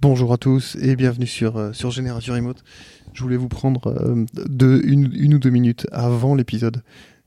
Bonjour 0.00 0.32
à 0.32 0.36
tous 0.36 0.76
et 0.80 0.94
bienvenue 0.94 1.26
sur, 1.26 1.56
euh, 1.56 1.72
sur 1.72 1.90
Génération 1.90 2.32
Remote. 2.32 2.62
Je 3.14 3.20
voulais 3.20 3.36
vous 3.36 3.48
prendre 3.48 3.88
euh, 3.88 4.24
de, 4.32 4.80
une, 4.84 5.10
une, 5.12 5.34
ou 5.34 5.38
deux 5.40 5.50
minutes 5.50 5.88
avant 5.90 6.36
l'épisode 6.36 6.84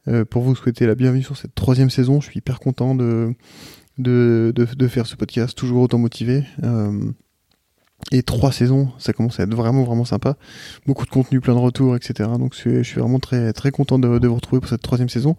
euh, 0.08 0.24
pour 0.24 0.44
vous 0.44 0.56
souhaiter 0.56 0.88
la 0.88 0.96
bienvenue 0.96 1.22
sur 1.22 1.36
cette 1.36 1.54
troisième 1.54 1.90
saison. 1.90 2.22
Je 2.22 2.28
suis 2.28 2.38
hyper 2.38 2.62
content 2.62 2.96
de, 2.96 3.36
de, 3.98 4.54
de, 4.56 4.88
faire 4.88 5.06
ce 5.06 5.18
podcast, 5.18 5.58
toujours 5.58 5.82
autant 5.82 5.98
motivé. 5.98 6.46
et 8.14 8.24
trois 8.24 8.54
saisons, 8.54 8.90
ça 8.98 9.12
commence 9.12 9.42
à 9.42 9.44
être 9.44 9.54
vraiment 9.54 9.84
vraiment 9.84 10.06
sympa. 10.06 10.38
Beaucoup 10.88 11.06
de 11.06 11.12
contenu, 11.12 11.42
plein 11.42 11.56
de 11.56 11.60
retours, 11.60 11.98
etc. 11.98 12.30
Donc 12.40 12.56
je 12.56 12.84
suis 12.84 13.02
vraiment 13.02 13.20
très 13.20 13.52
très 13.52 13.72
content 13.72 14.00
de, 14.00 14.18
de 14.18 14.28
vous 14.30 14.36
retrouver 14.36 14.62
pour 14.62 14.70
cette 14.70 14.82
troisième 14.82 15.10
saison. 15.10 15.36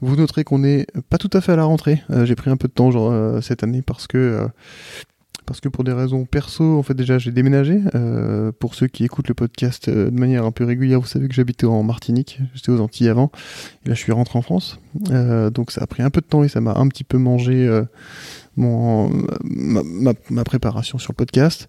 Vous 0.00 0.14
noterez 0.14 0.44
qu'on 0.44 0.60
n'est 0.60 0.86
pas 1.10 1.18
tout 1.18 1.30
à 1.32 1.40
fait 1.40 1.50
à 1.50 1.56
la 1.56 1.64
rentrée. 1.64 2.04
J'ai 2.22 2.36
pris 2.36 2.50
un 2.50 2.56
peu 2.56 2.68
de 2.68 2.72
temps 2.72 3.40
cette 3.40 3.64
année 3.64 3.82
parce 3.82 4.06
que 4.06 4.48
parce 5.46 5.60
que 5.60 5.68
pour 5.68 5.84
des 5.84 5.92
raisons 5.92 6.24
perso, 6.24 6.78
en 6.78 6.82
fait 6.82 6.94
déjà 6.94 7.18
j'ai 7.18 7.30
déménagé. 7.30 7.80
Euh, 7.94 8.52
pour 8.58 8.74
ceux 8.74 8.86
qui 8.86 9.04
écoutent 9.04 9.28
le 9.28 9.34
podcast 9.34 9.88
euh, 9.88 10.10
de 10.10 10.18
manière 10.18 10.44
un 10.44 10.52
peu 10.52 10.64
régulière, 10.64 11.00
vous 11.00 11.06
savez 11.06 11.28
que 11.28 11.34
j'habitais 11.34 11.66
en 11.66 11.82
Martinique, 11.82 12.40
j'étais 12.54 12.70
aux 12.70 12.80
Antilles 12.80 13.08
avant, 13.08 13.30
et 13.84 13.88
là 13.88 13.94
je 13.94 14.00
suis 14.00 14.12
rentré 14.12 14.38
en 14.38 14.42
France. 14.42 14.78
Euh, 15.10 15.50
donc 15.50 15.70
ça 15.70 15.82
a 15.82 15.86
pris 15.86 16.02
un 16.02 16.10
peu 16.10 16.20
de 16.20 16.26
temps 16.26 16.44
et 16.44 16.48
ça 16.48 16.60
m'a 16.60 16.74
un 16.74 16.88
petit 16.88 17.04
peu 17.04 17.18
mangé 17.18 17.68
ma, 18.56 20.14
préparation 20.44 20.98
sur 20.98 21.12
le 21.12 21.16
podcast. 21.16 21.68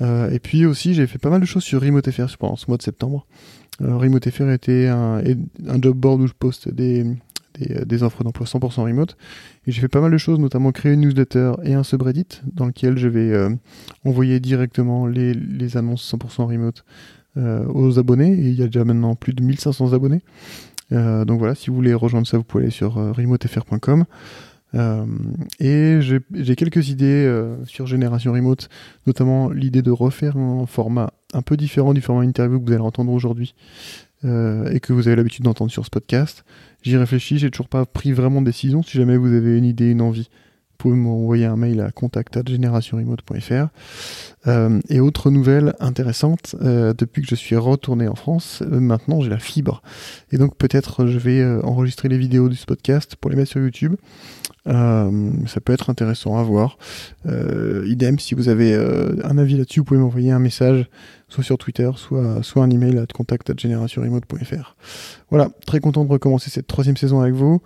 Et 0.00 0.38
puis 0.40 0.64
aussi 0.64 0.94
j'ai 0.94 1.06
fait 1.06 1.18
pas 1.18 1.30
mal 1.30 1.40
de 1.40 1.46
choses 1.46 1.64
sur 1.64 1.80
Remote 1.80 2.08
FR 2.10 2.36
pendant 2.38 2.56
ce 2.56 2.66
mois 2.68 2.76
de 2.76 2.82
septembre. 2.82 3.26
Remote 3.80 4.28
FR 4.28 4.50
était 4.50 4.86
un, 4.88 5.22
un 5.68 5.80
job 5.80 5.96
board 5.96 6.20
où 6.20 6.26
je 6.26 6.32
poste 6.32 6.68
des, 6.68 7.04
des, 7.58 7.84
des 7.84 8.02
offres 8.02 8.24
d'emploi 8.24 8.46
100% 8.46 8.82
remote. 8.82 9.16
Et 9.66 9.72
j'ai 9.72 9.80
fait 9.80 9.88
pas 9.88 10.00
mal 10.00 10.10
de 10.10 10.18
choses, 10.18 10.38
notamment 10.38 10.72
créer 10.72 10.92
une 10.92 11.00
newsletter 11.00 11.52
et 11.62 11.74
un 11.74 11.82
subreddit 11.82 12.42
dans 12.52 12.66
lequel 12.66 12.98
je 12.98 13.08
vais 13.08 13.32
euh, 13.32 13.50
envoyer 14.04 14.40
directement 14.40 15.06
les, 15.06 15.76
annonces 15.76 16.14
100% 16.14 16.44
remote 16.46 16.84
euh, 17.36 17.66
aux 17.68 17.98
abonnés. 17.98 18.32
Et 18.32 18.48
il 18.48 18.54
y 18.54 18.62
a 18.62 18.66
déjà 18.66 18.84
maintenant 18.84 19.14
plus 19.14 19.32
de 19.32 19.42
1500 19.42 19.92
abonnés. 19.92 20.22
Euh, 20.92 21.24
donc 21.24 21.38
voilà, 21.38 21.54
si 21.54 21.70
vous 21.70 21.76
voulez 21.76 21.94
rejoindre 21.94 22.26
ça, 22.26 22.38
vous 22.38 22.44
pouvez 22.44 22.64
aller 22.64 22.70
sur 22.70 22.94
remotefr.com. 22.94 24.04
Euh, 24.74 25.06
et 25.60 25.98
j'ai 26.00 26.56
quelques 26.56 26.90
idées 26.90 27.24
euh, 27.26 27.64
sur 27.64 27.86
Génération 27.86 28.32
Remote, 28.32 28.68
notamment 29.06 29.48
l'idée 29.48 29.82
de 29.82 29.90
refaire 29.90 30.36
un 30.36 30.66
format 30.66 31.10
un 31.32 31.42
peu 31.42 31.56
différent 31.56 31.94
du 31.94 32.00
format 32.00 32.24
interview 32.24 32.60
que 32.60 32.66
vous 32.66 32.72
allez 32.72 32.82
entendre 32.82 33.12
aujourd'hui 33.12 33.54
euh, 34.24 34.70
et 34.70 34.80
que 34.80 34.92
vous 34.92 35.06
avez 35.08 35.16
l'habitude 35.16 35.44
d'entendre 35.44 35.70
sur 35.70 35.84
ce 35.84 35.90
podcast. 35.90 36.44
J'y 36.82 36.96
réfléchis, 36.96 37.38
j'ai 37.38 37.50
toujours 37.50 37.68
pas 37.68 37.86
pris 37.86 38.12
vraiment 38.12 38.40
de 38.40 38.46
décision. 38.46 38.82
Si 38.82 38.96
jamais 38.96 39.16
vous 39.16 39.32
avez 39.32 39.58
une 39.58 39.64
idée, 39.64 39.90
une 39.90 40.00
envie, 40.00 40.28
vous 40.78 40.90
pouvez 40.90 40.96
m'envoyer 40.96 41.44
un 41.44 41.56
mail 41.56 41.80
à 41.80 41.90
contact@generationremote.fr. 41.90 43.66
Euh, 44.46 44.80
et 44.88 45.00
autre 45.00 45.30
nouvelle 45.32 45.74
intéressante, 45.80 46.54
euh, 46.62 46.94
depuis 46.96 47.22
que 47.22 47.28
je 47.28 47.34
suis 47.34 47.56
retourné 47.56 48.06
en 48.06 48.14
France, 48.14 48.62
euh, 48.62 48.78
maintenant 48.78 49.20
j'ai 49.20 49.28
la 49.28 49.40
fibre. 49.40 49.82
Et 50.30 50.38
donc 50.38 50.56
peut-être 50.56 51.06
je 51.06 51.18
vais 51.18 51.44
enregistrer 51.64 52.08
les 52.08 52.16
vidéos 52.16 52.48
de 52.48 52.54
ce 52.54 52.64
podcast 52.64 53.16
pour 53.16 53.28
les 53.28 53.36
mettre 53.36 53.50
sur 53.50 53.60
YouTube. 53.60 53.96
Ça 54.66 55.60
peut 55.64 55.72
être 55.72 55.88
intéressant 55.90 56.36
à 56.38 56.42
voir. 56.42 56.78
idem, 57.24 58.18
si 58.18 58.34
vous 58.34 58.48
avez 58.48 58.74
un 59.24 59.38
avis 59.38 59.56
là-dessus, 59.56 59.80
vous 59.80 59.84
pouvez 59.84 60.00
m'envoyer 60.00 60.30
un 60.30 60.38
message, 60.38 60.88
soit 61.28 61.44
sur 61.44 61.58
Twitter, 61.58 61.90
soit, 61.96 62.42
soit 62.42 62.62
un 62.62 62.70
email 62.70 62.98
à 62.98 63.06
contact@generationremote.fr. 63.06 64.76
Voilà, 65.30 65.50
très 65.66 65.80
content 65.80 66.04
de 66.04 66.10
recommencer 66.10 66.50
cette 66.50 66.66
troisième 66.66 66.96
saison 66.96 67.20
avec 67.20 67.34
vous. 67.34 67.60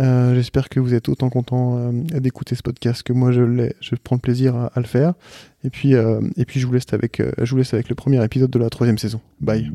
Euh, 0.00 0.34
J'espère 0.34 0.68
que 0.68 0.80
vous 0.80 0.94
êtes 0.94 1.08
autant 1.08 1.28
content 1.28 1.76
euh, 1.76 1.92
d'écouter 2.18 2.54
ce 2.54 2.62
podcast 2.62 3.02
que 3.02 3.12
moi 3.12 3.30
je 3.30 3.94
prends 4.02 4.16
le 4.16 4.20
plaisir 4.20 4.56
à, 4.56 4.70
le 4.76 4.86
faire. 4.86 5.14
Et 5.64 5.70
puis, 5.70 5.94
euh, 5.94 6.20
et 6.36 6.44
puis 6.44 6.60
je 6.60 6.66
vous 6.66 6.72
laisse 6.72 6.92
avec, 6.92 7.22
je 7.40 7.50
vous 7.50 7.58
laisse 7.58 7.74
avec 7.74 7.88
le 7.88 7.94
premier 7.94 8.22
épisode 8.24 8.50
de 8.50 8.58
la 8.58 8.70
troisième 8.70 8.98
saison. 8.98 9.20
Bye. 9.40 9.70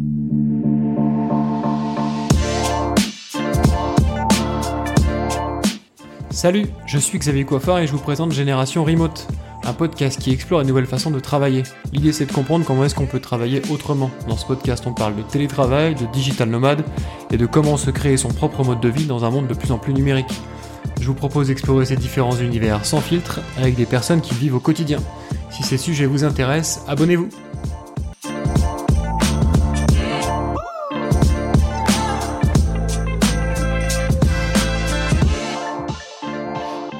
Salut, 6.32 6.68
je 6.86 7.00
suis 7.00 7.18
Xavier 7.18 7.46
Coiffard 7.46 7.80
et 7.80 7.88
je 7.88 7.92
vous 7.92 7.98
présente 7.98 8.32
Génération 8.32 8.84
Remote, 8.84 9.28
un 9.68 9.74
podcast 9.74 10.20
qui 10.20 10.32
explore 10.32 10.62
une 10.62 10.68
nouvelle 10.68 10.86
façon 10.86 11.12
de 11.12 11.20
travailler. 11.20 11.64
L'idée 11.92 12.14
c'est 12.14 12.26
de 12.26 12.32
comprendre 12.32 12.66
comment 12.66 12.86
est-ce 12.86 12.96
qu'on 12.96 13.06
peut 13.06 13.20
travailler 13.20 13.62
autrement. 13.70 14.10
Dans 14.28 14.38
ce 14.38 14.46
podcast 14.46 14.86
on 14.88 14.94
parle 14.94 15.16
de 15.16 15.22
télétravail, 15.22 15.96
de 15.96 16.06
digital 16.08 16.50
nomade 16.50 16.84
et 17.32 17.38
de 17.38 17.46
comment 17.46 17.78
se 17.78 17.92
créer 17.92 18.18
son 18.18 18.30
propre 18.30 18.64
mode 18.64 18.80
de 18.80 18.90
vie 18.90 19.06
dans 19.06 19.26
un 19.26 19.30
monde 19.30 19.48
de 19.48 19.54
plus 19.54 19.72
en 19.72 19.78
plus 19.78 19.94
numérique. 19.94 20.42
Je 21.02 21.08
vous 21.08 21.14
propose 21.14 21.48
d'explorer 21.48 21.86
ces 21.86 21.98
différents 21.98 22.38
univers 22.38 22.86
sans 22.86 23.02
filtre 23.02 23.42
avec 23.58 23.76
des 23.76 23.86
personnes 23.86 24.22
qui 24.22 24.34
vivent 24.34 24.56
au 24.56 24.60
quotidien. 24.60 25.00
Si 25.52 25.64
ces 25.64 25.78
sujets 25.78 26.06
vous 26.06 26.24
intéressent, 26.24 26.84
abonnez-vous. 26.88 27.30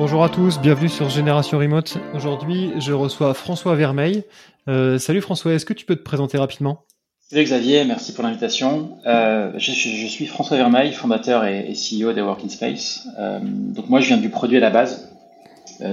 Bonjour 0.08 0.24
à 0.24 0.30
tous, 0.30 0.62
bienvenue 0.62 0.88
sur 0.88 1.10
Génération 1.10 1.58
Remote. 1.58 1.98
Aujourd'hui, 2.16 2.72
je 2.80 2.94
reçois 2.94 3.34
François 3.34 3.76
Vermeil. 3.76 4.24
Euh, 4.70 4.98
salut 5.00 5.20
François, 5.20 5.54
est-ce 5.54 5.66
que 5.66 5.74
tu 5.74 5.86
peux 5.86 5.98
te 5.98 6.02
présenter 6.02 6.38
rapidement? 6.38 6.86
Salut 7.20 7.44
Xavier, 7.44 7.84
merci 7.84 8.14
pour 8.14 8.24
l'invitation. 8.24 9.00
Euh, 9.06 9.52
je, 9.58 9.74
je, 9.74 10.08
suis 10.08 10.26
François 10.26 10.56
Vermeil, 10.56 10.94
fondateur 10.94 11.44
et, 11.44 11.70
et 11.70 11.74
CEO 11.74 12.14
de 12.14 12.22
Working 12.22 12.50
Space. 12.50 13.06
Euh, 13.20 13.40
donc 13.44 13.90
moi, 13.90 14.00
je 14.00 14.08
viens 14.08 14.16
du 14.16 14.30
produit 14.30 14.56
à 14.56 14.62
la 14.62 14.70
base. 14.70 15.14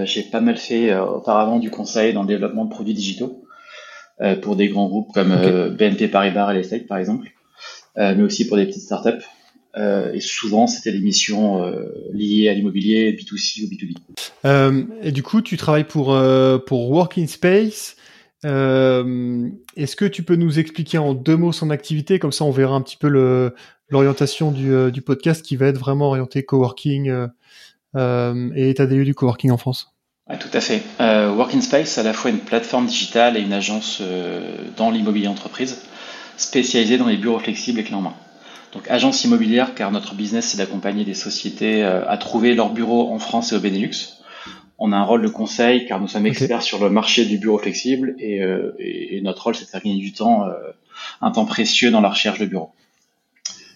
J'ai 0.05 0.23
pas 0.23 0.41
mal 0.41 0.59
fait 0.59 0.97
auparavant 0.97 1.59
du 1.59 1.73
conseil 1.73 2.13
dans 2.13 2.23
le 2.23 2.29
développement 2.29 2.67
de 2.67 2.71
produits 2.71 2.95
digitaux 2.95 3.45
pour 4.43 4.55
des 4.55 4.69
grands 4.69 4.87
groupes 4.87 5.13
comme 5.13 5.33
okay. 5.33 5.71
BNP 5.77 6.07
Paribas 6.07 6.47
Real 6.47 6.59
Estate 6.59 6.87
par 6.87 6.99
exemple, 6.99 7.33
mais 7.97 8.23
aussi 8.23 8.47
pour 8.47 8.59
des 8.59 8.67
petites 8.67 8.83
startups. 8.83 9.25
Euh, 9.77 10.13
et 10.13 10.21
souvent, 10.21 10.67
c'était 10.67 10.93
des 10.93 11.01
missions 11.01 11.65
euh, 11.65 11.87
liées 12.13 12.49
à 12.49 12.55
l'immobilier, 12.55 13.13
B2C 13.13 13.65
ou 13.65 13.69
B2B. 13.69 13.97
Euh, 14.45 14.85
et 15.03 15.11
du 15.11 15.23
coup, 15.23 15.43
tu 15.43 15.57
travailles 15.57 15.85
pour, 15.85 16.17
pour 16.67 16.91
Working 16.91 17.27
Space. 17.27 17.97
Est-ce 18.45 19.97
que 19.97 20.05
tu 20.05 20.23
peux 20.23 20.37
nous 20.37 20.59
expliquer 20.59 20.99
en 20.99 21.15
deux 21.15 21.37
mots 21.37 21.53
son 21.53 21.71
activité? 21.71 22.19
Comme 22.19 22.33
ça, 22.33 22.45
on 22.45 22.51
verra 22.51 22.75
un 22.75 22.83
petit 22.83 22.97
peu 22.97 23.09
l'orientation 23.89 24.53
du, 24.53 24.93
du, 24.93 25.03
podcast 25.03 25.45
qui 25.45 25.57
va 25.57 25.67
être 25.67 25.79
vraiment 25.79 26.09
orienté 26.09 26.45
coworking 26.45 27.11
et 27.97 28.71
état 28.71 28.87
des 28.87 28.97
lieux 28.97 29.05
du 29.05 29.15
coworking 29.15 29.51
en 29.51 29.57
France. 29.57 29.95
Ouais, 30.29 30.39
tout 30.39 30.49
à 30.53 30.61
fait. 30.61 30.83
Working 31.01 31.63
Space, 31.63 31.91
c'est 31.91 32.01
à 32.01 32.05
la 32.05 32.13
fois 32.13 32.31
une 32.31 32.39
plateforme 32.39 32.87
digitale 32.87 33.37
et 33.39 33.41
une 33.41 33.55
agence 33.55 34.03
dans 34.77 34.91
l'immobilier 34.91 35.29
entreprise 35.29 35.79
spécialisée 36.37 36.99
dans 36.99 37.07
les 37.07 37.17
bureaux 37.17 37.39
flexibles 37.39 37.81
et 37.81 37.85
clés 37.85 37.95
en 37.95 38.03
main. 38.03 38.15
Donc 38.75 38.91
agence 38.91 39.23
immobilière, 39.25 39.75
car 39.75 39.93
notre 39.93 40.15
business 40.15 40.49
c'est 40.49 40.59
d'accompagner 40.59 41.05
des 41.05 41.15
sociétés 41.15 41.85
euh, 41.85 42.09
à 42.09 42.19
trouver 42.19 42.55
leur 42.55 42.73
bureau 42.73 43.13
en 43.13 43.21
France 43.21 43.53
et 43.53 43.57
au 43.57 43.61
Benelux. 43.61 44.19
On 44.79 44.93
a 44.93 44.97
un 44.97 45.05
rôle 45.05 45.23
de 45.23 45.29
conseil, 45.29 45.87
car 45.87 46.01
nous 46.01 46.09
sommes 46.09 46.27
experts 46.27 46.59
okay. 46.59 46.67
sur 46.67 46.83
le 46.83 46.91
marché 46.91 47.25
du 47.25 47.39
bureau 47.39 47.59
flexible, 47.59 48.17
et, 48.19 48.43
euh, 48.43 48.75
et, 48.81 49.17
et 49.17 49.21
notre 49.21 49.45
rôle 49.45 49.55
c'est 49.55 49.65
de 49.65 49.71
faire 49.71 49.81
gagner 49.81 50.01
du 50.01 50.13
temps, 50.13 50.49
euh, 50.49 50.53
un 51.21 51.31
temps 51.31 51.45
précieux 51.45 51.93
dans 51.93 52.01
la 52.01 52.11
recherche 52.11 52.41
de 52.41 52.47
bureau. 52.47 52.71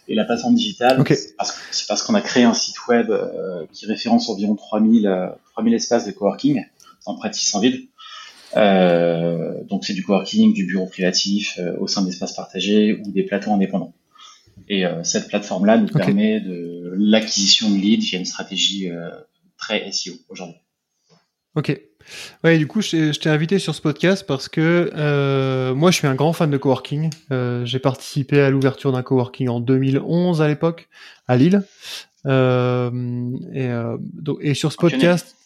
Et 0.09 0.17
la 0.17 0.25
plateforme 0.25 0.55
digitale, 0.55 1.01
okay. 1.01 1.15
c'est 1.15 1.37
parce, 1.37 1.85
parce 1.87 2.03
qu'on 2.03 2.15
a 2.15 2.21
créé 2.21 2.43
un 2.43 2.55
site 2.55 2.89
web 2.89 3.11
euh, 3.11 3.67
qui 3.73 3.87
référence 3.87 4.29
environ 4.29 4.57
3000, 4.57 5.31
3000 5.53 5.75
espaces 5.75 6.07
de 6.07 6.11
coworking, 6.11 6.65
en 7.07 7.17
600 7.33 7.61
villes. 7.61 7.87
Euh, 8.57 9.63
donc 9.65 9.85
c'est 9.85 9.93
du 9.93 10.03
coworking, 10.03 10.55
du 10.55 10.65
bureau 10.65 10.87
privatif 10.87 11.61
au 11.79 11.87
sein 11.87 12.03
d'espaces 12.03 12.33
partagés 12.33 13.01
ou 13.05 13.11
des 13.13 13.23
plateaux 13.23 13.53
indépendants. 13.53 13.93
Et 14.69 14.87
euh, 14.87 15.03
cette 15.05 15.29
plateforme-là 15.29 15.79
nous 15.79 15.87
okay. 15.87 15.99
permet 15.99 16.41
de 16.41 16.93
l'acquisition 16.97 17.71
de 17.71 17.77
leads 17.77 18.05
via 18.05 18.19
une 18.19 18.25
stratégie 18.25 18.91
euh, 18.91 19.11
très 19.57 19.91
SEO 19.91 20.15
aujourd'hui. 20.29 20.61
Ok. 21.55 21.79
Ouais, 22.45 22.57
du 22.57 22.67
coup, 22.67 22.81
je 22.81 23.19
t'ai 23.19 23.29
invité 23.29 23.59
sur 23.59 23.75
ce 23.75 23.83
podcast 23.83 24.25
parce 24.27 24.49
que 24.49 24.91
euh, 24.95 25.75
moi, 25.75 25.91
je 25.91 25.99
suis 25.99 26.07
un 26.07 26.15
grand 26.15 26.33
fan 26.33 26.51
de 26.51 26.57
coworking. 26.57 27.11
Euh, 27.33 27.65
J'ai 27.65 27.79
participé 27.79 28.41
à 28.41 28.51
l'ouverture 28.51 28.93
d'un 28.93 29.03
coworking 29.03 29.49
en 29.49 29.61
2011 29.61 30.41
à 30.41 30.49
l'époque 30.49 30.89
à 31.27 31.37
Lille. 31.37 31.63
Euh, 32.27 32.91
et, 33.53 33.69
donc, 34.01 34.39
et 34.41 34.55
sur 34.55 34.73
ce 34.73 34.77
podcast, 34.77 35.37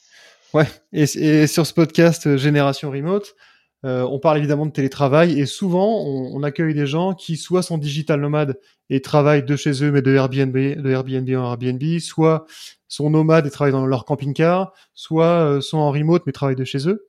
ouais, 0.54 0.66
et, 0.92 1.02
et, 1.02 1.46
sur 1.46 1.66
ce 1.66 1.74
podcast 1.74 2.36
Génération 2.36 2.90
Remote, 2.90 3.34
euh, 3.84 4.02
on 4.02 4.20
parle 4.20 4.38
évidemment 4.38 4.66
de 4.66 4.70
télétravail 4.70 5.40
et 5.40 5.46
souvent 5.46 6.04
on, 6.04 6.36
on, 6.36 6.42
accueille 6.44 6.72
des 6.72 6.86
gens 6.86 7.14
qui 7.14 7.36
soit 7.36 7.62
sont 7.62 7.78
digital 7.78 8.20
nomades 8.20 8.60
et 8.90 9.00
travaillent 9.02 9.42
de 9.42 9.56
chez 9.56 9.82
eux 9.82 9.90
mais 9.90 10.02
de 10.02 10.14
Airbnb, 10.14 10.56
de 10.56 10.90
Airbnb 10.90 11.28
en 11.30 11.50
Airbnb, 11.50 11.98
soit 11.98 12.46
sont 12.86 13.10
nomades 13.10 13.46
et 13.46 13.50
travaillent 13.50 13.72
dans 13.72 13.86
leur 13.86 14.04
camping-car, 14.04 14.72
soit 14.94 15.26
euh, 15.26 15.60
sont 15.60 15.78
en 15.78 15.90
remote 15.90 16.22
mais 16.26 16.32
travaillent 16.32 16.54
de 16.54 16.64
chez 16.64 16.88
eux. 16.88 17.08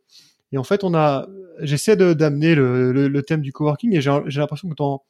Et 0.51 0.57
en 0.57 0.63
fait, 0.63 0.83
on 0.83 0.93
a, 0.93 1.27
j'essaie 1.61 1.95
d'amener 1.95 2.55
le, 2.55 2.91
le, 2.91 3.07
le, 3.07 3.23
thème 3.23 3.41
du 3.41 3.51
coworking 3.51 3.95
et 3.95 4.01
j'ai 4.01 4.39
l'impression 4.39 4.69
que 4.69 4.75
t'en 4.75 5.03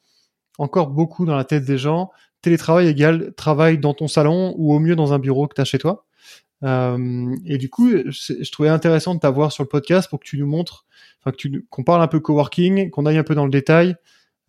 encore 0.58 0.88
beaucoup 0.88 1.26
dans 1.26 1.36
la 1.36 1.44
tête 1.44 1.64
des 1.64 1.78
gens. 1.78 2.10
Télétravail 2.42 2.88
égale 2.88 3.32
travail 3.34 3.78
dans 3.78 3.94
ton 3.94 4.08
salon 4.08 4.54
ou 4.56 4.74
au 4.74 4.78
mieux 4.78 4.96
dans 4.96 5.12
un 5.12 5.18
bureau 5.18 5.46
que 5.46 5.54
tu 5.54 5.60
as 5.60 5.64
chez 5.64 5.78
toi. 5.78 6.06
Euh, 6.64 7.36
et 7.44 7.58
du 7.58 7.68
coup, 7.68 7.90
je 7.90 8.50
trouvais 8.50 8.68
intéressant 8.68 9.14
de 9.14 9.20
t'avoir 9.20 9.52
sur 9.52 9.62
le 9.62 9.68
podcast 9.68 10.08
pour 10.08 10.20
que 10.20 10.24
tu 10.24 10.38
nous 10.38 10.46
montres, 10.46 10.86
enfin 11.20 11.30
que 11.30 11.36
tu 11.36 11.66
qu'on 11.68 11.84
parle 11.84 12.02
un 12.02 12.08
peu 12.08 12.20
coworking, 12.20 12.90
qu'on 12.90 13.06
aille 13.06 13.18
un 13.18 13.24
peu 13.24 13.34
dans 13.34 13.44
le 13.44 13.50
détail. 13.50 13.96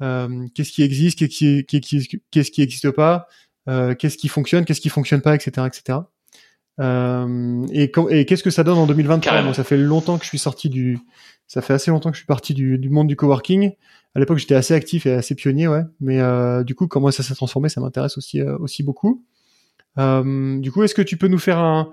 Euh, 0.02 0.48
qu'est-ce 0.54 0.72
qui 0.72 0.84
existe, 0.84 1.20
qu'est-ce 1.20 1.66
qui, 2.02 2.22
qu'est-ce 2.32 2.52
qui 2.52 2.62
existe 2.62 2.92
pas, 2.92 3.28
euh, 3.70 3.96
qu'est-ce 3.96 4.18
qui 4.18 4.28
fonctionne, 4.28 4.66
qu'est-ce 4.66 4.82
qui 4.82 4.90
fonctionne 4.90 5.22
pas, 5.22 5.36
etc., 5.36 5.68
etc. 5.68 6.00
Et, 6.78 7.92
et 8.10 8.26
qu'est-ce 8.26 8.44
que 8.44 8.50
ça 8.50 8.64
donne 8.64 8.78
en 8.78 8.88
2023 8.88 9.42
Moi, 9.42 9.54
ça 9.54 9.64
fait 9.64 9.78
longtemps 9.78 10.18
que 10.18 10.26
je 10.26 10.30
suis 10.30 10.40
sorti 10.40 10.70
du, 10.70 11.00
ça 11.48 11.62
fait 11.62 11.74
assez 11.74 11.92
longtemps 11.92 12.12
que 12.12 12.16
je 12.16 12.20
suis 12.20 12.28
parti 12.28 12.54
du, 12.54 12.78
du 12.78 12.90
monde 12.90 13.08
du 13.08 13.16
coworking. 13.16 13.72
À 14.14 14.20
l'époque, 14.20 14.38
j'étais 14.38 14.56
assez 14.56 14.74
actif 14.74 15.06
et 15.06 15.14
assez 15.14 15.36
pionnier, 15.36 15.68
ouais. 15.68 15.84
Mais 16.02 16.22
du 16.66 16.76
coup, 16.76 16.88
comment 16.88 17.12
ça 17.12 17.24
s'est 17.24 17.36
transformé, 17.36 17.70
ça 17.70 17.80
m'intéresse 17.82 18.18
aussi 18.18 18.42
aussi 18.42 18.84
beaucoup. 18.84 19.26
Euh, 19.98 20.60
du 20.60 20.72
coup, 20.72 20.84
est-ce 20.84 20.96
que 20.96 21.02
tu 21.02 21.18
peux 21.18 21.28
nous 21.28 21.40
faire 21.40 21.60
un 21.60 21.92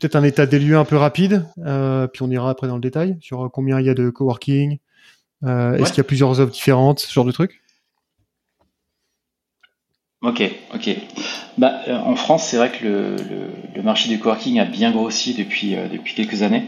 peut-être 0.00 0.16
un 0.16 0.24
état 0.24 0.46
des 0.46 0.58
lieux 0.58 0.76
un 0.76 0.84
peu 0.84 0.96
rapide, 0.96 1.46
euh, 1.64 2.08
puis 2.08 2.22
on 2.22 2.30
ira 2.30 2.50
après 2.50 2.66
dans 2.66 2.74
le 2.74 2.80
détail 2.80 3.16
sur 3.20 3.48
combien 3.52 3.78
il 3.78 3.86
y 3.86 3.90
a 3.90 3.94
de 3.94 4.10
coworking, 4.10 4.78
euh, 5.44 5.76
est-ce 5.76 5.90
qu'il 5.90 5.98
y 5.98 6.00
a 6.00 6.04
plusieurs 6.04 6.40
offres 6.40 6.52
différentes, 6.52 7.00
ce 7.00 7.12
genre 7.12 7.24
de 7.24 7.32
trucs 7.32 7.62
Ok, 10.22 10.42
ok. 10.74 10.96
Bah, 11.58 11.82
euh, 11.86 11.98
en 11.98 12.16
France, 12.16 12.44
c'est 12.44 12.56
vrai 12.56 12.72
que 12.72 12.82
le, 12.82 13.16
le, 13.76 13.82
marché 13.82 14.08
du 14.08 14.18
coworking 14.18 14.58
a 14.58 14.64
bien 14.64 14.90
grossi 14.90 15.34
depuis, 15.34 15.74
euh, 15.74 15.86
depuis 15.86 16.14
quelques 16.14 16.40
années. 16.40 16.64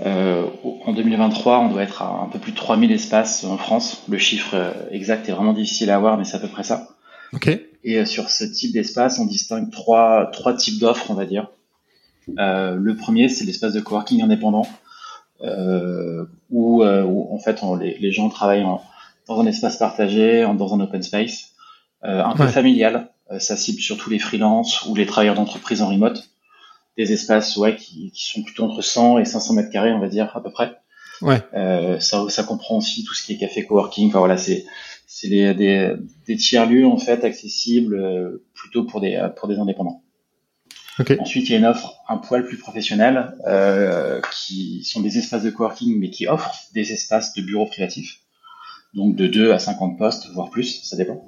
Euh, 0.00 0.46
en 0.86 0.92
2023, 0.94 1.58
on 1.60 1.68
doit 1.68 1.82
être 1.82 2.00
à 2.00 2.22
un 2.24 2.28
peu 2.28 2.38
plus 2.38 2.52
de 2.52 2.56
3000 2.56 2.90
espaces 2.92 3.44
en 3.44 3.58
France. 3.58 4.02
Le 4.08 4.16
chiffre 4.16 4.56
exact 4.90 5.28
est 5.28 5.32
vraiment 5.32 5.52
difficile 5.52 5.90
à 5.90 5.96
avoir, 5.96 6.16
mais 6.16 6.24
c'est 6.24 6.36
à 6.36 6.40
peu 6.40 6.48
près 6.48 6.64
ça. 6.64 6.93
Et 7.82 8.04
sur 8.06 8.30
ce 8.30 8.44
type 8.44 8.72
d'espace, 8.72 9.18
on 9.18 9.26
distingue 9.26 9.70
trois, 9.70 10.30
trois 10.32 10.54
types 10.54 10.78
d'offres, 10.78 11.10
on 11.10 11.14
va 11.14 11.26
dire. 11.26 11.50
le 12.28 12.92
premier, 12.94 13.28
c'est 13.28 13.44
l'espace 13.44 13.72
de 13.72 13.80
coworking 13.80 14.22
indépendant, 14.22 14.66
où, 15.42 16.82
où, 16.84 17.34
en 17.34 17.38
fait 17.38 17.62
on, 17.62 17.74
les, 17.74 17.98
les, 17.98 18.12
gens 18.12 18.28
travaillent 18.30 18.64
en, 18.64 18.80
dans 19.28 19.40
un 19.40 19.46
espace 19.46 19.76
partagé, 19.76 20.42
dans 20.56 20.74
un 20.74 20.80
open 20.80 21.02
space. 21.02 21.54
Euh, 22.04 22.22
un 22.22 22.34
peu 22.34 22.46
familial. 22.46 23.08
Euh, 23.30 23.38
ça 23.38 23.56
cible 23.56 23.80
surtout 23.80 24.10
les 24.10 24.18
freelances 24.18 24.84
ou 24.84 24.94
les 24.94 25.06
travailleurs 25.06 25.36
d'entreprise 25.36 25.80
en 25.80 25.88
remote. 25.88 26.28
Des 26.98 27.12
espaces 27.12 27.56
ouais, 27.56 27.76
qui, 27.76 28.12
qui, 28.12 28.30
sont 28.30 28.42
plutôt 28.42 28.64
entre 28.64 28.82
100 28.82 29.18
et 29.18 29.24
500 29.24 29.54
mètres 29.54 29.70
carrés, 29.70 29.92
on 29.92 30.00
va 30.00 30.08
dire, 30.08 30.30
à 30.36 30.42
peu 30.42 30.50
près. 30.50 30.76
Ouais. 31.22 31.40
Euh, 31.54 31.98
ça, 32.00 32.24
ça 32.28 32.44
comprend 32.44 32.76
aussi 32.76 33.04
tout 33.04 33.14
ce 33.14 33.24
qui 33.24 33.32
est 33.32 33.38
café 33.38 33.64
coworking. 33.64 34.08
Enfin 34.08 34.18
voilà, 34.18 34.36
c'est 34.36 34.66
c'est 35.06 35.28
des, 35.28 35.54
des, 35.54 35.94
des 36.26 36.36
tiers 36.36 36.68
lieux 36.68 36.86
en 36.86 36.98
fait 36.98 37.24
accessibles 37.24 37.94
euh, 37.94 38.44
plutôt 38.54 38.84
pour 38.84 39.00
des 39.00 39.28
pour 39.36 39.48
des 39.48 39.58
indépendants. 39.58 40.02
Okay. 41.00 41.18
Ensuite, 41.18 41.48
il 41.48 41.52
y 41.52 41.54
a 41.56 41.58
une 41.58 41.64
offre 41.64 41.96
un 42.08 42.18
poil 42.18 42.46
plus 42.46 42.56
professionnelle 42.56 43.34
euh, 43.48 44.20
qui 44.32 44.84
sont 44.84 45.00
des 45.00 45.18
espaces 45.18 45.42
de 45.42 45.50
coworking 45.50 45.98
mais 45.98 46.10
qui 46.10 46.28
offrent 46.28 46.54
des 46.72 46.92
espaces 46.92 47.34
de 47.34 47.42
bureaux 47.42 47.66
privatifs, 47.66 48.20
donc 48.94 49.16
de 49.16 49.26
2 49.26 49.52
à 49.52 49.58
50 49.58 49.98
postes 49.98 50.28
voire 50.32 50.50
plus, 50.50 50.82
ça 50.84 50.96
dépend 50.96 51.24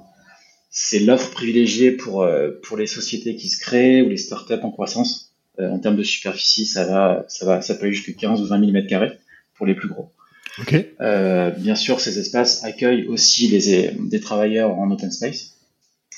c'est 0.79 0.99
l'offre 0.99 1.31
privilégiée 1.31 1.91
pour, 1.91 2.21
euh, 2.21 2.51
pour 2.61 2.77
les 2.77 2.85
sociétés 2.85 3.35
qui 3.35 3.49
se 3.49 3.59
créent 3.59 4.03
ou 4.03 4.09
les 4.09 4.17
startups 4.17 4.61
en 4.61 4.69
croissance. 4.69 5.33
Euh, 5.59 5.71
en 5.71 5.79
termes 5.79 5.95
de 5.95 6.03
superficie, 6.03 6.67
ça 6.67 6.85
va, 6.85 7.25
ça 7.27 7.47
va, 7.47 7.61
ça 7.61 7.73
peut 7.73 7.85
aller 7.85 7.93
jusqu'à 7.93 8.13
15 8.13 8.41
ou 8.41 8.45
20 8.45 8.59
000 8.59 8.71
mètres 8.71 8.87
carrés 8.87 9.17
pour 9.55 9.65
les 9.65 9.73
plus 9.73 9.87
gros. 9.87 10.11
Okay. 10.59 10.95
Euh, 11.01 11.51
bien 11.51 11.75
sûr, 11.75 11.99
ces 11.99 12.17
espaces 12.19 12.63
accueillent 12.63 13.07
aussi 13.07 13.49
des, 13.49 13.91
des 13.97 14.19
travailleurs 14.19 14.71
en 14.71 14.89
open 14.89 15.11
space, 15.11 15.57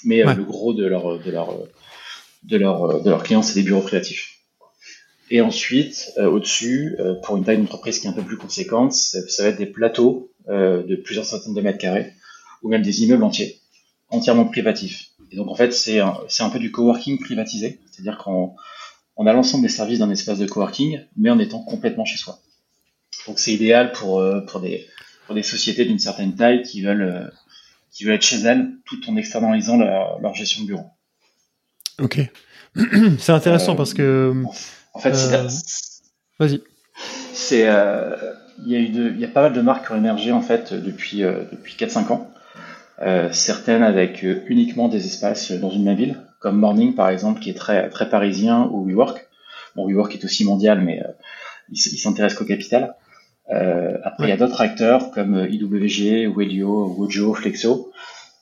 mais 0.03 0.23
ouais. 0.23 0.35
le 0.35 0.43
gros 0.43 0.73
de 0.73 0.85
leur, 0.85 1.19
de 1.19 1.31
leur, 1.31 1.53
de 2.43 2.57
leur, 2.57 3.03
de 3.03 3.09
leurs 3.09 3.23
clients, 3.23 3.41
c'est 3.41 3.55
des 3.55 3.63
bureaux 3.63 3.81
créatifs. 3.81 4.37
Et 5.31 5.41
ensuite, 5.41 6.11
euh, 6.17 6.27
au-dessus, 6.27 6.95
euh, 6.99 7.15
pour 7.21 7.37
une 7.37 7.43
taille 7.43 7.57
d'entreprise 7.57 7.99
qui 7.99 8.07
est 8.07 8.09
un 8.09 8.13
peu 8.13 8.23
plus 8.23 8.37
conséquente, 8.37 8.93
ça, 8.93 9.19
ça 9.27 9.43
va 9.43 9.49
être 9.49 9.57
des 9.57 9.67
plateaux 9.67 10.31
euh, 10.47 10.83
de 10.83 10.95
plusieurs 10.95 11.25
centaines 11.25 11.53
de 11.53 11.61
mètres 11.61 11.77
carrés, 11.77 12.13
ou 12.63 12.69
même 12.69 12.81
des 12.81 13.03
immeubles 13.03 13.23
entiers, 13.23 13.59
entièrement 14.09 14.45
privatif. 14.45 15.09
Et 15.31 15.35
donc 15.35 15.49
en 15.49 15.55
fait, 15.55 15.71
c'est 15.73 15.99
un, 15.99 16.17
un 16.39 16.49
peu 16.49 16.59
du 16.59 16.71
coworking 16.71 17.19
privatisé, 17.19 17.79
c'est-à-dire 17.91 18.17
qu'on 18.17 18.55
on 19.17 19.27
a 19.27 19.33
l'ensemble 19.33 19.63
des 19.63 19.69
services 19.69 19.99
d'un 19.99 20.09
espace 20.09 20.39
de 20.39 20.47
coworking, 20.47 21.01
mais 21.17 21.29
en 21.29 21.39
étant 21.39 21.59
complètement 21.59 22.05
chez 22.05 22.17
soi. 22.17 22.39
Donc 23.27 23.39
c'est 23.39 23.53
idéal 23.53 23.91
pour, 23.91 24.19
euh, 24.19 24.41
pour, 24.41 24.59
des, 24.61 24.87
pour 25.25 25.35
des 25.35 25.43
sociétés 25.43 25.85
d'une 25.85 25.99
certaine 25.99 26.35
taille 26.35 26.63
qui 26.63 26.81
veulent, 26.81 27.01
euh, 27.01 27.27
qui 27.91 28.03
veulent 28.03 28.15
être 28.15 28.23
chez 28.23 28.39
elles 28.41 28.69
tout 28.85 28.99
en 29.09 29.15
externalisant 29.17 29.77
leur, 29.77 30.19
leur 30.21 30.33
gestion 30.33 30.63
de 30.63 30.67
bureau. 30.67 30.85
Ok. 32.01 32.19
c'est 33.19 33.31
intéressant 33.31 33.73
Euh, 33.73 33.77
parce 33.77 33.93
que. 33.93 34.33
En 34.93 34.99
fait, 34.99 35.13
Euh, 35.13 35.47
Vas-y. 36.39 36.61
c'est 37.33 37.67
euh, 37.67 38.15
il 38.65 38.71
y 38.71 38.75
a 38.75 38.79
eu 38.79 38.89
de- 38.89 39.09
il 39.11 39.19
y 39.19 39.25
a 39.25 39.27
pas 39.27 39.43
mal 39.43 39.53
de 39.53 39.61
marques 39.61 39.85
qui 39.87 39.91
ont 39.91 39.97
émergé 39.97 40.31
en 40.31 40.41
fait 40.41 40.73
depuis 40.73 41.23
euh, 41.23 41.43
depuis 41.51 41.75
4-5 41.75 42.11
ans. 42.11 42.31
Euh, 43.01 43.29
certaines 43.31 43.83
avec 43.83 44.23
euh, 44.25 44.43
uniquement 44.47 44.87
des 44.89 45.05
espaces 45.05 45.51
dans 45.51 45.69
une 45.69 45.83
même 45.83 45.95
ville, 45.95 46.19
comme 46.39 46.57
Morning 46.57 46.95
par 46.95 47.09
exemple, 47.09 47.39
qui 47.41 47.49
est 47.49 47.53
très 47.53 47.89
très 47.89 48.09
parisien, 48.09 48.67
ou 48.71 48.85
WeWork. 48.85 49.27
Bon, 49.75 49.87
WeWork 49.87 50.13
est 50.15 50.23
aussi 50.25 50.43
mondial, 50.45 50.81
mais 50.81 51.01
euh, 51.01 51.07
il, 51.69 51.75
il 51.77 51.97
s'intéresse 51.97 52.33
qu'au 52.33 52.45
capital. 52.45 52.95
Euh, 53.51 53.97
après, 54.03 54.27
il 54.27 54.29
y 54.29 54.33
a 54.33 54.37
d'autres 54.37 54.61
acteurs 54.61 55.11
comme 55.11 55.35
euh, 55.35 55.49
IWG, 55.49 56.27
Wellio, 56.35 56.93
Wojo, 56.97 57.33
Flexo, 57.33 57.91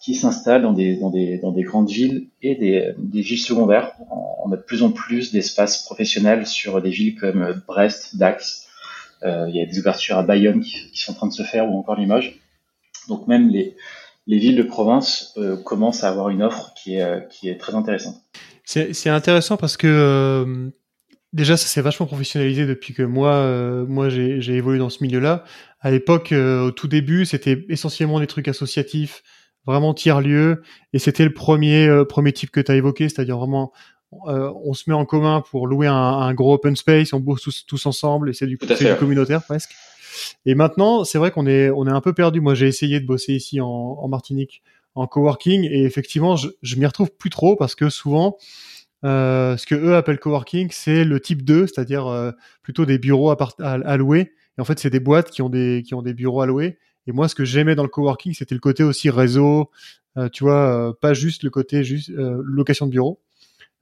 qui 0.01 0.15
s'installent 0.15 0.62
dans 0.62 0.74
des, 0.74 0.95
dans, 0.95 1.09
des, 1.09 1.38
dans 1.38 1.51
des 1.51 1.63
grandes 1.63 1.89
villes 1.89 2.27
et 2.42 2.56
des, 2.56 2.94
des 2.98 3.21
villes 3.21 3.39
secondaires. 3.39 3.92
On 4.45 4.51
a 4.51 4.56
de 4.56 4.62
plus 4.62 4.83
en 4.83 4.92
plus 4.92 5.31
d'espaces 5.31 5.83
professionnels 5.83 6.45
sur 6.45 6.81
des 6.81 6.89
villes 6.89 7.15
comme 7.15 7.42
euh, 7.42 7.54
Brest, 7.68 8.18
Dax. 8.18 8.68
Euh, 9.24 9.48
il 9.50 9.56
y 9.56 9.62
a 9.62 9.65
des 9.65 9.80
ouvertures 9.80 10.18
à 10.18 10.24
Bayonne 10.24 10.62
qui, 10.62 10.92
qui 10.92 11.01
sont 11.01 11.12
en 11.12 11.15
train 11.15 11.27
de 11.27 11.33
se 11.33 11.44
faire 11.44 11.69
ou 11.69 11.77
encore 11.77 11.95
Limoges. 11.95 12.39
Donc 13.09 13.27
même 13.27 13.50
les, 13.50 13.75
les 14.27 14.38
villes 14.38 14.56
de 14.56 14.63
province 14.63 15.33
euh, 15.38 15.57
commencent 15.57 16.04
à 16.04 16.09
avoir 16.09 16.30
une 16.30 16.44
offre 16.44 16.74
qui 16.75 16.95
est, 16.95 17.27
qui 17.30 17.50
est 17.50 17.57
très 17.57 17.75
intéressante. 17.75 18.15
C'est 18.63 19.09
intéressant 19.09 19.56
parce 19.56 19.77
que 19.77 20.71
déjà 21.37 21.55
ça 21.55 21.67
s'est 21.67 21.81
vachement 21.81 22.07
professionnalisé 22.07 22.65
depuis 22.65 22.93
que 22.93 23.03
moi 23.03 23.31
euh, 23.31 23.85
moi 23.85 24.09
j'ai 24.09 24.53
évolué 24.53 24.79
dans 24.79 24.89
ce 24.89 25.01
milieu-là. 25.03 25.45
À 25.79 25.91
l'époque, 25.91 26.33
euh, 26.33 26.65
au 26.67 26.71
tout 26.71 26.87
début, 26.89 27.25
c'était 27.25 27.65
essentiellement 27.69 28.19
des 28.19 28.27
trucs 28.27 28.47
associatifs, 28.47 29.23
vraiment 29.65 29.93
tiers 29.93 30.19
lieu, 30.19 30.63
et 30.91 30.99
c'était 30.99 31.23
le 31.23 31.33
premier 31.33 31.87
euh, 31.87 32.03
premier 32.03 32.33
type 32.33 32.51
que 32.51 32.59
tu 32.59 32.71
as 32.71 32.75
évoqué, 32.75 33.07
c'est-à-dire 33.07 33.37
vraiment 33.37 33.71
euh, 34.27 34.51
on 34.65 34.73
se 34.73 34.89
met 34.89 34.95
en 34.95 35.05
commun 35.05 35.41
pour 35.49 35.67
louer 35.67 35.87
un, 35.87 35.93
un 35.93 36.33
gros 36.33 36.55
open 36.55 36.75
space, 36.75 37.13
on 37.13 37.19
bosse 37.19 37.41
tous, 37.41 37.65
tous 37.65 37.85
ensemble 37.85 38.29
et 38.29 38.33
c'est 38.33 38.47
du, 38.47 38.57
du 38.57 38.95
communautaire 38.99 39.43
presque. 39.43 39.71
Et 40.45 40.55
maintenant, 40.55 41.03
c'est 41.03 41.19
vrai 41.19 41.29
qu'on 41.31 41.45
est 41.45 41.69
on 41.69 41.85
est 41.87 41.91
un 41.91 42.01
peu 42.01 42.13
perdu. 42.13 42.41
Moi, 42.41 42.55
j'ai 42.55 42.67
essayé 42.67 42.99
de 42.99 43.05
bosser 43.05 43.33
ici 43.33 43.61
en, 43.61 43.67
en 43.67 44.07
Martinique 44.07 44.63
en 44.95 45.06
coworking 45.06 45.63
et 45.63 45.83
effectivement, 45.83 46.35
je, 46.35 46.49
je 46.63 46.75
m'y 46.75 46.85
retrouve 46.87 47.11
plus 47.11 47.29
trop 47.29 47.56
parce 47.56 47.75
que 47.75 47.89
souvent 47.89 48.35
ce 49.04 49.66
que 49.66 49.75
eux 49.75 49.95
appellent 49.95 50.19
coworking, 50.19 50.69
c'est 50.71 51.04
le 51.04 51.19
type 51.19 51.44
2, 51.44 51.68
c'est-à-dire 51.68 52.07
euh, 52.07 52.31
plutôt 52.63 52.85
des 52.85 52.97
bureaux 52.97 53.30
à, 53.31 53.37
part- 53.37 53.56
à, 53.59 53.73
à 53.73 53.97
louer. 53.97 54.33
Et 54.57 54.61
en 54.61 54.66
fait, 54.66 54.80
c'est 54.80 54.89
des 54.89 54.99
boîtes 54.99 55.30
qui 55.31 55.42
ont 55.42 55.49
des 55.49 55.83
qui 55.85 55.94
ont 55.94 56.01
des 56.01 56.13
bureaux 56.13 56.42
à 56.42 56.45
louer. 56.47 56.77
Et 57.06 57.11
moi, 57.11 57.27
ce 57.30 57.35
que 57.35 57.45
j'aimais 57.45 57.75
dans 57.75 57.83
le 57.83 57.89
coworking, 57.89 58.33
c'était 58.33 58.56
le 58.56 58.59
côté 58.61 58.83
aussi 58.83 59.09
réseau, 59.09 59.69
euh, 60.18 60.30
tu 60.30 60.44
vois, 60.44 60.89
euh, 60.89 60.94
pas 60.99 61.13
juste 61.13 61.44
le 61.44 61.49
côté 61.49 61.83
juste 61.83 62.09
euh, 62.09 62.42
location 62.44 62.85
de 62.85 62.92
bureau, 62.92 63.21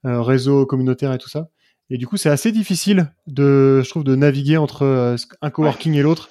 euh, 0.04 0.20
réseau 0.22 0.64
communautaire 0.66 1.12
et 1.12 1.18
tout 1.18 1.28
ça. 1.28 1.48
Et 1.90 1.98
du 1.98 2.06
coup, 2.06 2.16
c'est 2.16 2.28
assez 2.30 2.52
difficile 2.52 3.12
de, 3.26 3.80
je 3.84 3.88
trouve, 3.90 4.04
de 4.04 4.14
naviguer 4.16 4.56
entre 4.58 4.82
euh, 4.82 5.16
un 5.40 5.50
coworking 5.50 5.94
et 5.94 6.02
l'autre. 6.02 6.28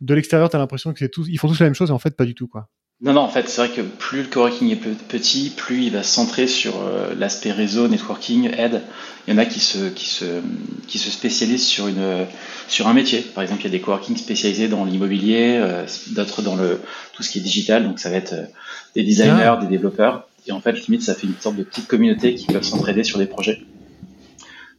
De 0.00 0.12
l'extérieur, 0.14 0.50
t'as 0.50 0.58
l'impression 0.58 0.92
que 0.92 0.98
c'est 0.98 1.08
tous, 1.08 1.28
ils 1.28 1.38
font 1.38 1.48
tous 1.48 1.60
la 1.60 1.66
même 1.66 1.74
chose, 1.74 1.90
et 1.90 1.92
en 1.92 1.98
fait, 1.98 2.16
pas 2.16 2.24
du 2.24 2.34
tout, 2.34 2.48
quoi. 2.48 2.68
Non, 3.00 3.12
non, 3.12 3.20
en 3.22 3.28
fait, 3.28 3.48
c'est 3.48 3.66
vrai 3.66 3.74
que 3.74 3.82
plus 3.82 4.22
le 4.22 4.28
coworking 4.28 4.70
est 4.70 4.76
pe- 4.76 4.94
petit, 5.08 5.50
plus 5.54 5.82
il 5.84 5.90
va 5.92 6.02
se 6.02 6.10
centrer 6.14 6.46
sur 6.46 6.80
euh, 6.80 7.14
l'aspect 7.18 7.52
réseau, 7.52 7.86
networking, 7.88 8.50
aide. 8.56 8.80
Il 9.26 9.34
y 9.34 9.34
en 9.34 9.38
a 9.38 9.44
qui 9.44 9.60
se, 9.60 9.88
qui 9.90 10.06
se, 10.08 10.40
qui 10.86 10.98
se 10.98 11.10
spécialisent 11.10 11.66
sur, 11.66 11.88
une, 11.88 12.26
sur 12.68 12.86
un 12.86 12.94
métier. 12.94 13.20
Par 13.20 13.42
exemple, 13.42 13.62
il 13.62 13.64
y 13.64 13.68
a 13.68 13.70
des 13.72 13.80
coworking 13.80 14.16
spécialisés 14.16 14.68
dans 14.68 14.84
l'immobilier, 14.84 15.58
euh, 15.60 15.84
d'autres 16.12 16.40
dans 16.40 16.56
le, 16.56 16.80
tout 17.12 17.22
ce 17.22 17.30
qui 17.30 17.40
est 17.40 17.42
digital. 17.42 17.82
Donc, 17.84 17.98
ça 17.98 18.10
va 18.10 18.16
être 18.16 18.32
euh, 18.32 18.46
des 18.94 19.02
designers, 19.02 19.54
des 19.60 19.66
développeurs. 19.66 20.28
Et 20.46 20.52
en 20.52 20.60
fait, 20.60 20.72
limite, 20.86 21.02
ça 21.02 21.14
fait 21.14 21.26
une 21.26 21.36
sorte 21.38 21.56
de 21.56 21.64
petite 21.64 21.88
communauté 21.88 22.34
qui 22.36 22.46
peuvent 22.46 22.62
s'entraider 22.62 23.02
sur 23.04 23.18
des 23.18 23.26
projets. 23.26 23.58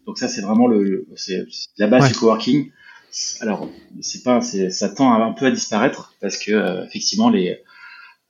Donc, 0.08 0.18
ça, 0.18 0.28
c'est 0.30 0.42
vraiment 0.42 0.68
le, 0.68 0.84
le- 0.84 1.08
c'est 1.16 1.46
c'est 1.52 1.68
la 1.78 1.88
base 1.88 2.04
Ouais. 2.04 2.10
du 2.10 2.16
coworking. 2.16 2.72
Alors, 3.40 3.70
c'est 4.02 4.24
pas, 4.24 4.42
ça 4.42 4.90
tend 4.90 5.14
un 5.14 5.32
peu 5.34 5.46
à 5.46 5.52
disparaître 5.52 6.14
parce 6.22 6.38
que, 6.38 6.86
effectivement, 6.86 7.30
les, 7.30 7.60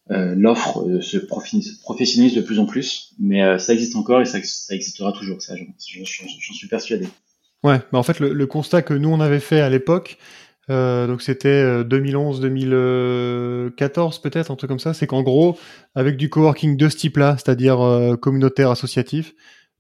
l'offre 0.10 0.88
euh, 0.88 1.02
se 1.02 1.18
professionnalise 1.18 2.36
de 2.36 2.42
plus 2.42 2.60
en 2.60 2.66
plus, 2.66 3.14
mais 3.20 3.44
euh, 3.44 3.58
ça 3.58 3.74
existe 3.74 3.96
encore 3.96 4.22
et 4.22 4.26
ça, 4.26 4.38
existera 4.38 5.12
toujours, 5.12 5.42
ça, 5.42 5.56
j'en, 5.56 5.66
suis 6.06 6.68
persuadé. 6.68 7.08
Ouais, 7.64 7.80
bah 7.92 7.98
en 7.98 8.04
fait, 8.04 8.20
le, 8.20 8.46
constat 8.46 8.84
que 8.84 8.94
nous, 8.94 9.10
on 9.10 9.20
avait 9.20 9.40
fait 9.40 9.62
à 9.62 9.70
l'époque, 9.70 10.20
euh, 10.70 11.08
donc 11.08 11.24
c'était 11.24 11.84
2011-2014 11.84 14.22
peut-être, 14.22 14.52
un 14.52 14.56
truc 14.56 14.70
comme 14.70 14.78
ça, 14.78 14.94
c'est 14.94 15.08
qu'en 15.08 15.24
gros, 15.24 15.58
avec 15.96 16.18
du 16.18 16.30
coworking 16.30 16.78
de 16.78 16.88
ce 16.90 16.98
type-là, 16.98 17.38
c'est-à-dire 17.38 17.82
euh, 17.82 18.16
communautaire, 18.16 18.70
associatif, 18.70 19.34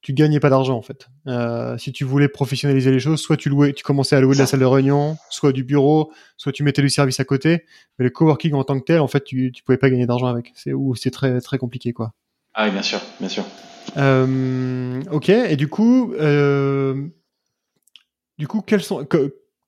tu 0.05 0.13
gagnais 0.13 0.39
pas 0.39 0.51
d'argent 0.51 0.77
en 0.77 0.83
fait. 0.83 1.07
Euh, 1.25 1.79
si 1.79 1.91
tu 1.91 2.03
voulais 2.03 2.27
professionnaliser 2.27 2.91
les 2.91 2.99
choses, 2.99 3.19
soit 3.19 3.37
tu 3.37 3.49
louais, 3.49 3.73
tu 3.73 3.83
commençais 3.83 4.15
à 4.15 4.21
louer 4.21 4.35
de 4.35 4.39
la 4.39 4.45
salle 4.45 4.59
de 4.59 4.65
réunion, 4.65 5.17
soit 5.31 5.51
du 5.51 5.63
bureau, 5.63 6.11
soit 6.37 6.51
tu 6.51 6.61
mettais 6.61 6.83
du 6.83 6.91
service 6.91 7.19
à 7.19 7.23
côté. 7.23 7.65
Mais 7.97 8.03
le 8.03 8.11
coworking 8.11 8.53
en 8.53 8.63
tant 8.63 8.79
que 8.79 8.85
tel, 8.85 8.99
en 8.99 9.07
fait, 9.07 9.23
tu, 9.23 9.51
tu 9.51 9.63
pouvais 9.63 9.79
pas 9.79 9.89
gagner 9.89 10.05
d'argent 10.05 10.27
avec. 10.27 10.51
C'est 10.53 10.73
ou 10.73 10.93
c'est 10.93 11.09
très 11.09 11.41
très 11.41 11.57
compliqué 11.57 11.91
quoi. 11.91 12.13
Ah 12.53 12.65
oui, 12.65 12.71
bien 12.71 12.83
sûr, 12.83 13.01
bien 13.19 13.29
sûr. 13.29 13.45
Euh, 13.97 15.01
ok. 15.09 15.29
Et 15.29 15.55
du 15.55 15.69
coup, 15.69 16.13
euh, 16.13 17.07
du 18.37 18.47
coup, 18.47 18.61
quels 18.61 18.83
sont 18.83 19.07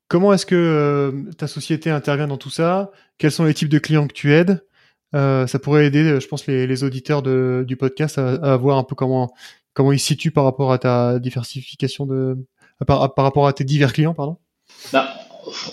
comment 0.07 0.33
est-ce 0.33 0.45
que 0.45 1.25
ta 1.39 1.47
société 1.47 1.89
intervient 1.89 2.27
dans 2.27 2.37
tout 2.37 2.51
ça? 2.51 2.91
Quels 3.17 3.31
sont 3.31 3.45
les 3.45 3.55
types 3.55 3.69
de 3.69 3.79
clients 3.79 4.05
que 4.05 4.13
tu 4.13 4.33
aides? 4.33 4.63
Euh, 5.15 5.47
ça 5.47 5.57
pourrait 5.57 5.87
aider, 5.87 6.19
je 6.19 6.27
pense, 6.27 6.45
les, 6.45 6.67
les 6.67 6.83
auditeurs 6.83 7.23
de, 7.23 7.63
du 7.67 7.75
podcast 7.75 8.19
à, 8.19 8.33
à, 8.33 8.57
voir 8.57 8.77
un 8.77 8.83
peu 8.83 8.93
comment 8.93 9.33
comment 9.77 9.91
ils 9.91 9.99
se 9.99 10.07
situent 10.07 10.31
par 10.31 10.43
rapport 10.43 10.73
à 10.73 10.79
ta 10.79 11.19
diversification 11.19 12.07
de 12.07 12.35
par, 12.87 13.13
par 13.13 13.23
rapport 13.23 13.47
à 13.47 13.53
tes 13.53 13.63
divers 13.63 13.93
clients, 13.93 14.15
pardon? 14.15 14.37
Bah, 14.91 15.13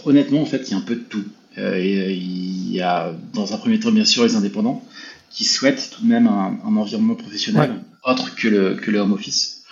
honnêtement, 0.05 0.43
en 0.43 0.45
fait, 0.45 0.69
il 0.69 0.73
y 0.73 0.75
a 0.75 0.77
un 0.77 0.83
peu 0.83 0.97
de 0.97 1.01
tout. 1.01 1.25
Euh, 1.57 1.81
il 1.81 2.71
y 2.71 2.83
a, 2.83 3.15
dans 3.33 3.55
un 3.55 3.57
premier 3.57 3.81
temps, 3.81 3.93
bien 3.93 4.05
sûr, 4.05 4.25
les 4.25 4.37
indépendants 4.37 4.85
qui 5.31 5.45
souhaitent 5.45 5.91
tout 5.91 6.03
de 6.03 6.07
même 6.07 6.27
un, 6.27 6.59
un 6.67 6.77
environnement 6.77 7.15
professionnel 7.15 7.71
ouais. 7.71 8.13
autre 8.13 8.35
que 8.35 8.47
le, 8.47 8.75
que 8.75 8.91
le 8.91 8.99
home 8.99 9.15
office. 9.15 9.63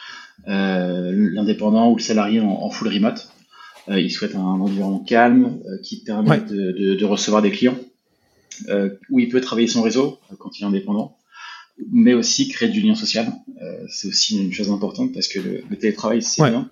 Euh, 0.49 1.13
L'indépendant 1.13 1.91
ou 1.91 1.97
le 1.97 2.03
salarié 2.03 2.41
en, 2.41 2.49
en 2.49 2.71
full 2.71 2.89
remote, 2.89 3.29
euh, 3.91 4.01
il 4.01 4.11
souhaite 4.11 4.35
un 4.35 4.41
environnement 4.41 5.01
calme 5.01 5.59
euh, 5.67 5.77
qui 5.83 6.03
permet 6.05 6.31
ouais. 6.31 6.41
de, 6.41 6.73
de, 6.73 6.95
de, 6.95 7.05
recevoir 7.05 7.43
des 7.43 7.51
clients 7.51 7.79
euh, 8.69 8.89
où 9.11 9.21
il 9.21 9.29
peut 9.29 9.43
travailler 9.43 9.69
son 9.69 9.83
réseau 9.83 10.19
euh, 10.31 10.37
quand 10.39 10.59
il 10.59 10.63
est 10.63 10.67
indépendant, 10.67 11.17
mais 11.91 12.15
aussi 12.15 12.49
créer 12.49 12.69
du 12.69 12.81
lien 12.81 12.95
social. 12.95 13.33
Euh, 13.61 13.87
c'est 13.89 14.09
aussi 14.09 14.39
une 14.39 14.53
chose 14.53 14.71
importante 14.71 15.13
parce 15.13 15.29
que 15.29 15.39
le, 15.39 15.63
le 15.69 15.77
télétravail, 15.79 16.23
c'est 16.23 16.43
ouais. 16.43 16.51
bien, 16.51 16.71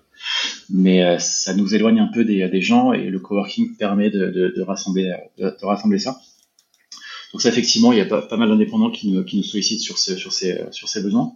mais 0.69 1.19
ça 1.19 1.53
nous 1.53 1.73
éloigne 1.73 1.99
un 1.99 2.09
peu 2.13 2.23
des, 2.23 2.47
des, 2.49 2.61
gens 2.61 2.93
et 2.93 3.09
le 3.09 3.19
coworking 3.19 3.75
permet 3.75 4.09
de, 4.09 4.27
de, 4.27 4.53
de 4.55 4.61
rassembler, 4.61 5.13
de, 5.37 5.65
rassembler 5.65 5.99
ça. 5.99 6.19
Donc 7.33 7.41
ça, 7.41 7.49
effectivement, 7.49 7.91
il 7.93 7.97
y 7.97 8.01
a 8.01 8.05
pas, 8.05 8.21
pas 8.21 8.37
mal 8.37 8.49
d'indépendants 8.49 8.91
qui 8.91 9.11
nous, 9.11 9.23
qui 9.23 9.37
nous 9.37 9.43
sollicitent 9.43 9.81
sur, 9.81 9.97
ce, 9.97 10.15
sur, 10.15 10.33
ces, 10.33 10.59
sur 10.71 10.89
ces 10.89 11.01
besoins. 11.01 11.33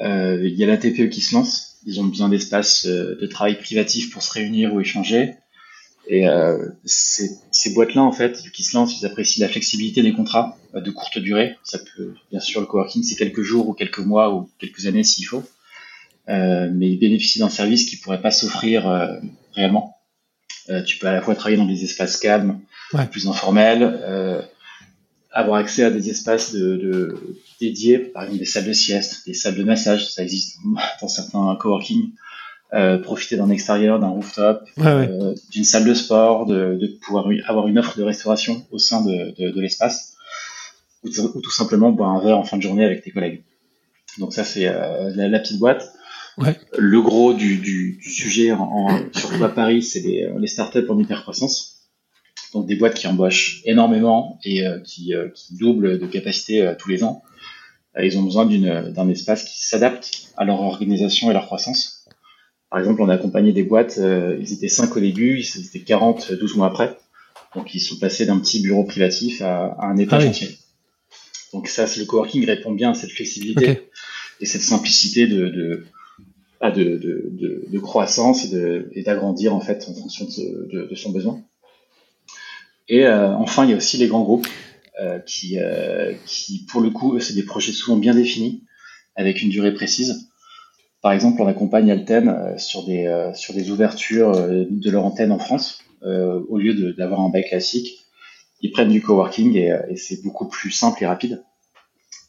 Euh, 0.00 0.46
il 0.46 0.54
y 0.54 0.64
a 0.64 0.66
la 0.66 0.76
TPE 0.76 1.08
qui 1.08 1.20
se 1.20 1.34
lance. 1.34 1.78
Ils 1.86 2.00
ont 2.00 2.04
besoin 2.04 2.28
d'espaces 2.28 2.86
de 2.86 3.26
travail 3.26 3.58
privatifs 3.58 4.10
pour 4.10 4.22
se 4.22 4.32
réunir 4.32 4.74
ou 4.74 4.80
échanger. 4.80 5.34
Et 6.08 6.28
euh, 6.28 6.68
ces, 6.84 7.30
ces 7.50 7.74
boîtes-là, 7.74 8.02
en 8.02 8.12
fait, 8.12 8.42
qui 8.52 8.62
se 8.62 8.76
lancent, 8.76 9.00
ils 9.00 9.06
apprécient 9.06 9.44
la 9.44 9.50
flexibilité 9.50 10.02
des 10.02 10.12
contrats 10.12 10.56
euh, 10.74 10.80
de 10.80 10.90
courte 10.90 11.18
durée. 11.18 11.56
Ça 11.64 11.78
peut, 11.78 12.14
bien 12.30 12.40
sûr, 12.40 12.60
le 12.60 12.66
coworking, 12.66 13.02
c'est 13.02 13.16
quelques 13.16 13.42
jours 13.42 13.68
ou 13.68 13.72
quelques 13.72 13.98
mois 13.98 14.34
ou 14.34 14.48
quelques 14.58 14.86
années 14.86 15.04
s'il 15.04 15.26
faut. 15.26 15.42
Euh, 16.28 16.68
mais 16.72 16.90
ils 16.90 16.98
bénéficient 16.98 17.38
d'un 17.38 17.48
service 17.48 17.88
qui 17.88 17.96
pourrait 17.96 18.20
pas 18.20 18.30
s'offrir 18.30 18.88
euh, 18.88 19.16
réellement. 19.54 19.96
Euh, 20.68 20.82
tu 20.82 20.98
peux 20.98 21.06
à 21.06 21.12
la 21.12 21.22
fois 21.22 21.34
travailler 21.34 21.56
dans 21.56 21.66
des 21.66 21.84
espaces 21.84 22.16
calmes, 22.16 22.60
ouais. 22.92 23.06
plus 23.06 23.28
informels, 23.28 23.82
euh, 23.82 24.42
avoir 25.30 25.58
accès 25.58 25.84
à 25.84 25.90
des 25.90 26.10
espaces 26.10 26.52
de, 26.52 26.76
de, 26.76 27.36
dédiés, 27.60 27.98
par 27.98 28.24
exemple 28.24 28.40
des 28.40 28.46
salles 28.46 28.64
de 28.64 28.72
sieste, 28.72 29.26
des 29.26 29.34
salles 29.34 29.54
de 29.54 29.62
massage, 29.62 30.10
ça 30.10 30.22
existe 30.22 30.58
dans 31.00 31.08
certains 31.08 31.56
coworking. 31.60 32.10
Euh, 32.76 32.98
profiter 32.98 33.36
d'un 33.38 33.48
extérieur, 33.48 33.98
d'un 33.98 34.08
rooftop, 34.08 34.68
ouais. 34.76 34.84
euh, 34.86 35.34
d'une 35.50 35.64
salle 35.64 35.86
de 35.86 35.94
sport, 35.94 36.44
de, 36.44 36.76
de, 36.78 36.88
pouvoir 37.00 37.26
avoir 37.46 37.68
une 37.68 37.78
offre 37.78 37.96
de 37.96 38.02
restauration 38.02 38.66
au 38.70 38.78
sein 38.78 39.02
de, 39.02 39.34
de, 39.38 39.50
de 39.50 39.60
l'espace, 39.62 40.14
ou, 41.02 41.08
ou, 41.08 41.40
tout 41.40 41.50
simplement 41.50 41.90
boire 41.90 42.10
un 42.10 42.22
verre 42.22 42.36
en 42.36 42.44
fin 42.44 42.58
de 42.58 42.62
journée 42.62 42.84
avec 42.84 43.02
tes 43.02 43.12
collègues. 43.12 43.44
Donc 44.18 44.34
ça 44.34 44.44
c'est 44.44 44.66
euh, 44.66 45.10
la, 45.14 45.28
la, 45.28 45.38
petite 45.38 45.58
boîte. 45.58 45.90
Ouais. 46.36 46.54
Le 46.76 47.00
gros 47.00 47.32
du, 47.32 47.56
du, 47.56 47.98
du 48.02 48.10
sujet, 48.10 48.52
en, 48.52 48.88
surtout 49.14 49.42
à 49.42 49.48
Paris, 49.48 49.82
c'est 49.82 50.00
les, 50.00 50.28
les 50.38 50.46
startups 50.46 50.86
en 50.90 50.98
hypercroissance. 50.98 51.88
Donc 52.52 52.66
des 52.66 52.76
boîtes 52.76 52.94
qui 52.94 53.06
embauchent 53.06 53.62
énormément 53.64 54.38
et 54.44 54.62
qui, 54.84 55.14
qui, 55.34 55.56
doublent 55.56 55.98
de 55.98 56.06
capacité 56.06 56.74
tous 56.78 56.90
les 56.90 57.04
ans. 57.04 57.22
ils 57.98 58.18
ont 58.18 58.22
besoin 58.22 58.44
d'un 58.44 59.08
espace 59.08 59.44
qui 59.44 59.64
s'adapte 59.64 60.28
à 60.36 60.44
leur 60.44 60.60
organisation 60.60 61.30
et 61.30 61.32
leur 61.32 61.46
croissance. 61.46 61.95
Par 62.70 62.80
exemple, 62.80 63.02
on 63.02 63.08
a 63.08 63.14
accompagné 63.14 63.52
des 63.52 63.62
boîtes, 63.62 63.98
euh, 63.98 64.36
ils 64.40 64.52
étaient 64.52 64.68
5 64.68 64.96
au 64.96 65.00
début, 65.00 65.38
ils 65.38 65.66
étaient 65.66 65.80
40 65.80 66.32
12 66.32 66.56
mois 66.56 66.66
après. 66.66 66.98
Donc 67.54 67.74
ils 67.74 67.80
sont 67.80 67.96
passés 67.98 68.26
d'un 68.26 68.38
petit 68.38 68.60
bureau 68.60 68.84
privatif 68.84 69.40
à, 69.40 69.76
à 69.78 69.86
un 69.86 69.96
étage 69.96 70.22
ah 70.22 70.24
oui. 70.24 70.30
entier. 70.30 70.58
Donc 71.52 71.68
ça, 71.68 71.86
le 71.96 72.04
coworking 72.04 72.44
répond 72.44 72.72
bien 72.72 72.90
à 72.90 72.94
cette 72.94 73.12
flexibilité 73.12 73.70
okay. 73.70 73.88
et 74.40 74.46
cette 74.46 74.62
simplicité 74.62 75.26
de, 75.26 75.48
de, 75.48 75.86
ah, 76.60 76.70
de, 76.70 76.84
de, 76.84 77.64
de 77.68 77.78
croissance 77.78 78.46
et 78.52 79.02
d'agrandir 79.02 79.54
en 79.54 79.60
fait 79.60 79.86
en 79.88 79.94
fonction 79.94 80.26
de, 80.26 80.94
son 80.94 81.10
besoin. 81.10 81.42
Et 82.88 83.06
euh, 83.06 83.34
enfin, 83.36 83.64
il 83.64 83.70
y 83.70 83.74
a 83.74 83.76
aussi 83.76 83.96
les 83.96 84.06
grands 84.06 84.22
groupes 84.22 84.46
euh, 85.00 85.18
qui, 85.20 85.58
euh, 85.58 86.14
qui, 86.24 86.64
pour 86.70 86.80
le 86.80 86.90
coup, 86.90 87.18
c'est 87.20 87.34
des 87.34 87.42
projets 87.42 87.72
souvent 87.72 87.96
bien 87.96 88.14
définis 88.14 88.62
avec 89.14 89.42
une 89.42 89.50
durée 89.50 89.74
précise. 89.74 90.25
Par 91.06 91.12
exemple, 91.12 91.40
on 91.40 91.46
accompagne 91.46 91.88
Alten 91.92 92.28
euh, 92.28 92.58
sur 92.58 92.84
des, 92.84 93.06
euh, 93.06 93.32
sur 93.32 93.54
des 93.54 93.70
ouvertures 93.70 94.30
euh, 94.30 94.64
de 94.68 94.90
leur 94.90 95.04
antenne 95.04 95.30
en 95.30 95.38
France. 95.38 95.84
au 96.02 96.58
lieu 96.58 96.94
d'avoir 96.94 97.20
un 97.20 97.28
bail 97.28 97.44
classique, 97.44 98.08
ils 98.60 98.72
prennent 98.72 98.88
du 98.88 99.00
coworking 99.00 99.54
et, 99.54 99.72
et 99.88 99.94
c'est 99.94 100.20
beaucoup 100.24 100.48
plus 100.48 100.72
simple 100.72 101.00
et 101.04 101.06
rapide. 101.06 101.44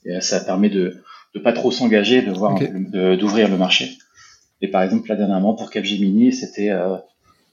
Et 0.05 0.21
ça 0.21 0.39
permet 0.41 0.69
de 0.69 0.95
ne 1.33 1.39
pas 1.39 1.53
trop 1.53 1.71
s'engager, 1.71 2.21
de 2.21 2.31
voir 2.31 2.53
okay. 2.53 2.69
d'ouvrir 3.17 3.49
le 3.49 3.57
marché. 3.57 3.97
Et 4.61 4.67
par 4.67 4.83
exemple, 4.83 5.09
là 5.09 5.15
dernièrement 5.15 5.55
pour 5.55 5.71
Capgemini, 5.71 6.31
c'était 6.31 6.69
euh, 6.69 6.97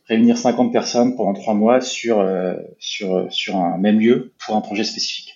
réunir 0.07 0.37
50 0.37 0.75
personnes 0.75 1.17
pendant 1.17 1.33
trois 1.33 1.55
mois 1.55 1.81
sur, 1.81 2.21
euh, 2.21 2.53
sur, 2.79 3.33
sur 3.33 3.57
un 3.57 3.79
même 3.79 3.99
lieu 3.99 4.35
pour 4.45 4.57
un 4.57 4.61
projet 4.61 4.85
spécifique. 4.85 5.34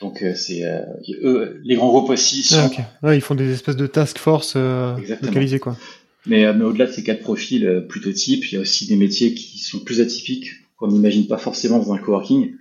Donc 0.00 0.22
euh, 0.22 0.34
c'est 0.34 0.64
euh, 0.64 0.82
eux, 1.22 1.60
les 1.64 1.74
grands 1.74 1.88
groupes 1.88 2.10
aussi. 2.10 2.42
Sont... 2.42 2.56
Ah, 2.58 2.66
okay. 2.66 3.16
ils 3.16 3.20
font 3.20 3.34
des 3.34 3.50
espèces 3.52 3.76
de 3.76 3.86
task 3.86 4.18
force 4.18 4.54
euh, 4.56 4.96
localisées 5.22 5.58
quoi. 5.58 5.76
Mais, 6.26 6.44
euh, 6.44 6.52
mais 6.54 6.64
au-delà 6.64 6.86
de 6.86 6.92
ces 6.92 7.02
quatre 7.02 7.22
profils 7.22 7.66
euh, 7.66 7.80
plutôt 7.80 8.12
types, 8.12 8.44
il 8.46 8.54
y 8.54 8.58
a 8.58 8.60
aussi 8.60 8.86
des 8.86 8.96
métiers 8.96 9.34
qui 9.34 9.58
sont 9.58 9.80
plus 9.80 10.00
atypiques 10.00 10.50
qu'on 10.76 10.88
n'imagine 10.88 11.26
pas 11.26 11.38
forcément 11.38 11.78
dans 11.78 11.92
un 11.92 11.98
coworking. 11.98 12.52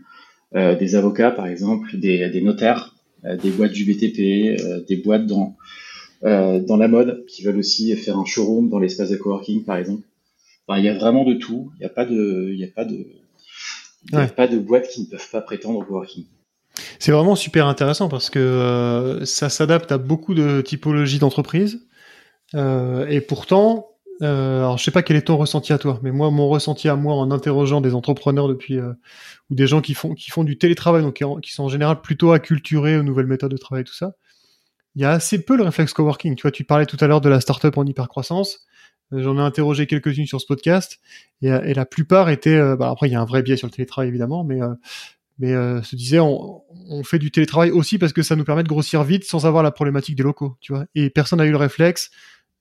Euh, 0.56 0.76
des 0.76 0.96
avocats 0.96 1.32
par 1.32 1.48
exemple, 1.48 1.98
des, 1.98 2.30
des 2.30 2.42
notaires, 2.42 2.96
des 3.24 3.50
boîtes 3.50 3.74
du 3.74 3.84
BTP, 3.84 4.86
des 4.88 4.96
boîtes 5.04 5.26
dans 5.26 5.58
dans 6.22 6.78
la 6.78 6.88
mode 6.88 7.26
qui 7.28 7.44
veulent 7.44 7.58
aussi 7.58 7.96
faire 7.96 8.18
un 8.18 8.26
showroom 8.26 8.70
dans 8.70 8.80
l'espace 8.80 9.10
de 9.10 9.18
coworking 9.18 9.66
par 9.66 9.78
exemple. 9.78 10.04
Enfin, 10.66 10.80
il 10.80 10.86
y 10.86 10.90
a 10.90 10.98
vraiment 10.98 11.26
de 11.26 11.34
tout. 11.34 11.72
Il 11.76 11.80
n'y 11.82 11.86
a 11.86 11.90
pas 11.90 12.06
de, 12.06 12.50
il 12.52 12.60
y 12.60 12.64
a 12.64 12.68
pas 12.68 12.86
de, 12.86 12.96
il 14.06 14.14
y 14.14 14.16
a 14.16 14.22
ouais. 14.22 14.28
pas 14.28 14.48
de 14.48 14.58
boîtes 14.58 14.88
qui 14.88 15.02
ne 15.02 15.06
peuvent 15.06 15.30
pas 15.32 15.42
prétendre 15.42 15.80
au 15.80 15.84
coworking. 15.84 16.26
C'est 17.00 17.12
vraiment 17.12 17.36
super 17.36 17.68
intéressant 17.68 18.10
parce 18.10 18.30
que 18.30 18.40
euh, 18.40 19.26
ça 19.26 19.50
s'adapte 19.50 19.92
à 19.92 19.98
beaucoup 19.98 20.34
de 20.34 20.62
typologies 20.62 21.20
d'entreprises. 21.20 21.88
Euh, 22.56 23.08
et 23.08 23.22
pourtant, 23.22 23.90
euh, 24.22 24.60
alors 24.60 24.78
je 24.78 24.84
sais 24.84 24.92
pas 24.92 25.04
quel 25.04 25.18
est 25.18 25.24
ton 25.24 25.38
ressenti 25.38 25.74
à 25.74 25.78
toi, 25.78 26.00
mais 26.04 26.12
moi, 26.12 26.32
mon 26.32 26.50
ressenti 26.50 26.90
à 26.90 26.96
moi 26.96 27.16
en 27.16 27.32
interrogeant 27.32 27.82
des 27.82 27.94
entrepreneurs 27.94 28.48
depuis 28.48 28.78
euh, 28.78 28.94
ou 29.50 29.56
des 29.56 29.68
gens 29.68 29.82
qui 29.82 29.94
font 29.94 30.44
du 30.44 30.58
télétravail, 30.58 31.04
donc 31.04 31.22
qui, 31.42 31.52
sont 31.52 31.64
en 31.64 31.70
général 31.70 32.02
plutôt 32.02 32.32
acculturés 32.32 32.98
aux 32.98 33.04
nouvelles 33.04 33.28
méthodes 33.28 33.52
de 33.52 33.58
travail, 33.58 33.84
tout 33.84 33.94
ça. 33.94 34.14
Il 34.96 35.02
y 35.02 35.06
a 35.06 35.12
assez 35.12 35.44
peu 35.44 35.58
le 35.58 35.64
réflexe 35.64 35.94
coworking. 35.94 36.36
Tu 36.36 36.42
vois, 36.42 36.52
tu 36.52 36.64
parlais 36.64 36.88
tout 36.88 36.98
à 37.02 37.08
l'heure 37.08 37.22
de 37.22 37.30
la 37.30 37.40
startup 37.40 37.78
en 37.78 37.86
hypercroissance. 37.86 38.66
J'en 39.12 39.38
ai 39.38 39.42
interrogé 39.42 39.86
quelques-unes 39.88 40.26
sur 40.26 40.42
ce 40.42 40.48
podcast 40.48 41.00
et, 41.42 41.50
et 41.50 41.74
la 41.74 41.86
plupart 41.86 42.30
étaient. 42.30 42.60
Bah 42.76 42.90
après, 42.90 43.08
il 43.08 43.14
y 43.14 43.16
a 43.16 43.22
un 43.22 43.26
vrai 43.26 43.44
biais 43.44 43.58
sur 43.58 43.68
le 43.68 43.72
télétravail 43.72 44.10
évidemment, 44.10 44.44
mais 44.44 44.60
mais 45.40 45.54
euh, 45.54 45.82
se 45.84 45.96
disait 45.96 46.20
on, 46.20 46.62
on, 46.90 47.04
fait 47.04 47.20
du 47.20 47.32
télétravail 47.32 47.72
aussi 47.72 47.98
parce 47.98 48.14
que 48.14 48.22
ça 48.22 48.36
nous 48.36 48.44
permet 48.44 48.64
de 48.64 48.68
grossir 48.68 49.04
vite 49.04 49.24
sans 49.24 49.46
avoir 49.46 49.64
la 49.64 49.72
problématique 49.72 50.16
des 50.16 50.24
locaux, 50.24 50.58
tu 50.62 50.74
vois. 50.74 50.86
Et 50.96 51.10
personne 51.10 51.40
n'a 51.40 51.46
eu 51.46 51.52
le 51.52 51.58
réflexe, 51.58 52.10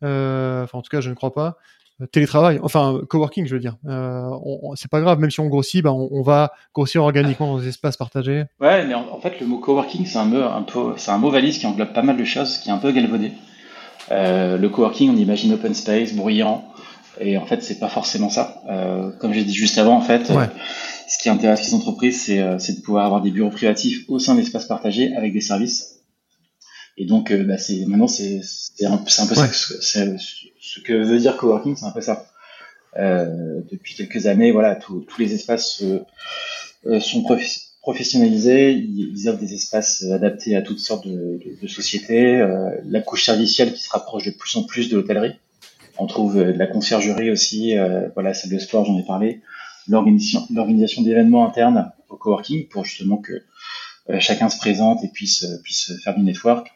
euh, 0.04 0.64
enfin 0.64 0.78
en 0.78 0.82
tout 0.82 0.90
cas 0.90 1.00
je 1.00 1.10
ne 1.10 1.14
crois 1.14 1.32
pas, 1.32 1.56
euh, 2.02 2.06
télétravail, 2.06 2.60
enfin 2.62 3.00
coworking 3.08 3.46
je 3.46 3.54
veux 3.54 3.60
dire. 3.60 3.76
Euh, 3.86 4.30
c'est 4.74 4.90
pas 4.90 5.00
grave, 5.00 5.18
même 5.18 5.30
si 5.30 5.40
on 5.40 5.46
grossit, 5.46 5.82
bah, 5.82 5.92
on, 5.92 6.08
on, 6.10 6.22
va 6.22 6.52
grossir 6.74 7.02
organiquement 7.02 7.54
dans 7.54 7.60
des 7.60 7.68
espaces 7.68 7.96
partagés. 7.96 8.44
Ouais, 8.60 8.86
mais 8.86 8.94
en, 8.94 9.08
en 9.10 9.20
fait 9.20 9.40
le 9.40 9.46
mot 9.46 9.58
coworking 9.58 10.04
c'est 10.04 10.18
un 10.18 10.26
mot 10.26 10.42
un 10.42 10.62
peu, 10.62 10.92
c'est 10.96 11.10
un 11.10 11.18
mot 11.18 11.30
valise 11.30 11.58
qui 11.58 11.66
englobe 11.66 11.92
pas 11.92 12.02
mal 12.02 12.16
de 12.16 12.24
choses, 12.24 12.58
qui 12.58 12.68
est 12.68 12.72
un 12.72 12.78
peu 12.78 12.92
galvaudé. 12.92 13.32
Euh, 14.12 14.58
le 14.58 14.68
coworking 14.68 15.10
on 15.10 15.16
imagine 15.16 15.54
open 15.54 15.74
space, 15.74 16.12
bruyant, 16.14 16.68
et 17.18 17.38
en 17.38 17.46
fait 17.46 17.62
c'est 17.62 17.78
pas 17.78 17.88
forcément 17.88 18.28
ça. 18.28 18.62
comme 19.18 19.32
j'ai 19.32 19.44
dit 19.44 19.54
juste 19.54 19.78
avant 19.78 19.96
en 19.96 20.02
fait. 20.02 20.28
Ouais 20.30 20.48
ce 21.08 21.18
qui 21.18 21.28
intéresse 21.28 21.66
les 21.66 21.74
entreprises, 21.74 22.22
c'est 22.22 22.40
euh, 22.40 22.56
de 22.56 22.80
pouvoir 22.80 23.06
avoir 23.06 23.22
des 23.22 23.30
bureaux 23.30 23.50
privatifs 23.50 24.04
au 24.08 24.18
sein 24.18 24.34
d'espaces 24.34 24.66
partagés 24.66 25.14
avec 25.14 25.32
des 25.32 25.40
services. 25.40 25.96
Et 26.98 27.04
donc, 27.04 27.30
euh, 27.30 27.44
bah, 27.44 27.58
c'est 27.58 27.84
maintenant, 27.86 28.08
c'est 28.08 28.40
un, 28.82 28.92
un, 28.92 28.96
peu 28.96 29.40
ouais. 29.40 29.48
ça, 29.52 30.00
ce 30.18 30.80
que 30.80 30.92
veut 30.92 31.18
dire 31.18 31.36
coworking, 31.36 31.76
c'est 31.76 31.84
un 31.84 31.90
peu 31.90 32.00
ça. 32.00 32.26
Euh, 32.98 33.60
depuis 33.70 33.94
quelques 33.94 34.26
années, 34.26 34.52
voilà, 34.52 34.74
tous 34.74 35.04
les 35.18 35.34
espaces 35.34 35.82
euh, 35.82 37.00
sont 37.00 37.22
professionnalisé. 37.82 38.72
Ils, 38.72 39.28
offrent 39.28 39.38
des 39.38 39.52
espaces 39.52 40.04
adaptés 40.04 40.56
à 40.56 40.62
toutes 40.62 40.78
sortes 40.78 41.06
de, 41.06 41.38
sociétés. 41.68 42.42
la 42.86 43.00
couche 43.00 43.24
servicielle 43.24 43.74
qui 43.74 43.82
se 43.82 43.90
rapproche 43.90 44.24
de 44.24 44.30
plus 44.30 44.56
en 44.56 44.62
plus 44.62 44.88
de 44.88 44.96
l'hôtellerie. 44.96 45.34
On 45.98 46.06
trouve 46.06 46.36
de 46.36 46.58
la 46.58 46.66
conciergerie 46.66 47.30
aussi, 47.30 47.74
voilà, 48.14 48.32
salle 48.32 48.50
de 48.50 48.58
sport, 48.58 48.86
j'en 48.86 48.98
ai 48.98 49.04
parlé. 49.04 49.42
L'organisation 49.88 51.02
d'événements 51.02 51.46
internes 51.46 51.92
au 52.08 52.16
coworking 52.16 52.68
pour 52.68 52.84
justement 52.84 53.18
que 53.18 53.42
chacun 54.20 54.48
se 54.48 54.58
présente 54.58 55.04
et 55.04 55.08
puisse, 55.08 55.46
puisse 55.64 55.92
faire 56.02 56.14
du 56.14 56.22
network 56.22 56.70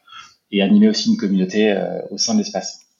et 0.50 0.62
animer 0.62 0.88
aussi 0.88 1.11
une 1.11 1.17
communauté 1.17 1.76
au 2.11 2.19
sein 2.19 2.35
de 2.35 2.38
l'espace. 2.38 2.90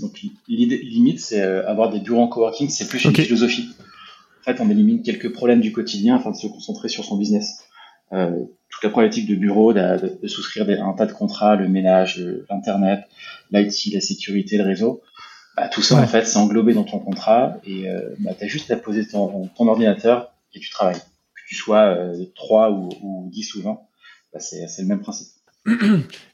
Donc 0.00 0.20
l'idée 0.48 0.78
limite, 0.78 1.20
c'est 1.20 1.40
euh, 1.40 1.68
avoir 1.68 1.90
des 1.90 2.00
bureaux 2.00 2.22
en 2.22 2.28
coworking, 2.28 2.68
c'est 2.68 2.88
plus 2.88 3.04
une 3.04 3.14
philosophie. 3.14 3.68
En 4.40 4.44
fait, 4.44 4.60
on 4.60 4.70
élimine 4.70 5.02
quelques 5.02 5.32
problèmes 5.32 5.60
du 5.60 5.72
quotidien 5.72 6.16
afin 6.16 6.30
de 6.30 6.36
se 6.36 6.46
concentrer 6.46 6.88
sur 6.88 7.04
son 7.04 7.16
business. 7.16 7.64
Euh, 8.12 8.44
toute 8.68 8.84
la 8.84 8.90
problématique 8.90 9.26
de 9.26 9.34
bureau, 9.34 9.72
de, 9.72 10.18
de, 10.22 10.28
souscrire 10.28 10.68
un 10.84 10.92
tas 10.92 11.06
de 11.06 11.12
contrats, 11.12 11.56
le 11.56 11.68
ménage, 11.68 12.22
l'internet, 12.50 13.00
l'IT, 13.50 13.92
la 13.92 14.00
sécurité, 14.00 14.58
le 14.58 14.64
réseau, 14.64 15.02
bah, 15.56 15.68
tout 15.68 15.82
ça 15.82 15.96
en 15.96 16.06
fait 16.06 16.26
c'est 16.26 16.38
englobé 16.38 16.74
dans 16.74 16.84
ton 16.84 16.98
contrat 16.98 17.56
et 17.64 17.88
euh, 17.88 18.14
bah, 18.18 18.32
tu 18.38 18.44
as 18.44 18.48
juste 18.48 18.70
à 18.70 18.76
poser 18.76 19.06
ton, 19.06 19.48
ton, 19.48 19.68
ordinateur 19.68 20.32
et 20.54 20.60
tu 20.60 20.70
travailles. 20.70 21.00
Que 21.00 21.48
tu 21.48 21.54
sois 21.54 21.86
euh, 21.86 22.24
3 22.34 22.70
ou, 22.70 22.90
ou 23.02 23.30
10 23.32 23.54
ou 23.54 23.62
20, 23.62 23.78
bah, 24.32 24.40
c'est 24.40 24.66
le 24.78 24.86
même 24.86 25.00
principe. 25.00 25.28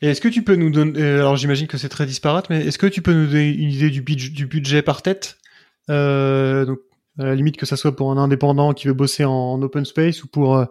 Et 0.02 0.08
est-ce 0.08 0.20
que 0.20 0.28
tu 0.28 0.42
peux 0.42 0.56
nous 0.56 0.70
donner, 0.70 1.00
euh, 1.00 1.20
alors 1.20 1.36
j'imagine 1.36 1.66
que 1.66 1.78
c'est 1.78 1.88
très 1.88 2.06
disparate, 2.06 2.50
mais 2.50 2.66
est-ce 2.66 2.78
que 2.78 2.86
tu 2.86 3.02
peux 3.02 3.14
nous 3.14 3.26
donner 3.26 3.48
une 3.48 3.70
idée 3.70 3.90
du, 3.90 4.02
du 4.02 4.46
budget 4.46 4.82
par 4.82 5.02
tête? 5.02 5.38
Euh, 5.90 6.64
donc, 6.64 6.78
à 7.18 7.24
la 7.24 7.34
limite 7.34 7.56
que 7.56 7.66
ça 7.66 7.76
soit 7.76 7.94
pour 7.94 8.10
un 8.10 8.16
indépendant 8.16 8.72
qui 8.72 8.88
veut 8.88 8.94
bosser 8.94 9.24
en, 9.24 9.60
open 9.62 9.84
space 9.84 10.22
ou 10.22 10.28
pour 10.28 10.56
euh, 10.56 10.64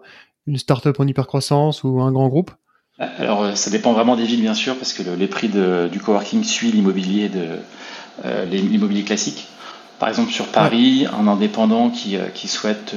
une 0.46 0.58
startup 0.58 0.98
en 0.98 1.06
hypercroissance 1.06 1.84
ou 1.84 2.00
un 2.00 2.12
grand 2.12 2.28
groupe? 2.28 2.50
Alors 2.98 3.56
ça 3.56 3.70
dépend 3.70 3.94
vraiment 3.94 4.16
des 4.16 4.24
villes 4.24 4.42
bien 4.42 4.54
sûr 4.54 4.76
parce 4.76 4.92
que 4.92 5.02
les 5.02 5.26
prix 5.26 5.48
de, 5.48 5.88
du 5.90 5.98
coworking 5.98 6.44
suit 6.44 6.70
l'immobilier 6.70 7.28
de 7.28 7.58
l'immobilier 8.50 9.04
classique. 9.04 9.48
Par 9.98 10.08
exemple 10.08 10.32
sur 10.32 10.46
Paris, 10.48 11.06
un 11.12 11.28
indépendant 11.28 11.90
qui, 11.90 12.16
qui 12.34 12.48
souhaite 12.48 12.94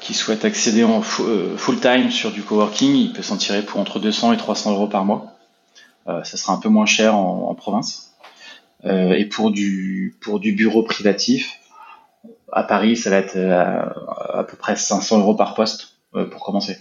qui 0.00 0.14
souhaite 0.14 0.44
accéder 0.44 0.84
en 0.84 1.02
euh, 1.20 1.56
full 1.56 1.80
time 1.80 2.10
sur 2.10 2.30
du 2.30 2.42
coworking, 2.42 2.94
il 2.94 3.12
peut 3.12 3.22
s'en 3.22 3.36
tirer 3.36 3.62
pour 3.62 3.80
entre 3.80 3.98
200 3.98 4.32
et 4.32 4.36
300 4.36 4.72
euros 4.72 4.86
par 4.86 5.04
mois. 5.04 5.34
Euh, 6.06 6.22
ça 6.24 6.36
sera 6.36 6.52
un 6.52 6.58
peu 6.58 6.68
moins 6.68 6.86
cher 6.86 7.16
en, 7.16 7.54
province. 7.54 8.14
Euh, 8.84 9.12
et 9.12 9.24
pour 9.24 9.50
du 9.50 10.16
pour 10.20 10.40
du 10.40 10.52
bureau 10.52 10.82
privatif, 10.82 11.58
à 12.52 12.62
Paris, 12.62 12.96
ça 12.96 13.10
va 13.10 13.16
être 13.16 13.36
à, 13.36 14.44
peu 14.44 14.56
près 14.56 14.76
500 14.76 15.18
euros 15.18 15.34
par 15.34 15.54
poste 15.54 15.96
pour 16.12 16.42
commencer. 16.42 16.78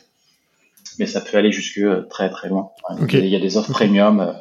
Mais 1.00 1.06
ça 1.06 1.20
peut 1.20 1.38
aller 1.38 1.52
jusque 1.52 1.82
très 2.10 2.30
très 2.30 2.50
loin. 2.50 2.70
Il 3.12 3.28
y 3.28 3.36
a 3.36 3.40
des 3.40 3.58
offres 3.58 3.72
premium 3.72 4.36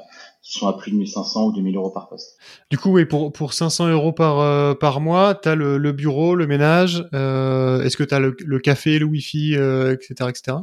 qui 0.47 0.61
sont 0.61 0.69
à 0.69 0.75
plus 0.75 0.93
de 0.93 0.97
1500 0.97 1.47
ou 1.47 1.53
2000 1.53 1.77
euros 1.77 1.91
par 1.91 2.09
poste. 2.09 2.37
Du 2.71 2.79
coup, 2.79 2.91
oui, 2.91 3.05
pour, 3.05 3.33
pour 3.33 3.53
500 3.53 3.89
euros 3.89 4.13
par, 4.13 4.39
euh, 4.39 4.75
par 4.75 5.01
mois, 5.01 5.35
tu 5.35 5.49
as 5.49 5.57
le, 5.57 5.77
le, 5.77 5.91
bureau, 5.91 6.37
le 6.37 6.47
ménage, 6.47 7.05
euh, 7.15 7.83
est-ce 7.83 7.97
que 7.97 8.05
tu 8.05 8.15
as 8.15 8.21
le, 8.21 8.37
le, 8.45 8.59
café, 8.61 9.01
le 9.01 9.07
wifi, 9.07 9.57
euh, 9.57 9.93
etc., 9.93 10.31
etc. 10.31 10.59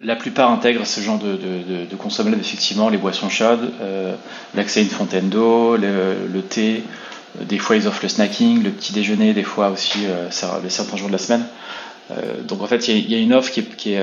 La 0.00 0.16
plupart 0.16 0.50
intègrent 0.50 0.86
ce 0.86 1.00
genre 1.02 1.18
de, 1.18 1.36
de, 1.36 1.84
de, 1.84 1.96
consommables, 1.96 2.38
effectivement, 2.40 2.88
les 2.88 2.96
boissons 2.96 3.28
chaudes, 3.28 3.70
euh, 3.82 4.16
l'accès 4.54 4.80
à 4.80 4.82
une 4.82 4.88
fontaine 4.88 5.28
d'eau, 5.28 5.76
le, 5.76 6.26
le, 6.32 6.42
thé, 6.42 6.82
des 7.38 7.58
fois 7.58 7.76
ils 7.76 7.86
offrent 7.86 8.02
le 8.02 8.08
snacking, 8.08 8.62
le 8.62 8.70
petit 8.70 8.94
déjeuner, 8.94 9.34
des 9.34 9.44
fois 9.44 9.68
aussi 9.70 9.98
les 10.62 10.70
certains 10.70 10.96
jours 10.96 11.08
de 11.08 11.12
la 11.12 11.18
semaine. 11.18 11.44
donc 12.48 12.62
en 12.62 12.66
fait, 12.66 12.88
il 12.88 12.96
y, 12.96 13.12
y, 13.12 13.14
a 13.14 13.18
une 13.18 13.34
offre 13.34 13.52
qui, 13.52 13.62
qui, 13.62 13.94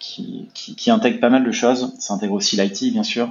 qui, 0.00 0.48
qui, 0.54 0.74
qui, 0.74 0.90
intègre 0.90 1.20
pas 1.20 1.30
mal 1.30 1.44
de 1.44 1.52
choses. 1.52 1.92
Ça 2.00 2.14
intègre 2.14 2.34
aussi 2.34 2.56
l'IT, 2.56 2.92
bien 2.92 3.04
sûr, 3.04 3.28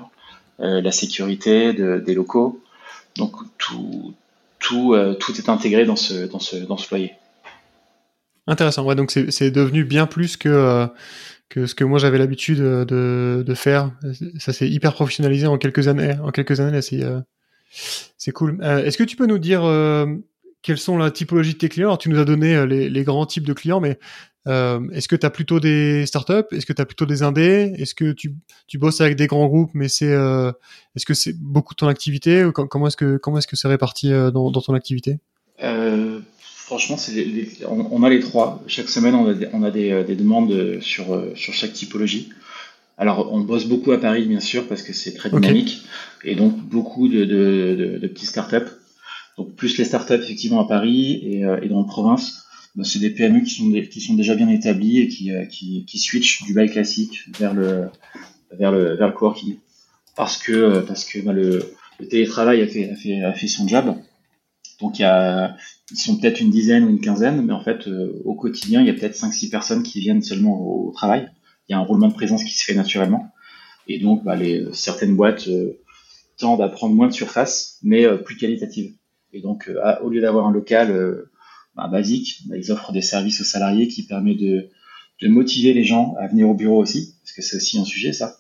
la 0.60 0.92
sécurité 0.92 1.74
des 1.74 2.14
locaux. 2.14 2.62
Donc 3.18 3.34
tout, 3.58 4.14
tout, 4.60 4.94
euh, 4.94 5.14
tout 5.14 5.36
est 5.38 5.50
intégré 5.50 5.86
dans 5.86 5.96
ce, 5.96 6.26
dans 6.26 6.40
ce, 6.40 6.58
dans 6.58 6.78
ce 6.78 6.88
foyer. 6.88 7.14
Intéressant. 8.48 8.84
Ouais, 8.86 8.96
donc 8.96 9.12
c'est 9.12 9.52
devenu 9.52 9.84
bien 9.86 10.06
plus 10.06 10.38
que 10.38 10.50
euh, 10.50 10.88
que 11.50 11.66
ce 11.66 11.74
que 11.74 11.84
moi 11.84 11.98
j'avais 11.98 12.18
l'habitude 12.18 12.60
de, 12.60 13.44
de, 13.46 13.54
faire. 13.54 13.92
Ça 14.40 14.54
s'est 14.54 14.70
hyper 14.70 14.94
professionnalisé 14.94 15.48
en 15.48 15.58
quelques 15.58 15.88
années. 15.88 16.16
En 16.24 16.32
quelques 16.32 16.60
années, 16.60 16.82
c'est 16.82 17.04
c'est 17.72 18.32
cool. 18.32 18.60
Est-ce 18.64 18.98
que 18.98 19.04
tu 19.04 19.16
peux 19.16 19.26
nous 19.26 19.40
dire 19.40 19.62
quelles 20.62 20.78
sont 20.78 20.98
la 20.98 21.10
typologie 21.10 21.54
de 21.54 21.58
tes 21.58 21.70
clients? 21.70 21.90
Alors, 21.90 21.98
tu 21.98 22.10
nous 22.10 22.20
as 22.20 22.26
donné 22.26 22.66
les, 22.68 22.90
les 22.90 23.04
grands 23.04 23.26
types 23.26 23.48
de 23.48 23.54
clients, 23.54 23.80
mais 23.80 24.00
euh, 24.48 24.80
est-ce 24.92 25.08
que 25.08 25.16
tu 25.16 25.26
as 25.26 25.30
plutôt 25.30 25.60
des 25.60 26.06
startups? 26.06 26.46
Est-ce 26.52 26.66
que 26.66 26.74
tu 26.74 26.82
as 26.82 26.86
plutôt 26.86 27.06
des 27.06 27.24
indés? 27.24 27.74
Est-ce 27.78 27.96
que 27.96 28.12
tu, 28.12 28.34
tu 28.68 28.78
bosses 28.78 29.02
avec 29.02 29.16
des 29.16 29.28
grands 29.28 29.48
groupes, 29.48 29.72
mais 29.74 29.88
c'est 29.88 30.12
euh, 30.12 30.52
est-ce 30.96 31.06
que 31.06 31.14
c'est 31.14 31.34
beaucoup 31.38 31.74
de 31.74 31.78
ton 31.78 31.88
activité 31.88 32.48
Comment 32.54 32.88
est-ce 32.88 32.98
que 32.98 33.18
comment 33.18 33.38
est-ce 33.40 33.48
que 33.48 33.56
c'est 33.56 33.68
réparti 33.68 34.12
euh, 34.12 34.32
dans, 34.32 34.52
dans, 34.52 34.62
ton 34.62 34.74
activité? 34.74 35.18
Franchement, 35.58 36.98
on, 37.70 38.04
a 38.04 38.10
les 38.10 38.20
trois. 38.20 38.64
Chaque 38.66 38.90
semaine, 38.90 39.14
on 39.14 39.28
a 39.28 39.34
des, 39.36 39.48
on 39.54 39.62
a 39.62 39.70
des, 39.70 40.04
des 40.04 40.16
demandes 40.16 40.80
sur 40.82 41.24
sur 41.36 41.54
chaque 41.54 41.74
typologie. 41.74 42.30
Alors, 42.98 43.32
on 43.34 43.42
bosse 43.42 43.66
beaucoup 43.66 43.92
à 43.92 44.00
Paris, 44.00 44.26
bien 44.26 44.40
sûr, 44.40 44.68
parce 44.68 44.82
que 44.82 44.94
c'est 44.94 45.14
très 45.14 45.30
dynamique, 45.30 45.84
et 46.24 46.34
donc 46.34 46.58
beaucoup 46.58 47.10
de, 47.10 47.26
de, 47.26 47.76
de, 47.78 47.98
de 48.00 48.08
petits 48.08 48.26
startups. 48.26 48.72
Donc 49.38 49.54
plus 49.56 49.78
les 49.78 49.84
startups 49.84 50.14
effectivement 50.14 50.62
à 50.62 50.68
Paris 50.68 51.20
et, 51.24 51.42
et 51.62 51.68
dans 51.68 51.82
la 51.82 51.88
province 51.88 52.45
c'est 52.84 53.00
des 53.00 53.10
PME 53.10 53.42
qui 53.42 53.52
sont, 53.52 53.72
qui 53.90 54.02
sont 54.02 54.16
déjà 54.16 54.36
bien 54.36 54.50
établis 54.50 55.00
et 55.00 55.08
qui, 55.08 55.32
euh, 55.32 55.46
qui, 55.46 55.86
qui 55.86 55.98
switchent 55.98 56.44
du 56.44 56.54
bail 56.54 56.70
classique 56.70 57.22
vers 57.40 57.54
le, 57.54 57.90
vers 58.52 58.72
le, 58.72 58.96
vers 58.96 59.08
le 59.08 59.14
coworking. 59.14 59.58
Parce 60.16 60.38
que, 60.38 60.52
euh, 60.52 60.82
parce 60.82 61.06
que 61.06 61.20
bah, 61.20 61.34
le, 61.34 61.64
le, 62.00 62.08
télétravail 62.08 62.62
a 62.62 62.68
fait, 62.68 62.90
a, 62.92 62.96
fait, 62.96 63.24
a 63.24 63.34
fait 63.34 63.48
son 63.48 63.68
job. 63.68 63.96
Donc 64.82 65.00
il 65.00 65.04
y 65.04 65.06
a, 65.06 65.56
ils 65.92 65.98
sont 65.98 66.18
peut-être 66.18 66.42
une 66.42 66.50
dizaine 66.50 66.84
ou 66.84 66.90
une 66.90 67.00
quinzaine, 67.00 67.46
mais 67.46 67.54
en 67.54 67.64
fait, 67.64 67.88
euh, 67.88 68.22
au 68.26 68.36
quotidien, 68.36 68.82
il 68.82 68.88
y 68.88 68.90
a 68.90 68.94
peut-être 68.94 69.16
5-6 69.16 69.50
personnes 69.50 69.84
qui 69.84 70.02
viennent 70.02 70.22
seulement 70.22 70.60
au, 70.60 70.92
travail. 70.92 71.30
Il 71.68 71.72
y 71.72 71.76
a 71.76 71.80
un 71.80 71.84
roulement 71.84 72.10
de 72.10 72.14
présence 72.14 72.44
qui 72.44 72.54
se 72.54 72.64
fait 72.66 72.76
naturellement. 72.76 73.32
Et 73.88 74.00
donc, 74.00 74.24
bah, 74.24 74.36
les, 74.36 74.66
certaines 74.74 75.16
boîtes 75.16 75.48
tendent 76.38 76.62
à 76.62 76.70
prendre 76.70 76.94
moins 76.94 77.08
de 77.08 77.14
surface, 77.14 77.80
mais 77.84 78.06
plus 78.20 78.36
qualitative. 78.36 78.94
Et 79.32 79.42
donc, 79.42 79.70
au 80.02 80.10
lieu 80.10 80.22
d'avoir 80.22 80.48
un 80.48 80.52
local 80.52 81.28
bah, 81.76 81.88
basique. 81.88 82.42
Bah, 82.48 82.58
ils 82.58 82.72
offrent 82.72 82.92
des 82.92 83.02
services 83.02 83.42
aux 83.42 83.46
salariés 83.46 83.88
qui 83.88 84.04
permettent 84.04 84.40
de, 84.40 84.70
de 85.22 85.28
motiver 85.28 85.74
les 85.74 85.84
gens 85.84 86.16
à 86.20 86.28
venir 86.28 86.50
au 86.50 86.54
bureau 86.54 86.82
aussi, 86.82 87.16
parce 87.22 87.34
que 87.34 87.42
c'est 87.42 87.58
aussi 87.58 87.80
un 87.80 87.86
sujet 87.86 88.14
ça. 88.14 88.38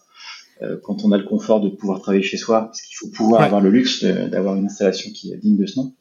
Euh, 0.61 0.77
quand 0.83 1.03
on 1.03 1.11
a 1.11 1.17
le 1.17 1.25
confort 1.25 1.59
de 1.59 1.69
pouvoir 1.69 2.01
travailler 2.01 2.23
chez 2.23 2.37
soi, 2.37 2.65
parce 2.65 2.81
qu'il 2.81 2.95
faut 2.95 3.09
pouvoir 3.09 3.41
avoir 3.41 3.59
le 3.59 3.69
luxe 3.69 4.03
d'avoir 4.03 4.55
une 4.55 4.65
installation 4.65 5.11
qui 5.11 5.33
est 5.33 5.37
digne 5.37 5.57
de 5.57 5.65
ce 5.65 5.79
nom, 5.79 5.93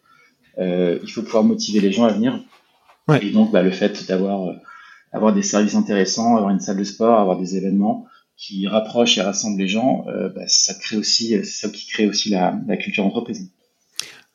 euh, 0.58 0.98
il 1.02 1.10
faut 1.10 1.22
pouvoir 1.22 1.42
motiver 1.42 1.80
les 1.80 1.90
gens 1.90 2.04
à 2.04 2.12
venir. 2.12 2.40
Ouais. 3.08 3.24
Et 3.24 3.30
donc 3.32 3.50
bah, 3.50 3.62
le 3.62 3.72
fait 3.72 4.06
d'avoir 4.06 4.48
euh, 4.48 4.54
avoir 5.12 5.34
des 5.34 5.42
services 5.42 5.74
intéressants, 5.74 6.36
avoir 6.36 6.50
une 6.50 6.60
salle 6.60 6.76
de 6.76 6.84
sport, 6.84 7.18
avoir 7.18 7.38
des 7.38 7.56
événements 7.56 8.06
qui 8.36 8.66
rapprochent 8.66 9.18
et 9.18 9.22
rassemblent 9.22 9.58
les 9.58 9.68
gens, 9.68 10.04
euh, 10.08 10.28
bah, 10.28 10.44
ça 10.46 10.74
crée 10.74 10.96
aussi, 10.96 11.30
c'est 11.30 11.44
ça 11.44 11.68
qui 11.68 11.86
crée 11.86 12.06
aussi 12.06 12.30
la, 12.30 12.58
la 12.66 12.76
culture 12.76 13.04
d'entreprise. 13.04 13.50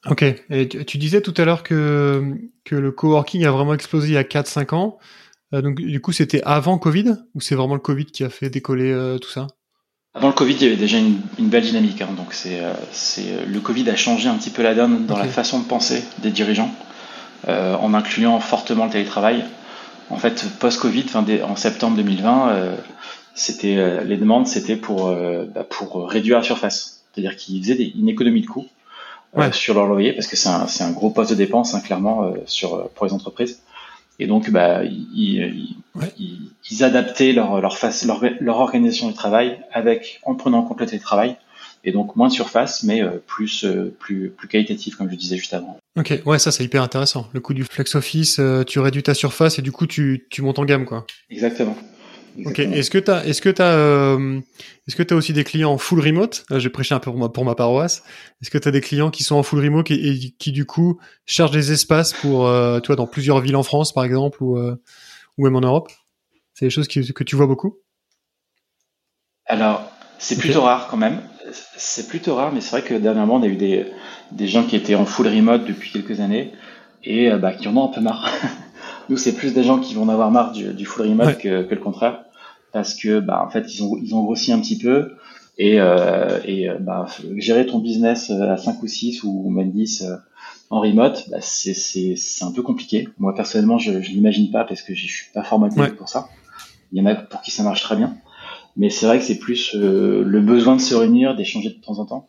Ok. 0.08 0.24
Et 0.50 0.68
tu, 0.68 0.98
disais 0.98 1.22
tout 1.22 1.34
à 1.38 1.46
l'heure 1.46 1.64
que, 1.64 2.36
que 2.64 2.76
le 2.76 2.92
coworking 2.92 3.46
a 3.46 3.52
vraiment 3.52 3.74
explosé 3.74 4.10
il 4.10 4.14
y 4.14 4.18
a 4.18 4.24
4-5 4.24 4.74
ans. 4.74 4.98
Euh, 5.54 5.62
donc, 5.62 5.76
du 5.76 6.00
coup, 6.00 6.12
c'était 6.12 6.42
avant 6.44 6.78
Covid 6.78 7.16
ou 7.36 7.42
c'est 7.42 7.56
vraiment 7.56 7.74
le 7.74 7.80
Covid 7.80 8.06
qui 8.06 8.24
a 8.24 8.30
fait 8.30 8.50
décoller 8.50 8.92
euh, 8.92 9.18
tout 9.18 9.30
ça? 9.30 9.48
Avant 10.14 10.28
le 10.28 10.34
Covid, 10.34 10.54
il 10.54 10.62
y 10.62 10.66
avait 10.66 10.76
déjà 10.76 10.98
une, 10.98 11.20
une 11.38 11.50
belle 11.50 11.64
dynamique. 11.64 12.02
Hein. 12.02 12.10
Donc, 12.16 12.34
c'est, 12.34 12.62
euh, 12.62 12.74
c'est, 12.92 13.46
le 13.46 13.60
Covid 13.60 13.90
a 13.90 13.96
changé 13.96 14.30
un 14.30 14.36
petit 14.36 14.50
peu 14.50 14.64
la 14.64 14.74
donne 14.74 15.06
dans 15.06 15.18
la 15.18 15.26
façon 15.26 15.60
de 15.60 15.66
penser 15.66 16.04
des 16.20 16.32
dirigeants, 16.32 16.74
en 17.48 17.94
incluant 17.94 18.40
fortement 18.40 18.86
le 18.86 18.92
télétravail. 18.92 19.44
En 20.10 20.18
fait, 20.18 20.46
post-Covid, 20.60 21.06
en 21.44 21.56
septembre 21.56 21.96
2020, 21.98 22.76
c'était, 23.36 24.04
les 24.04 24.18
demandes, 24.18 24.48
c'était 24.48 24.76
pour, 24.76 25.16
bah, 25.54 25.64
pour 25.64 26.10
réduire 26.10 26.38
la 26.38 26.44
surface. 26.44 27.04
C'est-à-dire 27.14 27.38
qu'ils 27.38 27.62
faisaient 27.62 27.92
une 27.96 28.10
économie 28.10 28.42
de 28.42 28.48
coûts 28.48 28.68
euh, 29.38 29.52
sur 29.52 29.76
leur 29.76 29.86
loyer 29.86 30.14
parce 30.14 30.28
que 30.28 30.36
c'est 30.36 30.50
un, 30.50 30.66
un, 30.80 30.92
gros 30.92 31.12
poste 31.12 31.30
de 31.32 31.36
dépense 31.36 31.76
hein, 31.76 31.82
clairement 31.82 32.24
euh, 32.24 32.34
sur 32.46 32.76
euh, 32.76 32.92
pour 32.96 33.06
les 33.06 33.14
entreprises. 33.14 33.62
Et 34.18 34.28
donc, 34.28 34.50
bah, 34.50 34.84
ils, 34.84 35.08
ils, 35.14 36.52
ils, 36.72 36.84
adaptaient 36.84 37.32
leur 37.32 37.62
leur, 37.62 37.78
face, 37.78 38.06
leur, 38.06 38.22
leur 38.40 38.58
organisation 38.58 39.08
du 39.08 39.14
travail 39.14 39.60
avec 39.72 40.20
en 40.24 40.36
prenant 40.36 40.60
en 40.60 40.64
compte 40.64 40.82
le 40.82 40.88
télétravail 40.88 41.38
et 41.86 41.94
donc 41.94 42.18
moins 42.18 42.28
de 42.28 42.34
surface, 42.34 42.84
mais 42.84 43.02
plus 43.28 43.66
plus 44.00 44.30
plus 44.32 44.48
qualitatif 44.50 44.98
comme 44.98 45.10
je 45.10 45.16
disais 45.16 45.38
juste 45.38 45.54
avant. 45.54 45.78
Ok, 45.98 46.20
ouais, 46.26 46.38
ça 46.38 46.52
c'est 46.52 46.66
hyper 46.66 46.84
intéressant. 46.84 47.30
Le 47.32 47.40
coup 47.40 47.54
du 47.54 47.64
flex 47.64 47.96
office, 47.96 48.42
tu 48.68 48.80
réduis 48.80 49.04
ta 49.04 49.14
surface 49.14 49.58
et 49.58 49.62
du 49.62 49.72
coup 49.72 49.88
tu 49.88 50.28
tu 50.30 50.42
montes 50.42 50.60
en 50.60 50.66
gamme 50.66 50.84
quoi. 50.84 51.06
Exactement. 51.30 51.78
Ok. 52.46 52.60
Est-ce 52.60 52.90
que 52.90 52.98
tu 52.98 53.12
as, 53.12 53.26
est-ce 53.26 53.42
que 53.42 53.50
tu 53.50 53.62
euh, 53.62 54.40
est-ce 54.88 54.96
que 54.96 55.04
tu 55.04 55.14
as 55.14 55.18
aussi 55.18 55.34
des 55.34 55.44
clients 55.44 55.72
en 55.72 55.78
full 55.78 56.00
remote? 56.00 56.46
J'ai 56.58 56.70
prêché 56.70 56.96
un 56.96 57.00
peu 57.00 57.12
pour 57.12 57.20
ma, 57.20 57.30
pour 57.30 57.46
ma 57.46 57.56
paroisse. 57.56 58.04
Est-ce 58.42 58.50
que 58.50 58.58
tu 58.58 58.68
as 58.68 58.72
des 58.72 58.82
clients 58.82 59.10
qui 59.10 59.24
sont 59.24 59.36
en 59.36 59.44
full 59.44 59.64
remote 59.64 59.92
et, 59.92 60.34
qui 60.38 60.52
du 60.52 60.66
coup 60.66 61.00
chargent 61.26 61.52
des 61.52 61.72
espaces 61.72 62.14
pour, 62.14 62.48
euh, 62.48 62.80
toi, 62.80 62.96
dans 62.96 63.08
plusieurs 63.08 63.40
villes 63.40 63.56
en 63.56 63.64
France, 63.64 63.94
par 63.94 64.04
exemple, 64.04 64.44
ou, 64.44 64.58
euh, 64.58 64.76
ou 65.38 65.44
même 65.44 65.56
en 65.56 65.62
Europe? 65.62 65.92
C'est 66.54 66.66
des 66.66 66.70
choses 66.70 66.88
que 66.88 67.24
tu 67.24 67.36
vois 67.36 67.48
beaucoup? 67.48 67.78
Alors, 69.46 69.90
c'est 70.18 70.38
plutôt 70.38 70.62
rare 70.62 70.88
quand 70.90 70.98
même. 70.98 71.22
C'est 71.78 72.08
plutôt 72.08 72.36
rare, 72.36 72.52
mais 72.54 72.62
c'est 72.62 72.72
vrai 72.72 72.84
que 72.84 72.94
dernièrement, 72.94 73.36
on 73.36 73.44
a 73.44 73.48
eu 73.48 73.56
des, 73.56 73.86
des 74.32 74.48
gens 74.48 74.64
qui 74.64 74.76
étaient 74.76 74.96
en 74.96 75.06
full 75.06 75.28
remote 75.28 75.66
depuis 75.66 75.92
quelques 75.92 76.20
années 76.20 76.52
et 77.04 77.32
bah, 77.32 77.54
qui 77.54 77.68
en 77.68 77.78
ont 77.78 77.86
un 77.86 77.94
peu 77.94 78.02
marre. 78.02 78.30
Nous, 79.10 79.18
c'est 79.18 79.34
plus 79.34 79.54
des 79.54 79.64
gens 79.64 79.80
qui 79.80 79.94
vont 79.96 80.04
en 80.04 80.10
avoir 80.10 80.32
marre 80.32 80.52
du, 80.52 80.74
du 80.74 80.86
full 80.86 81.08
remote 81.08 81.38
que, 81.38 81.64
que, 81.64 81.76
le 81.76 81.82
contraire, 81.82 82.24
parce 82.72 82.94
que 82.94 83.20
bah, 83.20 83.44
en 83.46 83.50
fait, 83.50 83.74
ils 83.74 83.84
ont, 83.84 83.98
ils 84.02 84.16
ont 84.16 84.24
grossi 84.24 84.52
un 84.52 84.60
petit 84.60 84.78
peu 84.78 85.16
et, 85.58 85.80
euh, 85.80 86.40
et 86.46 86.70
bah, 86.80 87.08
gérer 87.38 87.66
ton 87.66 87.80
business 87.80 88.30
à 88.30 88.58
5 88.58 88.82
ou 88.82 88.88
6 88.88 89.24
ou 89.24 89.50
même 89.50 89.72
10 89.72 90.06
en 90.70 90.82
remote, 90.82 91.30
bah, 91.30 91.40
c'est 91.42 92.44
un 92.44 92.52
peu 92.52 92.62
compliqué. 92.62 93.08
Moi, 93.18 93.34
personnellement, 93.34 93.78
je 93.78 93.92
ne 93.92 94.00
l'imagine 94.00 94.52
pas 94.52 94.64
parce 94.64 94.82
que 94.82 94.94
je 94.94 95.08
suis 95.08 95.32
pas 95.34 95.44
formaté 95.44 95.82
pour 95.98 96.10
ça. 96.10 96.30
Il 96.92 97.00
y 97.00 97.02
en 97.02 97.06
a 97.06 97.16
pour 97.16 97.42
qui 97.42 97.52
ça 97.52 97.64
marche 97.64 97.82
très 97.82 97.96
bien. 97.96 98.16
Mais 98.78 98.90
c'est 98.90 99.08
vrai 99.08 99.20
que 99.20 99.26
c'est 99.26 99.40
plus 99.40 99.76
euh, 99.76 100.24
le 100.24 100.42
besoin 100.42 100.76
de 100.76 100.82
se 100.82 100.94
réunir, 100.94 101.36
d'échanger 101.36 101.70
de 101.70 101.82
temps 101.82 102.00
en 102.00 102.06
temps. 102.06 102.28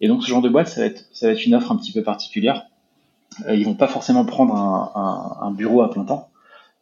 Et 0.00 0.08
donc, 0.08 0.22
ce 0.22 0.28
genre 0.28 0.40
de 0.40 0.48
boîte, 0.48 0.68
ça 0.68 0.80
va 0.80 0.86
être, 0.86 1.04
ça 1.12 1.26
va 1.26 1.32
être 1.32 1.44
une 1.44 1.54
offre 1.54 1.72
un 1.72 1.76
petit 1.76 1.92
peu 1.92 2.02
particulière. 2.02 2.66
Euh, 3.46 3.54
ils 3.54 3.64
vont 3.64 3.74
pas 3.74 3.88
forcément 3.88 4.24
prendre 4.24 4.54
un, 4.54 4.90
un, 4.94 5.46
un, 5.46 5.50
bureau 5.52 5.82
à 5.82 5.90
plein 5.90 6.04
temps, 6.04 6.30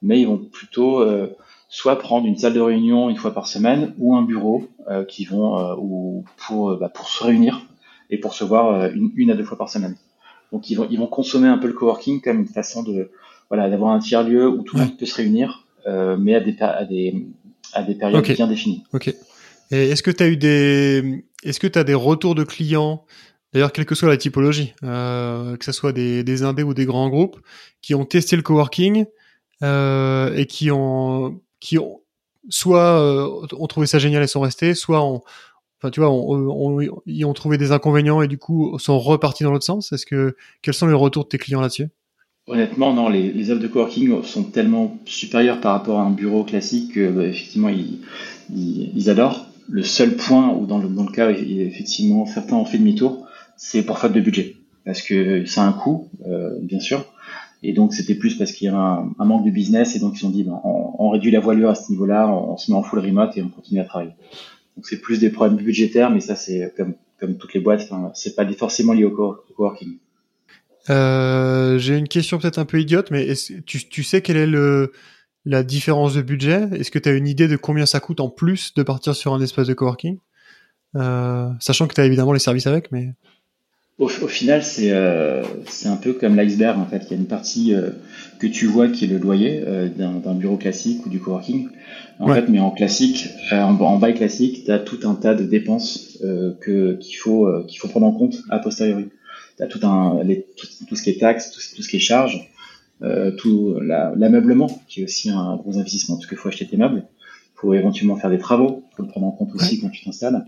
mais 0.02 0.20
ils 0.20 0.26
vont 0.26 0.38
plutôt 0.38 1.00
euh, 1.00 1.36
soit 1.68 1.98
prendre 1.98 2.26
une 2.26 2.36
salle 2.36 2.54
de 2.54 2.60
réunion 2.60 3.10
une 3.10 3.16
fois 3.16 3.34
par 3.34 3.46
semaine 3.46 3.94
ou 3.98 4.16
un 4.16 4.22
bureau 4.22 4.66
euh, 4.90 5.04
qui 5.04 5.24
vont 5.24 5.58
euh, 5.58 5.74
ou 5.78 6.24
pour 6.36 6.76
bah, 6.76 6.88
pour 6.88 7.08
se 7.08 7.22
réunir 7.22 7.66
et 8.10 8.18
pour 8.18 8.32
se 8.32 8.44
voir 8.44 8.90
une, 8.92 9.10
une 9.16 9.30
à 9.30 9.34
deux 9.34 9.44
fois 9.44 9.58
par 9.58 9.68
semaine. 9.68 9.96
Donc 10.52 10.70
ils 10.70 10.76
vont, 10.76 10.88
ils 10.90 10.98
vont 10.98 11.06
consommer 11.06 11.48
un 11.48 11.58
peu 11.58 11.66
le 11.66 11.74
coworking 11.74 12.22
comme 12.22 12.40
une 12.40 12.48
façon 12.48 12.82
de 12.82 13.10
voilà 13.50 13.68
d'avoir 13.68 13.92
un 13.92 13.98
tiers 13.98 14.22
lieu 14.22 14.48
où 14.48 14.62
tout 14.62 14.76
le 14.76 14.84
monde 14.84 14.96
peut 14.96 15.06
se 15.06 15.14
réunir, 15.14 15.66
mais 15.86 16.34
à 16.34 16.40
des 16.40 16.56
à 16.60 16.84
des 16.86 17.26
à 17.74 17.82
des 17.82 17.94
périodes 17.94 18.24
bien 18.24 18.46
définies. 18.46 18.84
Ok. 18.94 19.14
Et 19.70 19.90
est-ce 19.90 20.02
que 20.02 20.10
tu 20.10 20.22
as 20.22 20.28
eu 20.28 20.38
des 20.38 21.24
est-ce 21.44 21.60
que 21.60 21.66
tu 21.66 21.78
as 21.78 21.84
des 21.84 21.94
retours 21.94 22.34
de 22.34 22.44
clients 22.44 23.04
D'ailleurs, 23.52 23.72
quelle 23.72 23.86
que 23.86 23.94
soit 23.94 24.08
la 24.08 24.16
typologie, 24.16 24.74
euh, 24.84 25.56
que 25.56 25.64
ce 25.64 25.72
soit 25.72 25.92
des, 25.92 26.22
des 26.22 26.42
indés 26.42 26.62
ou 26.62 26.74
des 26.74 26.84
grands 26.84 27.08
groupes, 27.08 27.40
qui 27.80 27.94
ont 27.94 28.04
testé 28.04 28.36
le 28.36 28.42
coworking 28.42 29.06
euh, 29.62 30.34
et 30.36 30.46
qui 30.46 30.70
ont, 30.70 31.40
qui 31.60 31.78
ont 31.78 32.00
soit 32.50 33.00
euh, 33.00 33.46
ont 33.56 33.66
trouvé 33.66 33.86
ça 33.86 33.98
génial 33.98 34.22
et 34.22 34.26
sont 34.26 34.40
restés, 34.40 34.74
soit 34.74 35.02
ont, 35.02 35.22
enfin 35.78 35.90
tu 35.90 36.00
vois, 36.00 36.10
on, 36.10 36.80
ils 37.06 37.24
ont 37.24 37.32
trouvé 37.32 37.58
des 37.58 37.72
inconvénients 37.72 38.22
et 38.22 38.28
du 38.28 38.38
coup 38.38 38.78
sont 38.78 38.98
repartis 38.98 39.44
dans 39.44 39.52
l'autre 39.52 39.64
sens. 39.64 39.92
Est-ce 39.92 40.06
que 40.06 40.36
quels 40.62 40.74
sont 40.74 40.86
les 40.86 40.94
retours 40.94 41.24
de 41.24 41.28
tes 41.28 41.38
clients 41.38 41.60
là-dessus? 41.60 41.88
Honnêtement, 42.46 42.94
non. 42.94 43.10
Les, 43.10 43.30
les 43.30 43.50
offres 43.50 43.62
de 43.62 43.68
coworking 43.68 44.22
sont 44.24 44.44
tellement 44.44 44.98
supérieures 45.04 45.60
par 45.60 45.72
rapport 45.72 46.00
à 46.00 46.04
un 46.04 46.10
bureau 46.10 46.44
classique 46.44 46.94
que 46.94 47.10
bah, 47.10 47.24
effectivement 47.24 47.68
ils, 47.68 48.00
ils, 48.54 49.10
adorent. 49.10 49.46
Le 49.68 49.82
seul 49.82 50.16
point 50.16 50.48
où 50.54 50.64
dans 50.64 50.78
le, 50.78 50.88
dans 50.88 51.04
le 51.04 51.12
cas 51.12 51.30
effectivement 51.30 52.24
certains 52.24 52.56
ont 52.56 52.64
fait 52.64 52.78
demi-tour, 52.78 53.27
c'est 53.58 53.82
pour 53.82 53.98
faute 53.98 54.12
de 54.12 54.20
budget 54.20 54.56
parce 54.86 55.02
que 55.02 55.44
ça 55.44 55.64
a 55.64 55.66
un 55.66 55.72
coût, 55.72 56.08
euh, 56.26 56.58
bien 56.62 56.80
sûr. 56.80 57.04
Et 57.62 57.74
donc 57.74 57.92
c'était 57.92 58.14
plus 58.14 58.36
parce 58.38 58.52
qu'il 58.52 58.66
y 58.66 58.70
a 58.70 58.74
un, 58.74 59.24
manque 59.24 59.44
de 59.44 59.50
business 59.50 59.94
et 59.94 59.98
donc 59.98 60.18
ils 60.18 60.24
ont 60.24 60.30
dit 60.30 60.44
ben, 60.44 60.58
on, 60.64 61.10
réduit 61.10 61.30
la 61.30 61.40
voilure 61.40 61.68
à 61.68 61.74
ce 61.74 61.90
niveau-là, 61.90 62.26
on, 62.28 62.56
se 62.56 62.70
met 62.70 62.76
en 62.76 62.82
full 62.82 63.00
remote 63.00 63.36
et 63.36 63.42
on 63.42 63.48
continue 63.48 63.80
à 63.80 63.84
travailler. 63.84 64.12
Donc 64.76 64.86
c'est 64.86 65.00
plus 65.00 65.18
des 65.18 65.28
problèmes 65.28 65.58
budgétaires, 65.58 66.10
mais 66.10 66.20
ça 66.20 66.36
c'est 66.36 66.72
comme 67.20 67.36
toutes 67.36 67.52
les 67.52 67.60
boîtes, 67.60 67.86
c'est 68.14 68.36
pas 68.36 68.50
forcément 68.52 68.94
lié 68.94 69.04
au, 69.04 69.10
coworking. 69.10 69.98
Euh, 70.88 71.76
J'ai 71.78 71.98
une 71.98 72.08
question 72.08 72.38
peut-être 72.38 72.58
un 72.58 72.64
peu 72.64 72.80
idiote, 72.80 73.10
mais 73.10 73.34
tu, 73.66 74.02
sais 74.04 74.22
quelle 74.22 74.36
est 74.36 74.88
la 75.44 75.62
différence 75.64 76.14
de 76.14 76.22
budget? 76.22 76.68
Est-ce 76.72 76.92
que 76.92 76.98
tu 76.98 77.08
as 77.08 77.12
une 77.12 77.26
idée 77.26 77.48
de 77.48 77.56
combien 77.56 77.86
ça 77.86 77.98
coûte 77.98 78.20
en 78.20 78.30
plus 78.30 78.72
de 78.74 78.84
partir 78.84 79.16
sur 79.16 79.34
un 79.34 79.42
espace 79.42 79.66
de 79.66 79.74
coworking? 79.74 80.18
Euh, 80.96 81.50
Sachant 81.60 81.88
que 81.88 81.94
tu 81.94 82.00
as 82.00 82.06
évidemment 82.06 82.32
les 82.32 82.38
services 82.38 82.68
avec, 82.68 82.90
mais 82.92 83.14
au, 83.98 84.04
au 84.04 84.28
final, 84.28 84.62
c'est 84.62 84.92
euh, 84.92 85.42
c'est 85.66 85.88
un 85.88 85.96
peu 85.96 86.12
comme 86.12 86.36
l'iceberg 86.36 86.78
en 86.78 86.86
fait. 86.86 87.02
Il 87.06 87.10
y 87.10 87.14
a 87.14 87.16
une 87.16 87.26
partie 87.26 87.74
euh, 87.74 87.90
que 88.38 88.46
tu 88.46 88.66
vois 88.66 88.88
qui 88.88 89.04
est 89.04 89.08
le 89.08 89.18
loyer 89.18 89.62
euh, 89.66 89.88
d'un 89.88 90.34
bureau 90.34 90.56
classique 90.56 91.04
ou 91.04 91.08
du 91.08 91.18
coworking. 91.18 91.68
En 92.20 92.32
fait, 92.32 92.48
mais 92.48 92.58
en 92.60 92.70
classique, 92.70 93.28
euh, 93.52 93.60
en, 93.60 93.78
en 93.80 93.98
bail 93.98 94.14
classique, 94.14 94.64
tu 94.64 94.70
as 94.72 94.78
tout 94.78 95.00
un 95.04 95.14
tas 95.14 95.34
de 95.34 95.44
dépenses 95.44 96.18
que 96.60 96.94
qu'il 96.94 97.16
faut 97.16 97.48
qu'il 97.66 97.78
faut 97.78 97.88
prendre 97.88 98.06
en 98.06 98.12
compte 98.12 98.36
a 98.50 98.58
posteriori. 98.58 99.08
Tu 99.56 99.62
as 99.62 99.66
tout 99.66 99.84
un 99.84 100.22
les, 100.22 100.46
tout, 100.56 100.96
ce 100.96 101.02
qui 101.02 101.10
est 101.10 101.18
taxes, 101.18 101.50
tout, 101.50 101.60
tout 101.76 101.82
ce 101.82 101.88
qui 101.88 101.96
est 101.96 102.00
charges, 102.00 102.50
tout 103.36 103.78
l'ameublement 103.80 104.68
qui 104.88 105.00
est 105.00 105.04
aussi 105.04 105.30
un 105.30 105.56
gros 105.56 105.76
investissement 105.76 106.16
parce 106.16 106.26
qu'il 106.26 106.38
faut 106.38 106.48
acheter 106.48 106.66
tes 106.66 106.76
meubles, 106.76 107.04
faut 107.54 107.74
éventuellement 107.74 108.16
faire 108.16 108.30
des 108.30 108.38
travaux, 108.38 108.84
faut 108.96 109.02
le 109.02 109.08
prendre 109.08 109.26
en 109.26 109.32
compte 109.32 109.54
aussi 109.54 109.80
quand 109.80 109.88
tu 109.88 110.04
t'installes. 110.04 110.44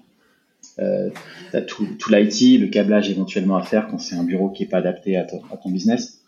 Euh, 0.80 1.10
tu 1.50 1.56
as 1.56 1.62
tout, 1.62 1.86
tout 1.98 2.12
l'IT, 2.12 2.60
le 2.60 2.68
câblage 2.68 3.10
éventuellement 3.10 3.56
à 3.56 3.62
faire 3.62 3.88
quand 3.88 3.98
c'est 3.98 4.16
un 4.16 4.24
bureau 4.24 4.50
qui 4.50 4.62
est 4.62 4.66
pas 4.66 4.78
adapté 4.78 5.16
à, 5.16 5.24
ton, 5.24 5.42
à 5.52 5.56
ton 5.56 5.70
business, 5.70 6.20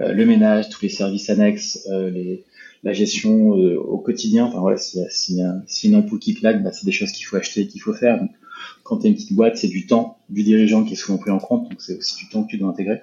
euh, 0.00 0.12
le 0.12 0.26
ménage, 0.26 0.68
tous 0.68 0.82
les 0.82 0.88
services 0.88 1.30
annexes, 1.30 1.86
euh, 1.90 2.10
les, 2.10 2.44
la 2.82 2.92
gestion 2.92 3.56
euh, 3.56 3.78
au 3.78 3.98
quotidien. 3.98 4.44
Enfin 4.44 4.60
voilà, 4.60 4.76
s'il 4.76 5.36
y 5.36 5.42
a, 5.42 5.62
si 5.66 5.88
une 5.88 5.96
ampoule 5.96 6.18
qui 6.18 6.34
claque, 6.34 6.62
bah, 6.62 6.72
c'est 6.72 6.84
des 6.84 6.92
choses 6.92 7.12
qu'il 7.12 7.26
faut 7.26 7.36
acheter, 7.36 7.66
qu'il 7.66 7.80
faut 7.80 7.94
faire. 7.94 8.18
Donc, 8.18 8.30
quand 8.82 8.98
tu 8.98 9.06
as 9.06 9.08
une 9.08 9.14
petite 9.14 9.32
boîte, 9.32 9.56
c'est 9.56 9.68
du 9.68 9.86
temps 9.86 10.18
du 10.28 10.42
dirigeant 10.42 10.84
qui 10.84 10.92
est 10.94 10.96
souvent 10.96 11.18
pris 11.18 11.30
en 11.30 11.38
compte, 11.38 11.68
donc 11.68 11.80
c'est 11.80 11.96
aussi 11.96 12.16
du 12.16 12.28
temps 12.28 12.44
que 12.44 12.50
tu 12.50 12.58
dois 12.58 12.68
intégrer. 12.68 13.00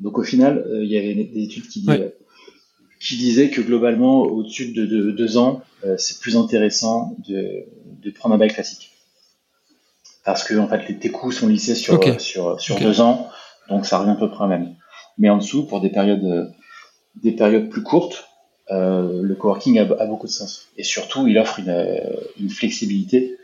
Donc 0.00 0.18
au 0.18 0.22
final, 0.22 0.66
il 0.82 0.88
y 0.88 0.98
avait 0.98 1.14
des 1.14 1.44
études 1.44 1.68
qui, 1.68 1.84
ouais. 1.88 2.12
qui 3.00 3.16
disaient 3.16 3.48
que 3.50 3.62
globalement, 3.62 4.22
au-dessus 4.22 4.72
de, 4.72 4.84
de, 4.84 5.02
de 5.02 5.10
deux 5.10 5.38
ans, 5.38 5.62
c'est 5.96 6.20
plus 6.20 6.36
intéressant 6.36 7.16
de, 7.26 7.64
de 8.02 8.10
prendre 8.10 8.34
un 8.34 8.38
bail 8.38 8.52
classique 8.52 8.95
parce 10.26 10.44
que 10.44 10.54
en 10.58 10.68
fait 10.68 10.86
les, 10.88 11.10
coûts 11.10 11.32
sont 11.32 11.48
lissés 11.48 11.74
sur 11.74 11.94
okay. 11.94 12.18
sur 12.18 12.60
sur 12.60 12.76
okay. 12.76 12.84
deux 12.84 13.00
ans, 13.00 13.30
donc 13.70 13.86
ça 13.86 13.98
revient 13.98 14.10
à 14.10 14.16
peu 14.16 14.30
près 14.30 14.44
à 14.44 14.48
même. 14.48 14.74
Mais 15.16 15.30
en 15.30 15.38
dessous, 15.38 15.66
pour 15.66 15.80
des 15.80 15.88
périodes 15.88 16.54
des 17.22 17.32
périodes 17.32 17.70
plus 17.70 17.82
courtes, 17.82 18.28
euh, 18.70 19.22
le 19.22 19.34
coworking 19.34 19.78
a, 19.78 19.82
a, 19.82 20.06
beaucoup 20.06 20.26
de 20.26 20.32
sens. 20.32 20.68
Et 20.76 20.84
surtout, 20.84 21.26
il 21.26 21.38
offre 21.38 21.60
une, 21.60 22.02
une 22.38 22.50
flexibilité 22.50 23.38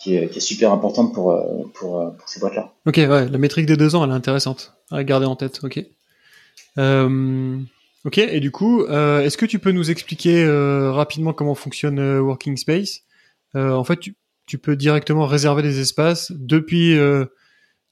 qui 0.00 0.16
est, 0.16 0.30
qui 0.30 0.38
est, 0.38 0.40
super 0.40 0.72
importante 0.72 1.12
pour 1.12 1.38
pour, 1.74 2.16
pour 2.16 2.28
ces 2.28 2.40
boîtes-là. 2.40 2.72
Ok, 2.86 2.96
ouais, 2.96 3.28
la 3.28 3.38
métrique 3.38 3.66
des 3.66 3.76
deux 3.76 3.94
ans, 3.94 4.04
elle 4.04 4.10
est 4.10 4.14
intéressante 4.14 4.72
à 4.90 5.04
garder 5.04 5.26
en 5.26 5.36
tête. 5.36 5.60
Ok. 5.62 5.84
Euh, 6.78 7.58
ok, 8.04 8.18
et 8.18 8.40
du 8.40 8.50
coup, 8.50 8.82
euh, 8.82 9.22
est-ce 9.22 9.36
que 9.36 9.46
tu 9.46 9.58
peux 9.58 9.72
nous 9.72 9.90
expliquer 9.90 10.44
euh, 10.44 10.92
rapidement 10.92 11.32
comment 11.32 11.54
fonctionne 11.54 11.98
euh, 11.98 12.20
Working 12.20 12.56
Space? 12.56 13.00
En 13.54 13.82
fait, 13.82 13.98
tu, 13.98 14.14
tu 14.50 14.58
peux 14.58 14.74
directement 14.74 15.26
réserver 15.26 15.62
des 15.62 15.78
espaces 15.78 16.32
depuis 16.34 16.98
euh, 16.98 17.24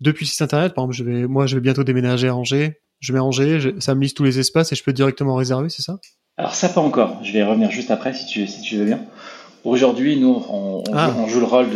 depuis 0.00 0.24
le 0.24 0.28
site 0.28 0.42
internet. 0.42 0.74
Par 0.74 0.82
exemple, 0.82 0.96
je 0.96 1.04
vais 1.04 1.28
moi 1.28 1.46
je 1.46 1.54
vais 1.54 1.60
bientôt 1.60 1.84
déménager 1.84 2.26
à 2.26 2.34
Angers. 2.34 2.80
Je 2.98 3.12
mets 3.12 3.20
Angers, 3.20 3.60
je, 3.60 3.70
ça 3.78 3.94
me 3.94 4.00
liste 4.00 4.16
tous 4.16 4.24
les 4.24 4.40
espaces 4.40 4.72
et 4.72 4.74
je 4.74 4.82
peux 4.82 4.92
directement 4.92 5.36
réserver, 5.36 5.68
c'est 5.68 5.82
ça? 5.82 5.98
Alors 6.36 6.56
ça 6.56 6.68
pas 6.68 6.80
encore. 6.80 7.20
Je 7.22 7.32
vais 7.32 7.38
y 7.38 7.42
revenir 7.44 7.70
juste 7.70 7.92
après 7.92 8.12
si 8.12 8.26
tu 8.26 8.48
si 8.48 8.60
tu 8.60 8.76
veux 8.76 8.86
bien. 8.86 9.00
Aujourd'hui, 9.62 10.18
nous 10.18 10.44
on, 10.50 10.82
on, 10.88 10.94
ah. 10.94 11.10
joue, 11.10 11.20
on 11.20 11.28
joue, 11.28 11.38
le 11.38 11.46
rôle 11.46 11.68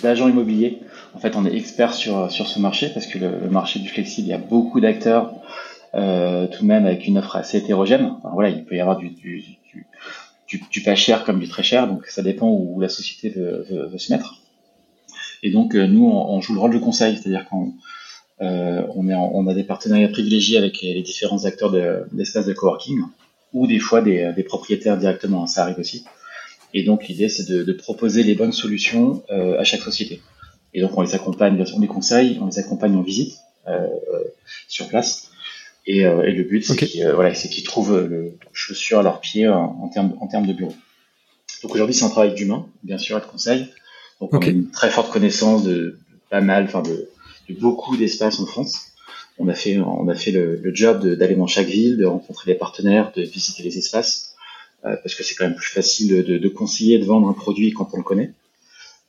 d'agent 0.00 0.28
immobilier. 0.28 0.78
En 1.14 1.18
fait, 1.18 1.34
on 1.34 1.44
est 1.44 1.56
expert 1.56 1.92
sur 1.92 2.30
sur 2.30 2.46
ce 2.46 2.60
marché 2.60 2.90
parce 2.94 3.08
que 3.08 3.18
le, 3.18 3.30
le 3.42 3.50
marché 3.50 3.80
du 3.80 3.88
flexible, 3.88 4.28
il 4.28 4.30
y 4.30 4.34
a 4.34 4.38
beaucoup 4.38 4.78
d'acteurs. 4.80 5.32
Euh, 5.94 6.46
tout 6.46 6.62
de 6.62 6.68
même 6.68 6.84
avec 6.84 7.06
une 7.06 7.18
offre 7.18 7.36
assez 7.36 7.58
hétérogène. 7.58 8.12
Enfin, 8.18 8.30
voilà, 8.34 8.50
il 8.50 8.64
peut 8.66 8.76
y 8.76 8.80
avoir 8.80 8.98
du, 8.98 9.08
du, 9.08 9.42
du 9.72 9.86
du, 10.48 10.62
du, 10.70 10.82
pas 10.82 10.94
cher 10.94 11.24
comme 11.24 11.40
du 11.40 11.48
très 11.48 11.62
cher, 11.62 11.88
donc 11.88 12.06
ça 12.06 12.22
dépend 12.22 12.48
où 12.48 12.80
la 12.80 12.88
société 12.88 13.30
veut, 13.30 13.90
se 13.96 14.12
mettre. 14.12 14.40
Et 15.42 15.50
donc 15.50 15.74
euh, 15.74 15.86
nous, 15.86 16.06
on, 16.06 16.40
joue 16.40 16.54
le 16.54 16.60
rôle 16.60 16.74
de 16.74 16.78
conseil, 16.78 17.16
c'est-à-dire 17.16 17.46
qu'on 17.48 17.74
euh, 18.40 18.82
on, 18.94 19.46
a 19.46 19.54
des 19.54 19.64
partenariats 19.64 20.08
privilégiés 20.08 20.58
avec 20.58 20.80
les, 20.82 21.02
différents 21.02 21.44
acteurs 21.44 21.70
de, 21.70 22.06
de, 22.12 22.52
coworking, 22.52 23.00
ou 23.52 23.66
des 23.66 23.78
fois 23.78 24.00
des, 24.02 24.44
propriétaires 24.46 24.98
directement, 24.98 25.46
ça 25.46 25.62
arrive 25.62 25.78
aussi. 25.78 26.04
Et 26.74 26.82
donc 26.82 27.08
l'idée, 27.08 27.28
c'est 27.28 27.48
de, 27.48 27.72
proposer 27.72 28.22
les 28.22 28.34
bonnes 28.34 28.52
solutions 28.52 29.22
euh, 29.30 29.58
à 29.58 29.64
chaque 29.64 29.80
société. 29.80 30.20
Et 30.74 30.80
donc 30.80 30.96
on 30.96 31.02
les 31.02 31.14
accompagne, 31.14 31.62
on 31.74 31.80
les 31.80 31.86
conseille, 31.86 32.38
on 32.40 32.46
les 32.46 32.58
accompagne 32.58 32.96
en 32.96 33.02
visite 33.02 33.34
sur 34.68 34.86
place 34.86 35.30
et, 35.86 36.04
euh, 36.06 36.22
et 36.22 36.32
le 36.32 36.42
but, 36.44 36.64
c'est 36.64 36.72
okay. 36.72 36.86
qu'ils 36.86 37.04
euh, 37.04 37.14
voilà, 37.14 37.30
qu'ils 37.30 37.64
trouvent 37.64 37.98
le 37.98 38.36
chaussure 38.52 38.98
à 38.98 39.02
leurs 39.02 39.20
pieds 39.20 39.48
en, 39.48 39.78
en 39.82 39.88
termes 39.88 40.16
en 40.20 40.26
termes 40.26 40.46
de 40.46 40.52
bureau. 40.52 40.74
Donc 41.62 41.74
aujourd'hui, 41.74 41.94
c'est 41.94 42.04
un 42.04 42.10
travail 42.10 42.34
d'humain, 42.34 42.66
bien 42.82 42.98
sûr, 42.98 43.16
et 43.18 43.20
de 43.20 43.26
conseil. 43.26 43.68
Donc 44.20 44.34
okay. 44.34 44.46
on 44.46 44.50
a 44.50 44.52
une 44.52 44.70
très 44.70 44.90
forte 44.90 45.12
connaissance 45.12 45.64
de, 45.64 45.72
de 45.72 45.98
pas 46.30 46.40
mal, 46.40 46.64
enfin 46.64 46.82
de, 46.82 47.08
de, 47.48 47.54
beaucoup 47.60 47.96
d'espaces 47.96 48.40
en 48.40 48.46
France. 48.46 48.92
On 49.38 49.48
a 49.48 49.54
fait 49.54 49.78
on 49.78 50.08
a 50.08 50.14
fait 50.14 50.32
le, 50.32 50.56
le 50.56 50.74
job 50.74 51.06
d'aller 51.06 51.36
dans 51.36 51.46
chaque 51.46 51.66
ville, 51.66 51.98
de 51.98 52.06
rencontrer 52.06 52.52
les 52.52 52.58
partenaires, 52.58 53.12
de 53.14 53.22
visiter 53.22 53.62
les 53.62 53.78
espaces, 53.78 54.34
euh, 54.84 54.96
parce 55.02 55.14
que 55.14 55.22
c'est 55.22 55.34
quand 55.34 55.44
même 55.44 55.56
plus 55.56 55.68
facile 55.68 56.24
de, 56.24 56.38
de, 56.38 56.48
conseiller, 56.48 56.98
de 56.98 57.04
vendre 57.04 57.28
un 57.28 57.34
produit 57.34 57.72
quand 57.72 57.90
on 57.92 57.98
le 57.98 58.02
connaît. 58.02 58.32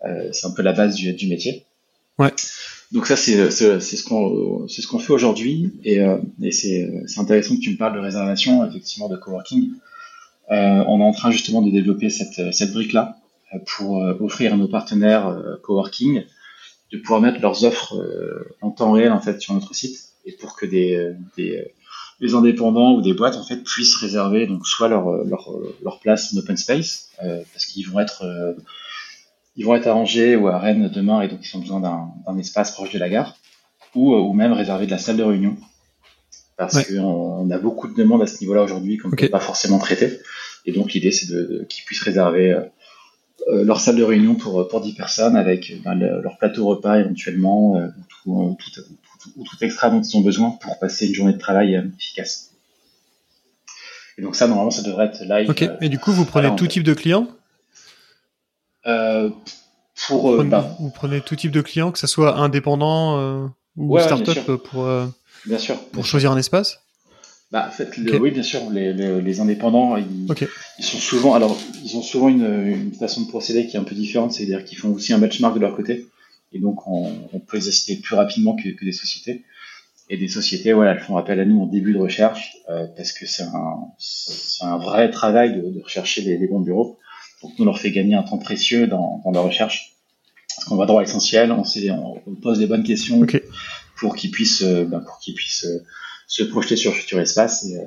Euh, 0.05 0.29
c'est 0.31 0.45
un 0.45 0.51
peu 0.51 0.61
la 0.61 0.73
base 0.73 0.95
du, 0.95 1.13
du 1.13 1.27
métier. 1.27 1.65
Ouais. 2.19 2.31
Donc 2.91 3.05
ça, 3.05 3.17
c'est 3.17 3.49
ce 3.49 4.03
qu'on 4.03 4.67
c'est 4.67 4.81
ce 4.81 4.87
qu'on 4.87 4.99
fait 4.99 5.11
aujourd'hui, 5.11 5.73
et, 5.83 5.99
euh, 6.01 6.17
c'est 6.51 6.89
intéressant 7.17 7.55
que 7.55 7.61
tu 7.61 7.71
me 7.71 7.77
parles 7.77 7.95
de 7.95 7.99
réservation, 7.99 8.65
effectivement, 8.65 9.09
de 9.09 9.17
coworking. 9.17 9.73
on 10.49 10.99
est 10.99 11.03
en 11.03 11.11
train 11.11 11.31
justement 11.31 11.61
de 11.61 11.69
développer 11.69 12.09
cette, 12.09 12.53
cette 12.53 12.71
brique-là 12.71 13.17
pour 13.65 13.97
offrir 14.21 14.53
à 14.53 14.57
nos 14.57 14.67
partenaires 14.67 15.37
coworking 15.63 16.23
de 16.93 16.97
pouvoir 16.97 17.19
mettre 17.19 17.41
leurs 17.41 17.65
offres 17.65 17.95
en 18.61 18.71
temps 18.71 18.93
réel 18.93 19.11
en 19.11 19.19
fait 19.19 19.41
sur 19.41 19.53
notre 19.53 19.75
site 19.75 20.13
et 20.25 20.31
pour 20.31 20.55
que 20.55 20.65
des, 20.65 21.13
des, 21.35 21.73
des 22.21 22.33
indépendants 22.35 22.93
ou 22.93 23.01
des 23.01 23.13
boîtes 23.13 23.35
en 23.35 23.43
fait 23.43 23.63
puissent 23.63 23.95
réserver 23.95 24.47
donc 24.47 24.65
soit 24.65 24.87
leur, 24.87 25.11
leur, 25.25 25.49
leur 25.83 25.99
place 25.99 26.33
en 26.33 26.37
open 26.37 26.55
space 26.55 27.09
parce 27.19 27.65
qu'ils 27.65 27.89
vont 27.89 27.99
être 27.99 28.23
ils 29.57 29.65
vont 29.65 29.75
être 29.75 29.87
à 29.87 29.95
Angers 29.95 30.35
ou 30.35 30.47
à 30.47 30.59
Rennes 30.59 30.89
demain 30.93 31.21
et 31.21 31.27
donc 31.27 31.39
ils 31.43 31.57
ont 31.57 31.59
besoin 31.59 31.79
d'un 31.81 32.37
espace 32.37 32.71
proche 32.71 32.91
de 32.91 32.99
la 32.99 33.09
gare 33.09 33.35
ou, 33.95 34.13
euh, 34.13 34.19
ou 34.19 34.33
même 34.33 34.53
réserver 34.53 34.85
de 34.85 34.91
la 34.91 34.99
salle 34.99 35.17
de 35.17 35.23
réunion 35.23 35.57
parce 36.55 36.87
qu'on 36.87 37.49
a 37.49 37.57
beaucoup 37.59 37.87
de 37.87 37.95
demandes 37.95 38.21
à 38.21 38.27
ce 38.27 38.39
niveau-là 38.41 38.63
aujourd'hui 38.63 38.97
qu'on 38.97 39.09
ne 39.09 39.15
peut 39.15 39.29
pas 39.29 39.39
forcément 39.39 39.77
traiter. 39.77 40.19
Et 40.65 40.71
donc 40.71 40.93
l'idée 40.93 41.11
c'est 41.11 41.27
de, 41.27 41.65
qu'ils 41.69 41.85
puissent 41.85 42.01
réserver 42.01 42.51
euh, 42.51 42.61
euh, 43.49 43.63
leur 43.63 43.79
salle 43.79 43.95
de 43.95 44.03
réunion 44.03 44.35
pour, 44.35 44.67
pour 44.67 44.81
10 44.81 44.93
personnes 44.93 45.35
avec 45.35 45.73
ben, 45.83 45.95
leur 45.95 46.37
plateau 46.37 46.67
repas 46.67 46.99
éventuellement 46.99 47.79
ou, 48.25 48.55
tout, 48.59 48.81
tout, 48.81 49.31
tout, 49.43 49.63
extra 49.63 49.89
dont 49.89 50.01
ils 50.01 50.17
ont 50.17 50.21
besoin 50.21 50.51
pour 50.51 50.77
passer 50.79 51.07
une 51.07 51.15
journée 51.15 51.33
de 51.33 51.39
travail 51.39 51.81
efficace. 51.97 52.51
Et 54.19 54.21
donc 54.21 54.35
ça 54.35 54.47
normalement 54.47 54.71
ça 54.71 54.83
devrait 54.83 55.07
être 55.07 55.23
live. 55.23 55.49
Ok, 55.49 55.67
et 55.81 55.89
du 55.89 55.97
coup 55.97 56.11
vous 56.11 56.25
prenez 56.25 56.55
tout 56.55 56.67
type 56.67 56.83
de 56.83 56.93
clients? 56.93 57.27
euh, 57.27 57.36
pour, 60.07 60.21
vous, 60.21 60.35
prenez, 60.37 60.49
bah, 60.49 60.75
vous, 60.79 60.89
prenez, 60.91 61.21
tout 61.21 61.35
type 61.35 61.51
de 61.51 61.61
clients, 61.61 61.91
que 61.91 61.99
ce 61.99 62.07
soit 62.07 62.37
indépendant 62.37 63.19
euh, 63.19 63.47
ou 63.75 63.95
ouais, 63.95 64.03
startup 64.03 64.55
pour, 64.55 64.85
euh, 64.85 65.05
bien 65.45 65.57
sûr, 65.57 65.77
pour 65.91 66.05
choisir 66.05 66.31
un 66.31 66.37
espace 66.37 66.79
bah, 67.49 67.65
en 67.69 67.71
fait, 67.71 67.95
le, 67.95 68.17
oui, 68.19 68.31
bien 68.31 68.43
sûr, 68.43 68.59
les, 68.71 68.91
les, 68.91 69.21
les 69.21 69.39
indépendants, 69.39 69.95
ils, 69.95 70.27
ils, 70.79 70.83
sont 70.83 70.97
souvent, 70.97 71.33
alors, 71.33 71.57
ils 71.81 71.95
ont 71.95 72.01
souvent 72.01 72.27
une, 72.27 72.43
une, 72.43 72.93
façon 72.93 73.21
de 73.21 73.27
procéder 73.29 73.67
qui 73.67 73.77
est 73.77 73.79
un 73.79 73.85
peu 73.85 73.95
différente, 73.95 74.33
c'est-à-dire 74.33 74.65
qu'ils 74.65 74.77
font 74.77 74.91
aussi 74.91 75.13
un 75.13 75.17
benchmark 75.17 75.55
de 75.55 75.61
leur 75.61 75.73
côté, 75.73 76.07
et 76.51 76.59
donc 76.59 76.85
on, 76.87 77.09
on 77.31 77.39
peut 77.39 77.55
les 77.55 77.69
assister 77.69 77.95
plus 77.95 78.15
rapidement 78.15 78.57
que, 78.57 78.67
que, 78.67 78.83
des 78.83 78.91
sociétés. 78.91 79.45
Et 80.09 80.17
des 80.17 80.27
sociétés, 80.27 80.73
voilà, 80.73 80.91
elles 80.91 80.99
font 80.99 81.15
appel 81.15 81.39
à 81.39 81.45
nous 81.45 81.61
en 81.61 81.67
début 81.67 81.93
de 81.93 81.99
recherche, 81.99 82.57
euh, 82.69 82.85
parce 82.97 83.13
que 83.13 83.25
c'est 83.25 83.43
un, 83.43 83.91
un 84.61 84.77
vrai 84.77 85.09
travail 85.09 85.55
de, 85.55 85.69
de 85.69 85.81
rechercher 85.81 86.21
les, 86.23 86.37
les, 86.37 86.47
bons 86.47 86.59
bureaux. 86.59 86.97
Donc, 87.41 87.53
nous 87.59 87.65
leur 87.65 87.79
fait 87.79 87.91
gagner 87.91 88.15
un 88.15 88.23
temps 88.23 88.37
précieux 88.37 88.87
dans, 88.87 89.21
dans 89.23 89.31
leur 89.31 89.43
recherche. 89.43 89.93
Parce 90.55 90.67
qu'on 90.67 90.75
va 90.75 90.85
droit 90.85 91.01
à 91.01 91.03
l'essentiel, 91.03 91.51
on, 91.51 91.63
on, 92.25 92.35
pose 92.35 92.59
les 92.59 92.65
bonnes 92.65 92.83
questions 92.83 93.25
pour 93.95 94.15
qu'ils 94.15 94.31
puissent, 94.31 94.63
euh, 94.63 94.85
ben, 94.85 95.01
pour 95.01 95.19
qu'ils 95.19 95.35
puissent 95.35 95.65
euh, 95.65 95.83
se 96.25 96.43
projeter 96.43 96.75
sur 96.75 96.91
le 96.91 96.97
futur 96.97 97.19
espace. 97.19 97.65
Et, 97.65 97.77
euh, 97.77 97.83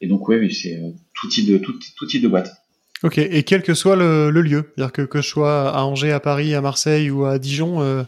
et 0.00 0.06
donc, 0.06 0.28
oui, 0.28 0.54
c'est 0.54 0.80
tout 1.14 1.28
type 1.28 1.46
de, 1.46 1.58
tout, 1.58 1.74
tout, 1.96 2.06
type 2.06 2.22
de 2.22 2.28
boîte. 2.28 2.54
Ok, 3.02 3.18
et 3.18 3.42
quel 3.42 3.62
que 3.62 3.74
soit 3.74 3.96
le, 3.96 4.30
le 4.30 4.40
lieu, 4.40 4.72
c'est-à-dire 4.74 4.92
que, 4.92 5.02
que 5.02 5.20
je 5.20 5.28
sois 5.28 5.70
à 5.70 5.82
Angers, 5.82 6.12
à 6.12 6.20
Paris, 6.20 6.54
à 6.54 6.60
Marseille 6.60 7.10
ou 7.10 7.24
à 7.24 7.38
Dijon, 7.38 7.82
euh, 7.82 8.04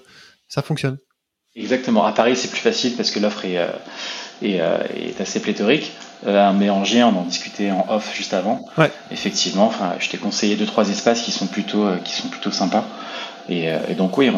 ça 0.49 0.63
fonctionne. 0.63 0.99
Exactement. 1.57 2.05
À 2.05 2.13
Paris, 2.13 2.37
c'est 2.37 2.49
plus 2.49 2.61
facile 2.61 2.95
parce 2.97 3.11
que 3.11 3.19
l'offre 3.19 3.45
est, 3.45 3.59
est, 4.43 4.59
est, 4.59 5.21
assez 5.21 5.41
pléthorique. 5.41 5.93
Euh, 6.27 6.53
mais 6.53 6.69
Angers, 6.69 7.05
on 7.05 7.17
en 7.17 7.25
discutait 7.25 7.71
en 7.71 7.87
off 7.89 8.15
juste 8.15 8.35
avant. 8.35 8.65
Ouais. 8.77 8.91
Effectivement, 9.11 9.67
enfin, 9.67 9.95
je 10.01 10.09
t'ai 10.09 10.19
conseillé 10.19 10.57
deux 10.57 10.67
trois 10.67 10.89
espaces 10.89 11.23
qui 11.23 11.31
sont 11.31 11.47
plutôt 11.47 11.85
euh, 11.85 11.97
qui 11.99 12.13
sont 12.13 12.29
plutôt 12.29 12.51
sympas. 12.51 12.85
Et, 13.49 13.71
euh, 13.71 13.79
et 13.89 13.95
donc 13.95 14.17
oui, 14.19 14.31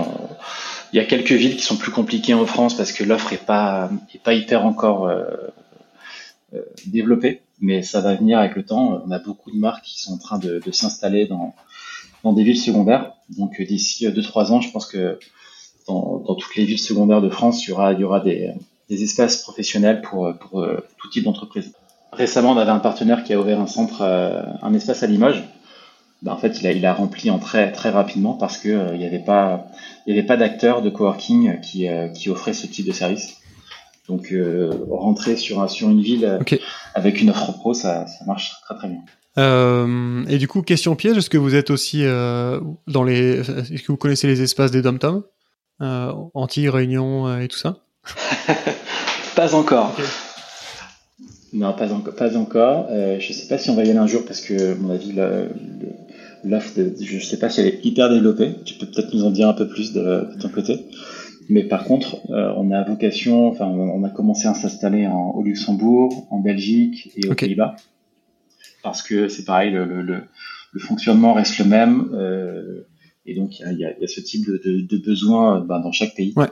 il 0.93 0.97
y 0.97 1.01
a 1.01 1.05
quelques 1.05 1.33
villes 1.33 1.57
qui 1.57 1.63
sont 1.63 1.77
plus 1.77 1.91
compliquées 1.91 2.35
en 2.35 2.47
France 2.47 2.77
parce 2.77 2.93
que 2.93 3.05
l'offre 3.05 3.33
est 3.33 3.45
pas 3.45 3.91
est 4.15 4.23
pas 4.23 4.35
hyper 4.35 4.65
encore 4.65 5.09
euh, 5.09 5.25
euh, 6.55 6.63
développée, 6.87 7.43
mais 7.61 7.83
ça 7.83 8.01
va 8.01 8.15
venir 8.15 8.39
avec 8.39 8.55
le 8.57 8.65
temps. 8.65 9.03
On 9.05 9.11
a 9.11 9.19
beaucoup 9.19 9.51
de 9.51 9.57
marques 9.57 9.85
qui 9.85 10.01
sont 10.01 10.13
en 10.13 10.19
train 10.19 10.39
de, 10.39 10.61
de 10.65 10.73
s'installer 10.73 11.27
dans 11.27 11.55
dans 12.23 12.33
des 12.33 12.45
villes 12.45 12.61
secondaires. 12.61 13.13
Donc 13.37 13.61
d'ici 13.61 14.11
deux 14.11 14.23
trois 14.23 14.53
ans, 14.53 14.61
je 14.61 14.71
pense 14.71 14.87
que 14.87 15.19
dans, 15.89 16.19
dans, 16.19 16.35
toutes 16.35 16.55
les 16.57 16.65
villes 16.65 16.79
secondaires 16.79 17.23
de 17.23 17.31
France, 17.31 17.65
il 17.67 17.71
y 17.71 17.73
aura 17.73 17.93
il 17.93 18.01
y 18.01 18.05
aura 18.05 18.21
des 18.21 18.53
des 18.91 19.03
espaces 19.03 19.39
professionnels 19.39 20.03
pour, 20.03 20.33
pour, 20.39 20.61
euh, 20.61 20.85
tout 20.99 21.09
type 21.09 21.25
d'entreprise. 21.25 21.73
Récemment, 22.13 22.53
on 22.53 22.59
avait 22.59 22.71
un 22.71 22.81
partenaire 22.81 23.25
qui 23.25 23.33
a 23.33 23.41
ouvert 23.41 23.61
un 23.61 23.67
centre, 23.67 24.03
euh, 24.03 24.43
un 24.63 24.75
espace 24.75 25.03
à 25.03 25.07
Limoges. 25.07 25.43
Ben, 26.23 26.33
en 26.33 26.37
fait, 26.37 26.61
il 26.61 26.67
a, 26.67 26.73
il 26.73 26.85
a 26.85 26.93
rempli 26.93 27.31
en 27.31 27.39
très, 27.39 27.73
très 27.73 27.91
rapidement 27.91 28.35
parce 28.35 28.59
que 28.59 28.69
euh, 28.69 28.97
n'y 28.97 29.07
avait 29.07 29.25
pas, 29.25 29.67
il 30.07 30.15
y 30.15 30.19
avait 30.19 30.27
pas 30.27 30.37
d'acteurs 30.37 30.83
de 30.83 30.91
coworking 30.91 31.61
qui, 31.61 31.87
qui 32.15 32.29
offraient 32.29 32.53
ce 32.53 32.67
type 32.67 32.87
de 32.87 32.93
service. 32.93 33.37
Donc, 34.09 34.35
rentrer 34.91 35.37
sur, 35.37 35.63
un, 35.63 35.69
sur 35.69 35.89
une 35.89 36.03
ville 36.03 36.39
okay. 36.41 36.61
avec 36.95 37.21
une 37.21 37.31
offre 37.31 37.53
pro, 37.53 37.75
ça, 37.75 38.09
ça 38.09 38.25
marche 38.25 38.61
très 38.65 38.75
très 38.75 38.89
bien. 38.89 38.99
Euh, 39.39 40.25
et 40.29 40.39
du 40.39 40.49
coup, 40.49 40.63
question 40.63 40.97
piège, 40.97 41.17
est-ce 41.17 41.31
que 41.31 41.39
vous 41.39 41.55
êtes 41.55 41.71
aussi 41.71 42.05
euh, 42.05 42.61
dans 42.87 43.05
les, 43.05 43.39
est-ce 43.39 43.83
que 43.83 43.93
vous 43.93 43.97
connaissez 43.97 44.27
les 44.27 44.43
espaces 44.43 44.71
des 44.71 44.83
dom-tom, 44.83 45.23
euh, 45.81 46.13
anti 46.35 46.69
réunion 46.69 47.39
et 47.39 47.49
tout 47.49 47.59
ça? 47.59 47.77
pas 49.37 49.55
encore. 49.55 49.97
Non, 51.53 51.73
pas, 51.73 51.93
en 51.93 52.01
pas 52.01 52.37
encore. 52.37 52.87
Euh, 52.91 53.19
je 53.19 53.33
sais 53.33 53.49
pas 53.49 53.59
si 53.59 53.71
on 53.71 53.75
va 53.75 53.85
y 53.85 53.91
aller 53.91 53.99
un 53.99 54.07
jour 54.07 54.25
parce 54.25 54.41
que, 54.41 54.73
à 54.73 54.75
mon 54.77 54.91
avis, 54.91 55.13
l'offre, 56.45 56.71
je 57.01 57.19
sais 57.19 57.39
pas 57.39 57.51
si 57.51 57.61
elle 57.61 57.67
est 57.67 57.85
hyper 57.85 58.09
développée. 58.09 58.55
Tu 58.65 58.75
peux 58.75 58.87
peut-être 58.87 59.13
nous 59.15 59.25
en 59.25 59.31
dire 59.31 59.49
un 59.49 59.55
peu 59.55 59.69
plus 59.69 59.93
de, 59.93 60.29
ton 60.41 60.49
côté. 60.49 60.87
Mais 61.49 61.65
par 61.65 61.85
contre, 61.85 62.17
euh, 62.31 62.53
on 62.57 62.71
a 62.71 62.85
vocation, 62.85 63.49
enfin, 63.49 63.67
on 63.67 64.05
a 64.05 64.11
commencé 64.11 64.47
à 64.47 64.55
s'installer 64.55 65.09
au 65.09 65.43
Luxembourg, 65.43 66.29
en 66.31 66.39
Belgique 66.39 67.11
et 67.17 67.27
aux 67.27 67.33
okay. 67.33 67.47
Pays-Bas. 67.47 67.75
Parce 68.85 69.03
que 69.03 69.29
c'est 69.29 69.45
pareil, 69.45 69.73
le, 69.73 69.85
le, 69.85 70.23
le, 70.73 70.81
fonctionnement 70.81 71.35
reste 71.35 71.59
le 71.59 71.65
même. 71.65 72.09
Euh, 72.15 72.87
et 73.27 73.35
donc, 73.35 73.59
il 73.59 73.79
y 73.79 73.85
a, 73.85 73.99
y 73.99 74.05
a, 74.05 74.07
ce 74.07 74.21
type 74.21 74.47
de, 74.47 74.61
de, 74.65 74.81
de 74.81 74.97
besoin 75.05 75.61
ben, 75.61 75.81
dans 75.81 75.93
chaque 75.93 76.15
pays. 76.15 76.33
Ouais. 76.37 76.47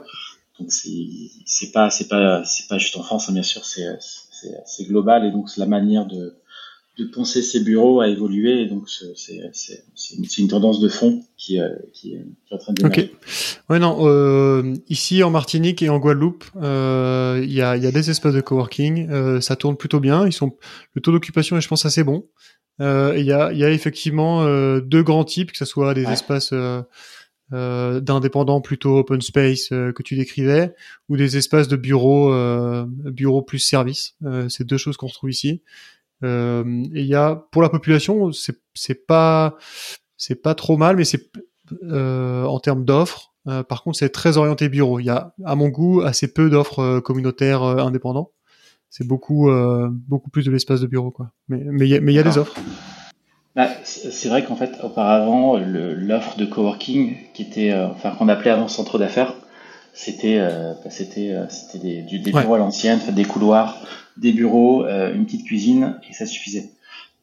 Donc 0.59 0.71
c'est 0.71 1.71
pas 1.71 1.89
c'est 1.89 2.07
pas 2.07 2.43
c'est 2.45 2.67
pas 2.67 2.77
juste 2.77 2.97
en 2.97 3.03
France, 3.03 3.29
hein, 3.29 3.33
bien 3.33 3.43
sûr, 3.43 3.63
c'est 3.65 3.85
c'est 4.65 4.85
global 4.85 5.25
et 5.25 5.31
donc 5.31 5.49
la 5.57 5.65
manière 5.65 6.05
de 6.05 6.35
de 6.97 7.05
penser 7.05 7.41
ces 7.41 7.61
bureaux 7.61 8.01
a 8.01 8.09
évolué 8.09 8.63
et 8.63 8.65
donc 8.65 8.89
c'est 8.89 9.83
une, 10.17 10.25
une 10.37 10.47
tendance 10.49 10.81
de 10.81 10.89
fond 10.89 11.23
qui, 11.37 11.57
euh, 11.61 11.69
qui, 11.93 12.09
qui 12.09 12.53
est 12.53 12.55
en 12.55 12.57
train 12.57 12.73
de 12.73 12.85
Ok. 12.85 13.09
Ouais 13.69 13.79
non. 13.79 13.99
Euh, 14.01 14.73
ici 14.89 15.23
en 15.23 15.29
Martinique 15.29 15.81
et 15.81 15.87
en 15.87 15.97
Guadeloupe, 15.97 16.43
euh, 16.61 17.39
il 17.41 17.53
y 17.53 17.61
a 17.61 17.77
il 17.77 17.83
y 17.83 17.87
a 17.87 17.91
des 17.91 18.09
espaces 18.09 18.33
de 18.33 18.41
coworking. 18.41 19.09
Euh, 19.09 19.39
ça 19.39 19.55
tourne 19.55 19.77
plutôt 19.77 20.01
bien. 20.01 20.27
Ils 20.27 20.33
sont 20.33 20.57
le 20.93 21.01
taux 21.01 21.13
d'occupation 21.13 21.55
est 21.55 21.61
je 21.61 21.69
pense 21.69 21.85
assez 21.85 22.03
bon. 22.03 22.25
Il 22.81 23.23
y 23.23 23.31
a 23.31 23.53
il 23.53 23.57
y 23.57 23.63
a 23.63 23.71
effectivement 23.71 24.43
deux 24.79 25.03
grands 25.03 25.23
types, 25.25 25.51
que 25.53 25.57
ce 25.57 25.65
soit 25.65 25.93
des 25.93 26.05
Ouais. 26.05 26.13
espaces 26.13 26.53
euh, 27.53 27.99
d'indépendants 27.99 28.61
plutôt 28.61 28.99
open 28.99 29.21
space 29.21 29.71
euh, 29.71 29.91
que 29.91 30.03
tu 30.03 30.15
décrivais, 30.15 30.73
ou 31.07 31.17
des 31.17 31.37
espaces 31.37 31.67
de 31.67 31.75
bureaux, 31.75 32.31
euh, 32.31 32.85
bureaux 32.87 33.41
plus 33.41 33.59
services. 33.59 34.15
Euh, 34.23 34.47
c'est 34.49 34.65
deux 34.65 34.77
choses 34.77 34.97
qu'on 34.97 35.07
retrouve 35.07 35.31
ici. 35.31 35.61
Euh, 36.23 36.63
et 36.93 37.01
il 37.01 37.07
y 37.07 37.15
a 37.15 37.35
pour 37.51 37.61
la 37.61 37.69
population, 37.69 38.31
c'est 38.31 38.59
c'est 38.73 39.07
pas 39.07 39.57
c'est 40.17 40.41
pas 40.41 40.53
trop 40.53 40.77
mal, 40.77 40.95
mais 40.95 41.05
c'est 41.05 41.31
euh, 41.83 42.43
en 42.45 42.59
termes 42.59 42.85
d'offres. 42.85 43.33
par 43.67 43.83
contre, 43.83 43.97
c'est 43.97 44.09
très 44.09 44.37
orienté 44.37 44.69
bureau. 44.69 44.99
Il 44.99 45.05
y 45.05 45.09
a, 45.09 45.33
à 45.43 45.55
mon 45.55 45.69
goût, 45.69 46.01
assez 46.01 46.31
peu 46.33 46.49
d'offres 46.49 46.99
communautaires 46.99 47.63
indépendants. 47.63 48.31
C'est 48.91 49.07
beaucoup 49.07 49.49
beaucoup 50.07 50.29
plus 50.29 50.45
de 50.45 50.51
l'espace 50.51 50.81
de 50.81 50.87
bureau, 50.87 51.11
quoi. 51.11 51.31
Mais 51.47 51.63
mais 51.65 51.87
il 51.87 51.89
y 51.89 51.95
a, 51.95 52.01
mais 52.01 52.11
il 52.11 52.15
y 52.15 52.19
a 52.19 52.23
des 52.23 52.37
offres. 52.37 52.55
Bah, 53.55 53.69
c'est 53.83 54.29
vrai 54.29 54.45
qu'en 54.45 54.55
fait, 54.55 54.77
auparavant, 54.83 55.57
l'offre 55.57 56.37
de 56.37 56.45
coworking, 56.45 57.15
qui 57.33 57.41
était, 57.41 57.71
euh, 57.71 57.87
enfin, 57.87 58.11
qu'on 58.11 58.29
appelait 58.29 58.51
avant 58.51 58.67
centre 58.67 58.97
d'affaires, 58.99 59.33
c'était, 59.93 60.37
euh, 60.37 60.73
bah, 60.83 60.89
c'était, 60.91 61.31
euh, 61.31 61.47
c'était 61.49 61.79
des, 61.79 62.01
du, 62.03 62.19
des 62.19 62.31
bureaux 62.31 62.53
à 62.53 62.57
l'ancienne, 62.59 62.99
des 63.11 63.25
couloirs, 63.25 63.83
des 64.17 64.31
bureaux, 64.33 64.85
euh, 64.85 65.13
une 65.13 65.25
petite 65.25 65.45
cuisine, 65.45 65.99
et 66.09 66.13
ça 66.13 66.25
suffisait. 66.25 66.69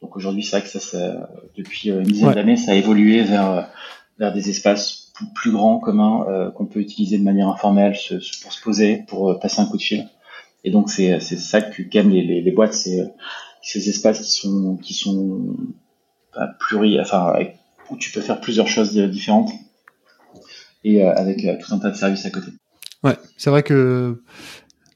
Donc 0.02 0.16
aujourd'hui, 0.16 0.42
c'est 0.42 0.58
vrai 0.58 0.62
que 0.62 0.68
ça, 0.68 0.80
ça 0.80 1.30
depuis 1.56 1.88
une 1.90 2.02
dizaine 2.02 2.28
Ouais. 2.28 2.34
d'années, 2.34 2.56
ça 2.56 2.72
a 2.72 2.74
évolué 2.74 3.22
vers, 3.22 3.70
vers 4.18 4.32
des 4.34 4.50
espaces 4.50 5.12
plus, 5.14 5.26
plus 5.34 5.50
grands, 5.52 5.78
communs, 5.78 6.50
qu'on 6.54 6.66
peut 6.66 6.80
utiliser 6.80 7.16
de 7.18 7.22
manière 7.24 7.48
informelle, 7.48 7.96
se, 7.96 8.20
se- 8.20 8.42
pour 8.42 8.52
se 8.52 8.60
poser, 8.60 9.04
pour 9.06 9.38
passer 9.40 9.60
un 9.60 9.66
coup 9.66 9.78
de 9.78 9.82
fil. 9.82 10.06
Et 10.64 10.70
donc 10.70 10.90
c'est, 10.90 11.18
ça 11.20 11.62
que 11.62 11.82
qu'aiment 11.82 12.10
les, 12.10 12.22
les, 12.22 12.42
les 12.42 12.50
boîtes, 12.50 12.74
c'est 12.74 13.14
ces 13.62 13.88
espaces 13.88 14.20
qui 14.20 14.32
sont, 14.32 14.76
qui 14.76 14.92
sont 14.92 15.40
pluri, 16.60 17.00
enfin, 17.00 17.26
avec- 17.34 17.56
où 17.90 17.96
tu 17.96 18.10
peux 18.10 18.20
faire 18.20 18.40
plusieurs 18.40 18.68
choses 18.68 18.92
différentes 18.94 19.50
et 20.84 21.02
euh, 21.04 21.12
avec 21.14 21.44
euh, 21.44 21.54
tout 21.60 21.74
un 21.74 21.78
tas 21.78 21.90
de 21.90 21.96
services 21.96 22.26
à 22.26 22.30
côté. 22.30 22.48
Ouais, 23.04 23.16
c'est 23.36 23.50
vrai 23.50 23.62
que 23.62 24.22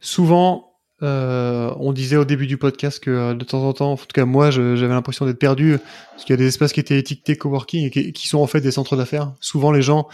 souvent, 0.00 0.72
euh, 1.02 1.72
on 1.78 1.92
disait 1.92 2.16
au 2.16 2.24
début 2.24 2.46
du 2.46 2.56
podcast 2.58 3.02
que 3.02 3.32
de 3.32 3.44
temps 3.44 3.62
en 3.64 3.72
temps, 3.72 3.92
en 3.92 3.96
tout 3.96 4.06
cas 4.12 4.24
moi, 4.24 4.50
j'avais 4.50 4.88
l'impression 4.88 5.24
d'être 5.26 5.38
perdu 5.38 5.78
parce 6.12 6.24
qu'il 6.24 6.32
y 6.32 6.34
a 6.34 6.36
des 6.36 6.46
espaces 6.46 6.72
qui 6.72 6.80
étaient 6.80 6.98
étiquetés 6.98 7.36
coworking 7.36 7.86
et 7.86 7.90
qui, 7.90 8.12
qui 8.12 8.28
sont 8.28 8.38
en 8.38 8.46
fait 8.46 8.60
des 8.60 8.70
centres 8.72 8.96
d'affaires. 8.96 9.32
Souvent, 9.40 9.72
les 9.72 9.82
gens 9.82 10.08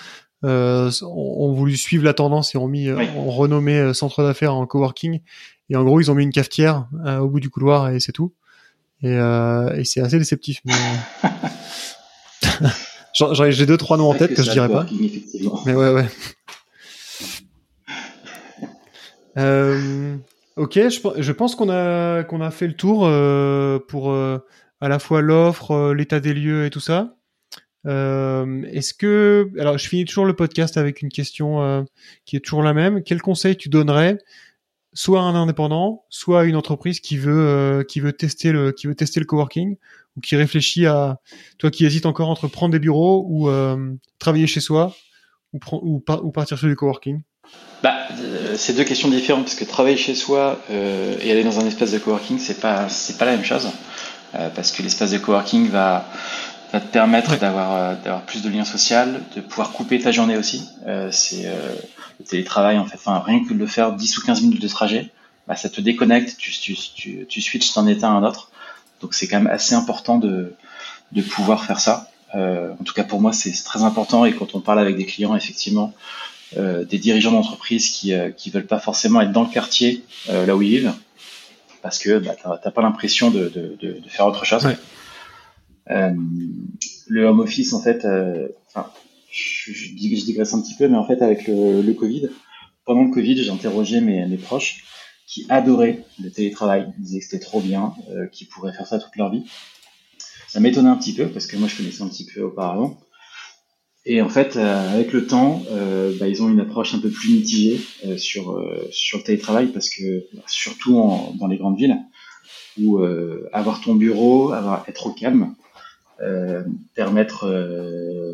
euh, 0.44 0.90
ont, 1.02 1.52
voulu 1.52 1.76
suivre 1.76 2.04
la 2.04 2.12
tendance 2.14 2.54
et 2.54 2.58
ont 2.58 2.68
mis, 2.68 2.92
Oui. 2.92 3.04
ont 3.16 3.30
renommé 3.30 3.94
centre 3.94 4.22
d'affaires 4.22 4.54
en 4.54 4.66
coworking. 4.66 5.20
Et 5.70 5.76
en 5.76 5.82
gros, 5.84 6.00
ils 6.00 6.10
ont 6.10 6.14
mis 6.14 6.22
une 6.22 6.32
cafetière 6.32 6.86
euh, 7.04 7.18
au 7.18 7.28
bout 7.28 7.40
du 7.40 7.50
couloir 7.50 7.90
et 7.90 7.98
c'est 8.00 8.12
tout. 8.12 8.32
Et, 9.02 9.14
et 9.14 9.84
c'est 9.84 10.00
assez 10.00 10.18
déceptif. 10.18 10.60
Mais... 10.64 10.72
J'ai 13.50 13.66
deux 13.66 13.76
trois 13.76 13.96
noms 13.96 14.10
en 14.10 14.14
tête 14.14 14.34
que, 14.34 14.42
je 14.42 14.50
dirais 14.50 14.68
pas. 14.68 14.84
Mais 15.64 15.74
ouais 15.74 15.90
ouais. 15.90 16.06
euh, 19.38 20.16
ok, 20.56 20.74
je, 20.74 21.22
je 21.22 21.32
pense 21.32 21.54
qu'on 21.54 21.70
a 21.70 22.24
qu'on 22.24 22.42
a 22.42 22.50
fait 22.50 22.66
le 22.66 22.74
tour 22.74 23.06
euh, 23.06 23.78
pour 23.78 24.10
euh, 24.10 24.38
à 24.80 24.88
la 24.88 24.98
fois 24.98 25.22
l'offre, 25.22 25.70
euh, 25.70 25.94
l'état 25.94 26.20
des 26.20 26.34
lieux 26.34 26.66
et 26.66 26.70
tout 26.70 26.80
ça. 26.80 27.14
Est-ce 27.86 28.94
que 28.94 29.48
alors 29.60 29.78
je 29.78 29.88
finis 29.88 30.04
toujours 30.04 30.26
le 30.26 30.34
podcast 30.34 30.76
avec 30.76 31.02
une 31.02 31.08
question 31.08 31.86
qui 32.24 32.34
est 32.34 32.40
toujours 32.40 32.64
la 32.64 32.74
même. 32.74 33.04
Quel 33.04 33.22
conseil 33.22 33.56
tu 33.56 33.68
donnerais 33.68 34.18
soit 34.96 35.20
un 35.20 35.36
indépendant, 35.36 36.04
soit 36.10 36.44
une 36.44 36.56
entreprise 36.56 36.98
qui 36.98 37.16
veut 37.16 37.84
qui 37.88 38.00
veut 38.00 38.12
tester 38.12 38.50
le 38.50 38.72
qui 38.72 38.88
veut 38.88 38.96
tester 38.96 39.20
le 39.20 39.26
coworking 39.26 39.76
ou 40.16 40.20
qui 40.20 40.34
réfléchit 40.34 40.86
à 40.86 41.20
toi 41.58 41.70
qui 41.70 41.86
hésites 41.86 42.06
encore 42.06 42.30
entre 42.30 42.48
prendre 42.48 42.72
des 42.72 42.80
bureaux 42.80 43.24
ou 43.28 43.48
travailler 44.18 44.48
chez 44.48 44.60
soi 44.60 44.92
ou, 45.52 45.60
ou, 45.72 46.02
ou 46.22 46.30
partir 46.32 46.58
sur 46.58 46.68
du 46.68 46.76
coworking. 46.76 47.22
Bah, 47.82 47.94
euh, 48.18 48.54
c'est 48.56 48.74
deux 48.74 48.84
questions 48.84 49.08
différentes 49.08 49.44
parce 49.44 49.54
que 49.54 49.64
travailler 49.64 49.96
chez 49.96 50.14
soi 50.14 50.58
euh, 50.70 51.16
et 51.20 51.30
aller 51.30 51.44
dans 51.44 51.60
un 51.60 51.66
espace 51.66 51.92
de 51.92 51.98
coworking, 51.98 52.38
c'est 52.38 52.60
pas 52.60 52.88
c'est 52.88 53.18
pas 53.18 53.26
la 53.26 53.32
même 53.32 53.44
chose 53.44 53.68
euh, 54.34 54.48
parce 54.54 54.72
que 54.72 54.82
l'espace 54.82 55.10
de 55.12 55.18
coworking 55.18 55.68
va 55.68 56.06
va 56.72 56.80
te 56.80 56.92
permettre 56.92 57.38
d'avoir 57.38 57.74
euh, 57.74 57.94
d'avoir 58.04 58.22
plus 58.22 58.42
de 58.42 58.48
liens 58.48 58.64
sociaux, 58.64 58.96
de 59.34 59.40
pouvoir 59.40 59.72
couper 59.72 60.00
ta 60.00 60.12
journée 60.12 60.36
aussi. 60.36 60.68
Euh, 60.86 61.10
c'est 61.12 61.44
le 62.18 62.24
télétravail 62.24 62.78
en 62.78 62.86
fait, 62.86 62.96
enfin 62.96 63.22
rien 63.24 63.44
que 63.44 63.52
de 63.52 63.58
le 63.58 63.66
faire 63.66 63.92
10 63.92 64.18
ou 64.18 64.22
15 64.22 64.42
minutes 64.42 64.62
de 64.62 64.68
trajet, 64.68 65.10
bah, 65.46 65.56
ça 65.56 65.68
te 65.68 65.80
déconnecte, 65.80 66.36
tu 66.38 66.52
tu 66.52 66.74
tu, 66.74 67.26
tu 67.28 67.40
switches 67.40 67.74
d'un 67.74 67.86
état 67.86 68.08
à 68.08 68.12
un 68.12 68.24
autre. 68.24 68.50
Donc 69.00 69.14
c'est 69.14 69.28
quand 69.28 69.38
même 69.38 69.52
assez 69.52 69.74
important 69.74 70.18
de 70.18 70.54
de 71.12 71.22
pouvoir 71.22 71.64
faire 71.64 71.80
ça. 71.80 72.10
en 72.34 72.84
tout 72.84 72.94
cas 72.94 73.04
pour 73.04 73.20
moi 73.20 73.32
c'est 73.32 73.52
très 73.64 73.82
important 73.82 74.24
et 74.26 74.32
quand 74.32 74.54
on 74.54 74.60
parle 74.60 74.80
avec 74.80 74.96
des 74.96 75.06
clients 75.06 75.36
effectivement 75.36 75.94
euh, 76.56 76.84
des 76.84 76.98
dirigeants 76.98 77.32
d'entreprise 77.32 77.90
qui 77.90 78.14
euh, 78.14 78.30
veulent 78.52 78.66
pas 78.66 78.78
forcément 78.78 79.20
être 79.20 79.32
dans 79.32 79.42
le 79.42 79.48
quartier 79.48 80.04
euh, 80.30 80.46
là 80.46 80.54
où 80.54 80.62
ils 80.62 80.70
vivent 80.70 80.92
parce 81.82 81.98
que 81.98 82.18
bah, 82.18 82.36
tu 82.40 82.48
n'as 82.48 82.70
pas 82.70 82.82
l'impression 82.82 83.30
de, 83.30 83.48
de, 83.48 83.76
de, 83.80 83.98
de, 84.00 84.08
faire 84.08 84.26
autre 84.26 84.44
chose. 84.44 84.64
Le 85.88 87.24
home 87.24 87.40
office, 87.40 87.72
en 87.72 87.80
fait, 87.80 88.06
enfin, 88.68 88.90
je, 89.30 89.72
je, 89.72 89.94
digresse 89.94 90.54
un 90.54 90.62
petit 90.62 90.74
peu, 90.74 90.88
mais 90.88 90.96
en 90.96 91.06
fait, 91.06 91.22
avec 91.22 91.46
le, 91.46 91.92
Covid, 91.92 92.28
pendant 92.84 93.04
le 93.04 93.10
Covid, 93.10 93.42
j'ai 93.42 93.50
interrogé 93.50 94.00
mes, 94.00 94.36
proches 94.36 94.84
qui 95.26 95.46
adoraient 95.48 96.04
le 96.22 96.30
télétravail. 96.30 96.92
Ils 96.98 97.04
disaient 97.04 97.18
que 97.18 97.24
c'était 97.24 97.44
trop 97.44 97.60
bien, 97.60 97.94
euh, 98.10 98.26
qu'ils 98.26 98.48
pourraient 98.48 98.72
faire 98.72 98.86
ça 98.86 98.98
toute 98.98 99.14
leur 99.16 99.30
vie. 99.30 99.44
Ça 100.48 100.60
m'étonnait 100.60 100.88
un 100.88 100.96
petit 100.96 101.12
peu 101.12 101.28
parce 101.28 101.46
que 101.46 101.56
moi, 101.56 101.68
je 101.68 101.76
connaissais 101.76 102.02
un 102.02 102.08
petit 102.08 102.26
peu 102.26 102.42
auparavant. 102.42 102.98
Et 104.08 104.22
en 104.22 104.28
fait, 104.28 104.56
euh, 104.56 104.94
avec 104.94 105.12
le 105.12 105.26
temps, 105.26 105.64
euh, 105.72 106.16
bah, 106.18 106.28
ils 106.28 106.40
ont 106.40 106.48
une 106.48 106.60
approche 106.60 106.94
un 106.94 107.00
peu 107.00 107.10
plus 107.10 107.34
mitigée 107.34 107.80
euh, 108.06 108.16
sur 108.16 108.52
euh, 108.52 108.86
sur 108.92 109.18
le 109.18 109.24
télétravail 109.24 109.66
parce 109.66 109.90
que 109.90 110.24
surtout 110.46 110.94
dans 111.40 111.48
les 111.48 111.56
grandes 111.56 111.76
villes 111.76 111.98
où 112.80 112.98
avoir 113.54 113.80
ton 113.80 113.94
bureau, 113.94 114.52
avoir 114.52 114.84
être 114.86 115.06
au 115.06 115.12
calme, 115.12 115.54
permettre 116.94 117.46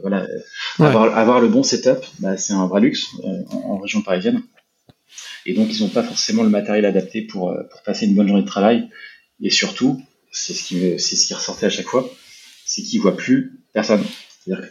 voilà 0.03 0.27
avoir, 0.79 1.17
avoir, 1.17 1.41
le 1.41 1.49
bon 1.49 1.63
setup, 1.63 2.05
bah, 2.21 2.37
c'est 2.37 2.53
un 2.53 2.67
vrai 2.67 2.81
luxe 2.81 3.07
en, 3.23 3.57
en, 3.57 3.79
région 3.79 4.03
parisienne. 4.03 4.43
Et 5.47 5.55
donc 5.55 5.69
ils 5.71 5.83
n'ont 5.83 5.89
pas 5.89 6.03
forcément 6.03 6.43
le 6.43 6.49
matériel 6.49 6.85
adapté 6.85 7.23
pour 7.23 7.55
pour 7.71 7.83
passer 7.83 8.07
une 8.07 8.15
bonne 8.15 8.29
journée 8.29 8.43
de 8.43 8.49
travail. 8.49 8.89
Et 9.41 9.51
surtout, 9.51 10.01
c'est 10.31 10.55
ce 10.55 10.63
qui 10.63 10.99
c'est 10.99 11.17
ce 11.17 11.27
qui 11.27 11.35
ressortait 11.35 11.67
à 11.67 11.71
chaque 11.71 11.87
fois, 11.87 12.09
c'est 12.65 12.83
qu'ils 12.83 13.01
voient 13.01 13.17
plus 13.17 13.61
personne. 13.73 14.05
C'est-à-dire 14.45 14.69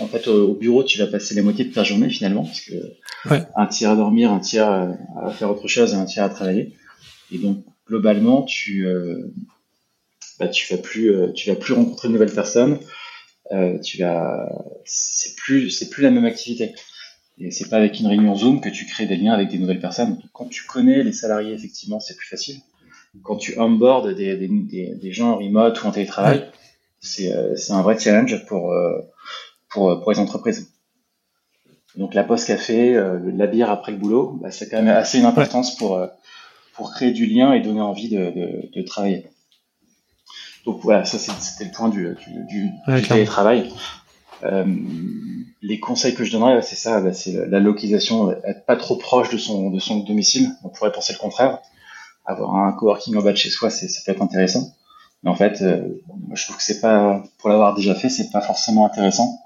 en 0.00 0.06
fait, 0.06 0.28
au 0.28 0.54
bureau, 0.54 0.84
tu 0.84 0.98
vas 0.98 1.06
passer 1.06 1.34
la 1.34 1.42
moitié 1.42 1.64
de 1.64 1.72
ta 1.72 1.82
journée 1.82 2.10
finalement, 2.10 2.44
parce 2.44 2.60
que 2.60 2.74
un 3.56 3.66
tiers 3.66 3.90
à 3.90 3.96
dormir, 3.96 4.32
un 4.32 4.40
tiers 4.40 4.70
à 4.70 5.30
faire 5.30 5.50
autre 5.50 5.68
chose 5.68 5.94
et 5.94 5.96
un 5.96 6.04
tiers 6.04 6.24
à 6.24 6.28
travailler. 6.28 6.74
Et 7.32 7.38
donc, 7.38 7.64
globalement, 7.88 8.42
tu, 8.42 8.86
euh, 8.86 9.32
bah, 10.38 10.48
tu 10.48 10.72
vas 10.74 10.80
plus, 10.80 11.14
euh, 11.14 11.32
tu 11.32 11.50
vas 11.50 11.56
plus 11.56 11.74
rencontrer 11.74 12.08
de 12.08 12.12
nouvelles 12.12 12.32
personnes. 12.34 12.78
Euh, 13.52 13.78
tu 13.78 13.98
vas, 13.98 14.48
c'est 14.84 15.36
plus, 15.36 15.70
c'est 15.70 15.90
plus 15.90 16.02
la 16.02 16.10
même 16.10 16.24
activité. 16.24 16.74
Et 17.38 17.50
c'est 17.50 17.68
pas 17.68 17.76
avec 17.76 17.98
une 17.98 18.06
réunion 18.06 18.34
Zoom 18.36 18.60
que 18.60 18.68
tu 18.68 18.86
crées 18.86 19.06
des 19.06 19.16
liens 19.16 19.32
avec 19.32 19.48
des 19.48 19.58
nouvelles 19.58 19.80
personnes. 19.80 20.20
quand 20.32 20.46
tu 20.46 20.64
connais 20.66 21.02
les 21.02 21.12
salariés, 21.12 21.52
effectivement, 21.52 22.00
c'est 22.00 22.16
plus 22.16 22.28
facile. 22.28 22.56
Quand 23.22 23.36
tu 23.36 23.58
onboard 23.58 24.14
des, 24.14 24.36
des, 24.36 24.48
des, 24.48 24.94
des 24.94 25.12
gens 25.12 25.32
en 25.32 25.36
remote 25.36 25.82
ou 25.82 25.86
en 25.86 25.90
télétravail, 25.92 26.44
euh, 27.20 27.56
c'est 27.56 27.72
un 27.72 27.82
vrai 27.82 27.98
challenge 27.98 28.44
pour, 28.46 28.72
euh, 28.72 29.00
pour, 29.68 30.00
pour 30.00 30.12
les 30.12 30.18
entreprises. 30.18 30.72
Donc 31.96 32.14
la 32.14 32.24
poste 32.24 32.48
café, 32.48 32.96
euh, 32.96 33.18
la 33.36 33.46
bière 33.46 33.70
après 33.70 33.92
le 33.92 33.98
boulot, 33.98 34.38
bah, 34.42 34.50
c'est 34.50 34.68
quand 34.68 34.82
même 34.82 34.96
assez 34.96 35.18
une 35.18 35.26
importance 35.26 35.76
pour, 35.76 36.00
pour 36.74 36.92
créer 36.92 37.12
du 37.12 37.26
lien 37.26 37.52
et 37.52 37.60
donner 37.60 37.80
envie 37.80 38.08
de, 38.08 38.30
de, 38.30 38.70
de 38.72 38.82
travailler. 38.82 39.26
Donc 40.64 40.80
voilà, 40.82 41.04
ça 41.04 41.18
c'était 41.18 41.64
le 41.64 41.70
point 41.70 41.88
du, 41.88 42.16
du, 42.48 42.70
du, 42.86 43.06
télétravail. 43.08 43.70
Euh, 44.42 44.64
les 45.62 45.80
conseils 45.80 46.14
que 46.14 46.24
je 46.24 46.32
donnerais, 46.32 46.60
c'est 46.62 46.76
ça, 46.76 47.00
bah, 47.00 47.12
c'est 47.12 47.46
la 47.46 47.60
localisation, 47.60 48.30
être 48.44 48.64
pas 48.66 48.76
trop 48.76 48.96
proche 48.96 49.30
de 49.30 49.38
son, 49.38 49.70
de 49.70 49.78
son 49.78 50.00
domicile. 50.00 50.50
On 50.64 50.68
pourrait 50.68 50.92
penser 50.92 51.12
le 51.12 51.18
contraire. 51.18 51.60
Avoir 52.26 52.56
un 52.56 52.72
coworking 52.72 53.16
en 53.16 53.22
bas 53.22 53.32
de 53.32 53.36
chez 53.36 53.50
soi, 53.50 53.70
ça 53.70 53.86
peut 54.04 54.12
être 54.12 54.22
intéressant. 54.22 54.74
Mais 55.22 55.30
en 55.30 55.34
fait, 55.34 55.62
euh, 55.62 56.02
je 56.34 56.44
trouve 56.44 56.56
que 56.56 56.62
c'est 56.62 56.80
pas, 56.80 57.22
pour 57.38 57.50
l'avoir 57.50 57.74
déjà 57.74 57.94
fait, 57.94 58.08
c'est 58.08 58.30
pas 58.30 58.40
forcément 58.40 58.86
intéressant. 58.86 59.38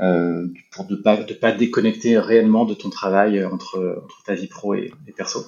Euh, 0.00 0.48
pour 0.72 0.90
ne 0.90 0.96
pas, 0.96 1.16
de 1.16 1.32
pas 1.32 1.52
déconnecter 1.52 2.18
réellement 2.18 2.66
de 2.66 2.74
ton 2.74 2.90
travail 2.90 3.42
entre, 3.44 4.02
entre 4.04 4.22
ta 4.24 4.34
vie 4.34 4.46
pro 4.46 4.74
et, 4.74 4.92
et 5.06 5.12
perso. 5.12 5.46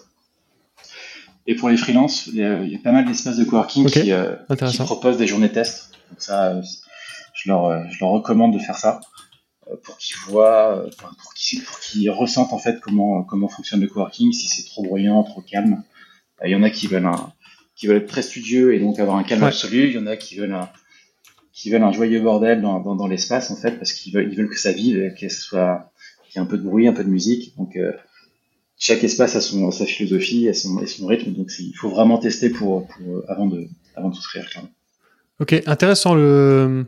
Et 1.51 1.55
pour 1.55 1.71
les 1.71 1.79
freelances, 1.79 2.27
il 2.27 2.35
y 2.37 2.45
a, 2.45 2.79
pas 2.85 2.93
mal 2.93 3.07
d'espaces 3.07 3.39
de 3.39 3.45
coworking 3.45 3.89
qui, 3.89 4.13
euh, 4.13 4.37
qui, 4.71 4.77
proposent 4.77 5.17
des 5.17 5.27
journées 5.27 5.51
tests. 5.51 5.93
Donc 6.11 6.21
ça, 6.21 6.61
je 7.33 7.49
leur, 7.49 7.91
je 7.91 7.99
leur 8.01 8.11
recommande 8.11 8.53
de 8.53 8.59
faire 8.59 8.77
ça 8.77 9.01
euh, 9.71 9.77
pour 9.83 9.97
qu'ils 9.97 10.17
voient, 10.27 10.85
pour 10.99 11.33
qu'ils, 11.35 11.65
pour 11.65 11.81
qu'ils 11.81 12.11
ressentent 12.11 12.53
en 12.53 12.59
fait 12.59 12.81
comment, 12.81 13.23
comment 13.23 13.49
fonctionne 13.49 13.81
le 13.81 13.87
coworking, 13.87 14.31
si 14.31 14.47
c'est 14.47 14.67
trop 14.67 14.83
bruyant, 14.83 15.23
trop 15.23 15.41
calme. 15.41 15.83
Il 16.45 16.51
y 16.51 16.55
en 16.55 16.63
a 16.63 16.69
qui 16.69 16.87
veulent 16.87 17.07
un, 17.07 17.33
qui 17.75 17.87
veulent 17.87 18.03
être 18.03 18.09
très 18.09 18.23
studieux 18.23 18.75
et 18.75 18.79
donc 18.79 18.99
avoir 18.99 19.17
un 19.17 19.23
calme 19.23 19.43
absolu. 19.43 19.89
Il 19.89 19.95
y 19.95 19.99
en 19.99 20.07
a 20.07 20.19
qui 20.19 20.37
veulent 20.37 20.53
un, 20.53 20.69
qui 21.55 21.71
veulent 21.71 21.83
un 21.83 21.93
joyeux 21.93 22.21
bordel 22.21 22.61
dans, 22.61 22.81
dans, 22.81 22.95
dans 22.95 23.07
l'espace 23.07 23.51
en 23.51 23.57
fait 23.57 23.73
parce 23.73 23.95
qu'ils 23.95 24.13
veulent, 24.13 24.29
ils 24.31 24.37
veulent 24.37 24.51
que 24.51 24.61
ça 24.61 24.73
vive, 24.73 25.15
que 25.19 25.29
ce 25.31 25.41
soit 25.41 25.91
qu'il 26.29 26.39
y 26.39 26.45
ait 26.45 26.47
un 26.47 26.51
peu 26.51 26.59
de 26.59 26.63
bruit, 26.63 26.87
un 26.87 26.93
peu 26.93 27.05
de 27.05 27.09
musique. 27.09 27.57
Donc 27.57 27.75
euh, 27.77 27.93
chaque 28.79 29.05
espace 29.05 29.37
a 29.37 29.41
son 29.41 29.71
sa 29.71 29.87
philosophie 29.87 30.47
et 30.47 30.55
son, 30.55 30.81
et 30.81 30.87
son 30.87 31.07
rythme. 31.07 31.33
Donc 31.33 31.51
il 31.59 31.75
faut 31.75 31.91
vraiment 31.91 32.19
tester 32.19 32.51
pour, 32.51 32.87
pour 32.87 33.23
avant 33.29 33.47
de 33.47 33.67
avant 33.97 34.09
de 34.09 34.15
souscrire 34.15 34.49
clairement. 34.49 34.71
Ok, 35.41 35.61
intéressant 35.67 36.15
le 36.15 36.87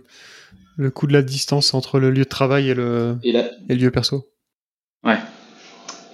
le 0.76 0.90
coup 0.90 1.06
de 1.06 1.12
la 1.12 1.22
distance 1.22 1.74
entre 1.74 1.98
le 1.98 2.10
lieu 2.10 2.24
de 2.24 2.28
travail 2.28 2.70
et 2.70 2.74
le 2.74 3.18
et, 3.22 3.30
et 3.30 3.74
le 3.74 3.74
lieu 3.74 3.90
perso. 3.90 4.28
Ouais. 5.04 5.18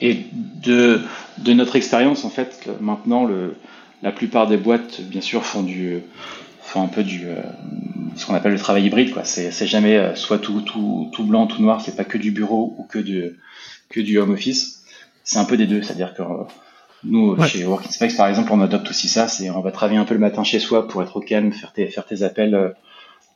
Et 0.01 0.19
de 0.65 1.01
de 1.39 1.53
notre 1.53 1.77
expérience 1.77 2.25
en 2.25 2.31
fait 2.31 2.69
maintenant 2.81 3.25
le 3.25 3.55
la 4.03 4.13
plupart 4.13 4.47
des 4.47 4.57
boîtes, 4.57 5.01
bien 5.01 5.21
sûr, 5.21 5.45
font 5.45 5.63
du 5.63 6.01
font 6.61 6.83
un 6.83 6.89
peu 6.89 7.03
du 7.05 7.27
euh, 7.27 7.43
ce 8.17 8.27
qu'on 8.27 8.35
appelle 8.35 8.53
le 8.53 8.59
travail 8.59 8.85
hybride 8.87 9.13
quoi. 9.13 9.25
C'est 9.25 9.51
c'est 9.51 9.67
jamais 9.67 9.97
euh, 9.97 10.15
soit 10.15 10.39
tout 10.39 10.61
tout 10.61 11.11
tout 11.13 11.25
blanc, 11.25 11.47
tout 11.47 11.63
noir. 11.63 11.81
C'est 11.81 11.97
pas 11.97 12.05
que 12.05 12.19
du 12.19 12.31
bureau 12.31 12.75
ou 12.79 12.85
que 12.85 12.99
du 12.99 13.39
que 13.89 14.01
du 14.01 14.19
home 14.19 14.33
office. 14.33 14.76
C'est 15.27 15.39
un 15.39 15.45
peu 15.45 15.59
des 15.59 15.67
deux. 15.67 15.83
C'est-à-dire 15.83 16.15
que 16.15 16.23
euh, 16.23 16.45
nous 17.05 17.39
chez 17.45 17.65
Working 17.67 17.91
Space 17.91 18.15
par 18.15 18.29
exemple, 18.29 18.51
on 18.53 18.63
adopte 18.63 18.89
aussi 18.89 19.09
ça. 19.09 19.29
C'est 19.29 19.51
on 19.51 19.61
va 19.61 19.71
travailler 19.71 19.99
un 19.99 20.07
peu 20.07 20.15
le 20.15 20.21
matin 20.21 20.43
chez 20.43 20.59
soi 20.59 20.89
pour 20.89 21.03
être 21.03 21.17
au 21.19 21.21
calme, 21.21 21.53
faire 21.53 21.75
tes 21.75 21.87
faire 21.89 22.07
tes 22.07 22.23
appels 22.23 22.75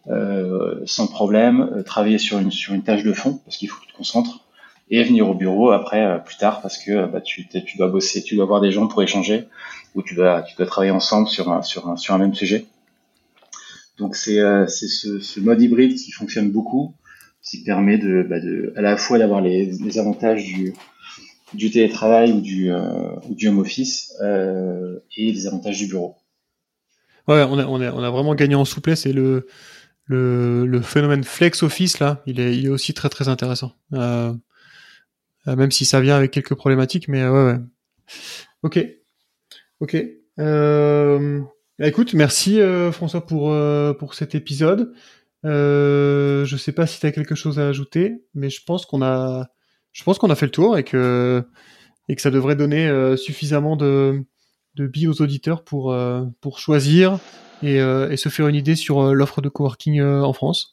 euh, 0.09 0.81
sans 0.87 1.07
problème, 1.07 1.83
travailler 1.85 2.17
sur 2.17 2.39
une 2.39 2.51
sur 2.51 2.73
une 2.73 2.83
tâche 2.83 3.03
de 3.03 3.13
fond 3.13 3.39
parce 3.45 3.59
qu'il 3.59 3.69
faut 3.69 3.79
que 3.79 3.85
tu 3.85 3.93
te 3.93 3.97
concentres 3.99 4.47
et 4.89 5.05
venir 5.05 5.29
au 5.29 5.35
bureau 5.35 5.71
après 5.71 6.25
plus 6.25 6.37
tard 6.37 6.63
parce 6.63 6.79
que 6.79 7.07
bah, 7.07 7.21
tu 7.21 7.47
tu 7.47 7.77
dois 7.77 7.89
bosser, 7.89 8.23
tu 8.23 8.37
dois 8.37 8.47
voir 8.47 8.63
des 8.63 8.73
gens 8.73 8.87
pour 8.87 9.03
échanger 9.03 9.47
où 9.95 10.03
tu 10.03 10.15
dois, 10.15 10.43
tu 10.43 10.57
dois 10.57 10.67
travailler 10.67 10.93
ensemble 10.93 11.29
sur 11.29 11.51
un, 11.51 11.63
sur 11.63 11.89
un, 11.89 11.97
sur 11.97 12.15
un 12.15 12.19
même 12.19 12.35
sujet. 12.35 12.67
Donc 13.99 14.17
c'est 14.17 14.39
euh, 14.39 14.67
c'est 14.67 14.89
ce, 14.89 15.21
ce, 15.21 15.41
mode 15.41 15.61
hybride 15.61 15.97
qui 15.97 16.11
fonctionne 16.11 16.51
beaucoup, 16.51 16.95
qui 17.43 17.63
permet 17.63 17.99
de, 17.99 18.27
bah 18.29 18.41
de 18.41 18.73
à 18.77 18.81
la 18.81 18.97
fois 18.97 19.19
d'avoir 19.19 19.41
les, 19.41 19.67
les, 19.67 19.99
avantages 19.99 20.45
du, 20.45 20.73
du 21.55 21.71
télétravail 21.71 22.33
ou 22.33 22.41
du, 22.41 22.73
euh, 22.73 23.17
du 23.29 23.49
home 23.49 23.59
office 23.59 24.15
euh, 24.23 24.99
et 25.17 25.33
les 25.33 25.47
avantages 25.47 25.79
du 25.79 25.87
bureau. 25.87 26.17
Ouais, 27.29 27.43
on 27.49 27.59
a, 27.59 27.67
on 27.67 27.81
a, 27.81 27.93
on 27.93 28.03
a 28.03 28.11
vraiment 28.11 28.35
gagné 28.35 28.55
en 28.55 28.65
souplesse 28.65 29.07
et 29.07 29.13
le, 29.13 29.47
le, 30.05 30.67
le 30.67 30.81
phénomène 30.81 31.25
flex 31.25 31.63
office 31.63 31.99
là, 31.99 32.23
il 32.27 32.41
est, 32.41 32.57
il 32.57 32.67
est 32.67 32.71
aussi 32.71 32.95
très 32.95 33.09
très 33.09 33.29
intéressant. 33.29 33.73
Euh, 33.95 34.33
même 35.47 35.71
si 35.71 35.85
ça 35.85 36.01
vient 36.01 36.17
avec 36.17 36.31
quelques 36.31 36.55
problématiques, 36.55 37.09
mais 37.09 37.27
ouais, 37.27 37.45
ouais. 37.45 37.59
Ok. 38.63 38.87
Ok. 39.81 39.97
Euh, 40.39 41.41
écoute, 41.79 42.15
merci 42.15 42.61
François 42.93 43.27
pour, 43.27 43.55
pour 43.99 44.15
cet 44.15 44.35
épisode. 44.35 44.93
Euh, 45.47 46.45
je 46.45 46.57
sais 46.57 46.73
pas 46.73 46.87
si 46.87 47.01
tu 47.01 47.07
as 47.07 47.13
quelque 47.13 47.35
chose 47.35 47.59
à 47.59 47.69
ajouter, 47.69 48.23
mais 48.35 48.51
je 48.51 48.63
pense 48.63 48.85
qu'on 48.85 49.03
a, 49.03 49.49
je 49.93 50.05
pense 50.05 50.19
qu'on 50.19 50.31
a 50.31 50.35
fait 50.35 50.47
le 50.47 50.53
tour 50.53 50.79
et 50.79 50.85
que, 50.85 51.45
et 52.09 52.17
que 52.17 52.23
ça 52.23 52.31
devrait 52.31 52.57
donner 52.57 52.87
euh, 52.87 53.17
suffisamment 53.17 53.77
de, 53.77 54.25
de 54.77 54.87
billes 54.87 55.09
aux 55.09 55.23
auditeurs 55.23 55.65
pour, 55.65 55.93
euh, 55.93 56.25
pour 56.41 56.59
choisir 56.59 57.19
et, 57.63 57.77
et, 57.77 58.17
se 58.17 58.31
faire 58.31 58.49
une 58.49 58.55
idée 58.55 58.75
sur 58.75 59.13
l'offre 59.15 59.43
de 59.43 59.51
coworking 59.51 60.01
en 60.01 60.33
France. 60.33 60.73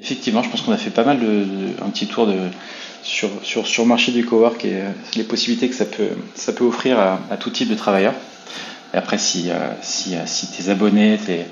Effectivement, 0.00 0.42
je 0.42 0.50
pense 0.50 0.62
qu'on 0.62 0.72
a 0.72 0.76
fait 0.76 0.90
pas 0.90 1.04
mal 1.04 1.20
de, 1.20 1.44
un 1.80 1.90
petit 1.90 2.08
tour 2.08 2.26
de, 2.26 2.36
sur, 3.02 3.30
sur, 3.44 3.68
sur 3.68 3.84
le 3.84 3.88
marché 3.88 4.10
du 4.10 4.24
cowork 4.24 4.64
et 4.64 4.82
les 5.14 5.22
possibilités 5.22 5.68
que 5.68 5.76
ça 5.76 5.84
peut, 5.84 6.10
ça 6.34 6.52
peut 6.52 6.64
offrir 6.64 6.98
à, 6.98 7.36
tout 7.38 7.50
type 7.50 7.68
de 7.68 7.76
travailleurs. 7.76 8.14
Et 8.94 8.96
après, 8.96 9.16
si, 9.16 9.50
si, 9.80 10.16
si 10.26 10.50
tes 10.50 10.70
abonnés, 10.70 11.20
tes, 11.24 11.42
euh, 11.42 11.44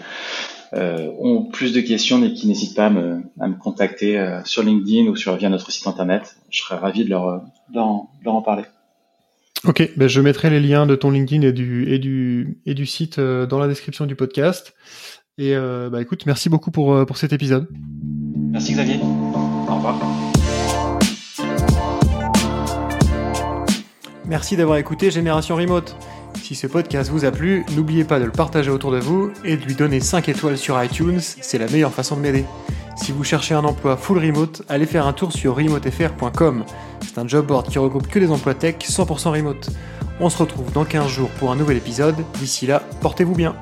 ont 1.18 1.44
plus 1.44 1.72
de 1.72 1.80
questions 1.80 2.22
et 2.22 2.32
qui 2.32 2.46
n'hésitent 2.46 2.76
pas 2.76 2.86
à 2.86 2.90
me, 2.90 3.22
à 3.40 3.48
me 3.48 3.54
contacter 3.54 4.18
euh, 4.18 4.40
sur 4.44 4.62
LinkedIn 4.62 5.08
ou 5.08 5.16
sur 5.16 5.36
via 5.36 5.48
notre 5.48 5.70
site 5.70 5.86
internet. 5.86 6.36
Je 6.50 6.60
serais 6.60 6.76
ravi 6.76 7.04
de 7.04 7.10
leur, 7.10 7.42
de 7.70 7.74
leur, 7.74 8.34
en, 8.34 8.42
parler. 8.42 8.64
Ok, 9.64 9.90
ben 9.96 10.08
je 10.08 10.20
mettrai 10.20 10.50
les 10.50 10.60
liens 10.60 10.86
de 10.86 10.94
ton 10.94 11.10
LinkedIn 11.10 11.42
et 11.42 11.52
du, 11.52 11.90
et 11.92 11.98
du, 11.98 12.58
et 12.66 12.74
du 12.74 12.86
site 12.86 13.18
euh, 13.18 13.46
dans 13.46 13.58
la 13.58 13.68
description 13.68 14.06
du 14.06 14.16
podcast. 14.16 14.74
Et 15.38 15.54
bah 15.54 16.00
écoute, 16.00 16.24
merci 16.24 16.48
beaucoup 16.48 16.70
pour, 16.70 17.04
pour 17.04 17.18
cet 17.18 17.34
épisode. 17.34 17.68
Merci 18.52 18.72
Xavier. 18.72 18.98
Au 19.02 19.74
revoir. 19.74 20.00
Merci 24.26 24.56
d'avoir 24.56 24.78
écouté 24.78 25.10
Génération 25.10 25.56
Remote. 25.56 25.94
Si 26.42 26.54
ce 26.54 26.66
podcast 26.66 27.10
vous 27.10 27.24
a 27.24 27.30
plu, 27.30 27.64
n'oubliez 27.74 28.04
pas 28.04 28.20
de 28.20 28.24
le 28.24 28.30
partager 28.30 28.70
autour 28.70 28.92
de 28.92 28.98
vous 28.98 29.30
et 29.44 29.56
de 29.56 29.64
lui 29.64 29.74
donner 29.74 30.00
5 30.00 30.28
étoiles 30.28 30.58
sur 30.58 30.82
iTunes, 30.82 31.20
c'est 31.20 31.58
la 31.58 31.66
meilleure 31.66 31.92
façon 31.92 32.16
de 32.16 32.20
m'aider. 32.20 32.44
Si 32.96 33.12
vous 33.12 33.24
cherchez 33.24 33.54
un 33.54 33.64
emploi 33.64 33.96
full 33.96 34.18
remote, 34.18 34.62
allez 34.68 34.86
faire 34.86 35.06
un 35.06 35.12
tour 35.12 35.32
sur 35.32 35.56
remotefr.com. 35.56 36.64
C'est 37.02 37.18
un 37.18 37.28
job 37.28 37.46
board 37.46 37.68
qui 37.68 37.78
regroupe 37.78 38.08
que 38.08 38.18
des 38.18 38.30
emplois 38.30 38.54
tech 38.54 38.76
100% 38.78 39.30
remote. 39.30 39.70
On 40.18 40.30
se 40.30 40.38
retrouve 40.38 40.72
dans 40.72 40.84
15 40.84 41.08
jours 41.08 41.30
pour 41.38 41.52
un 41.52 41.56
nouvel 41.56 41.76
épisode. 41.76 42.16
D'ici 42.38 42.66
là, 42.66 42.82
portez-vous 43.00 43.34
bien. 43.34 43.54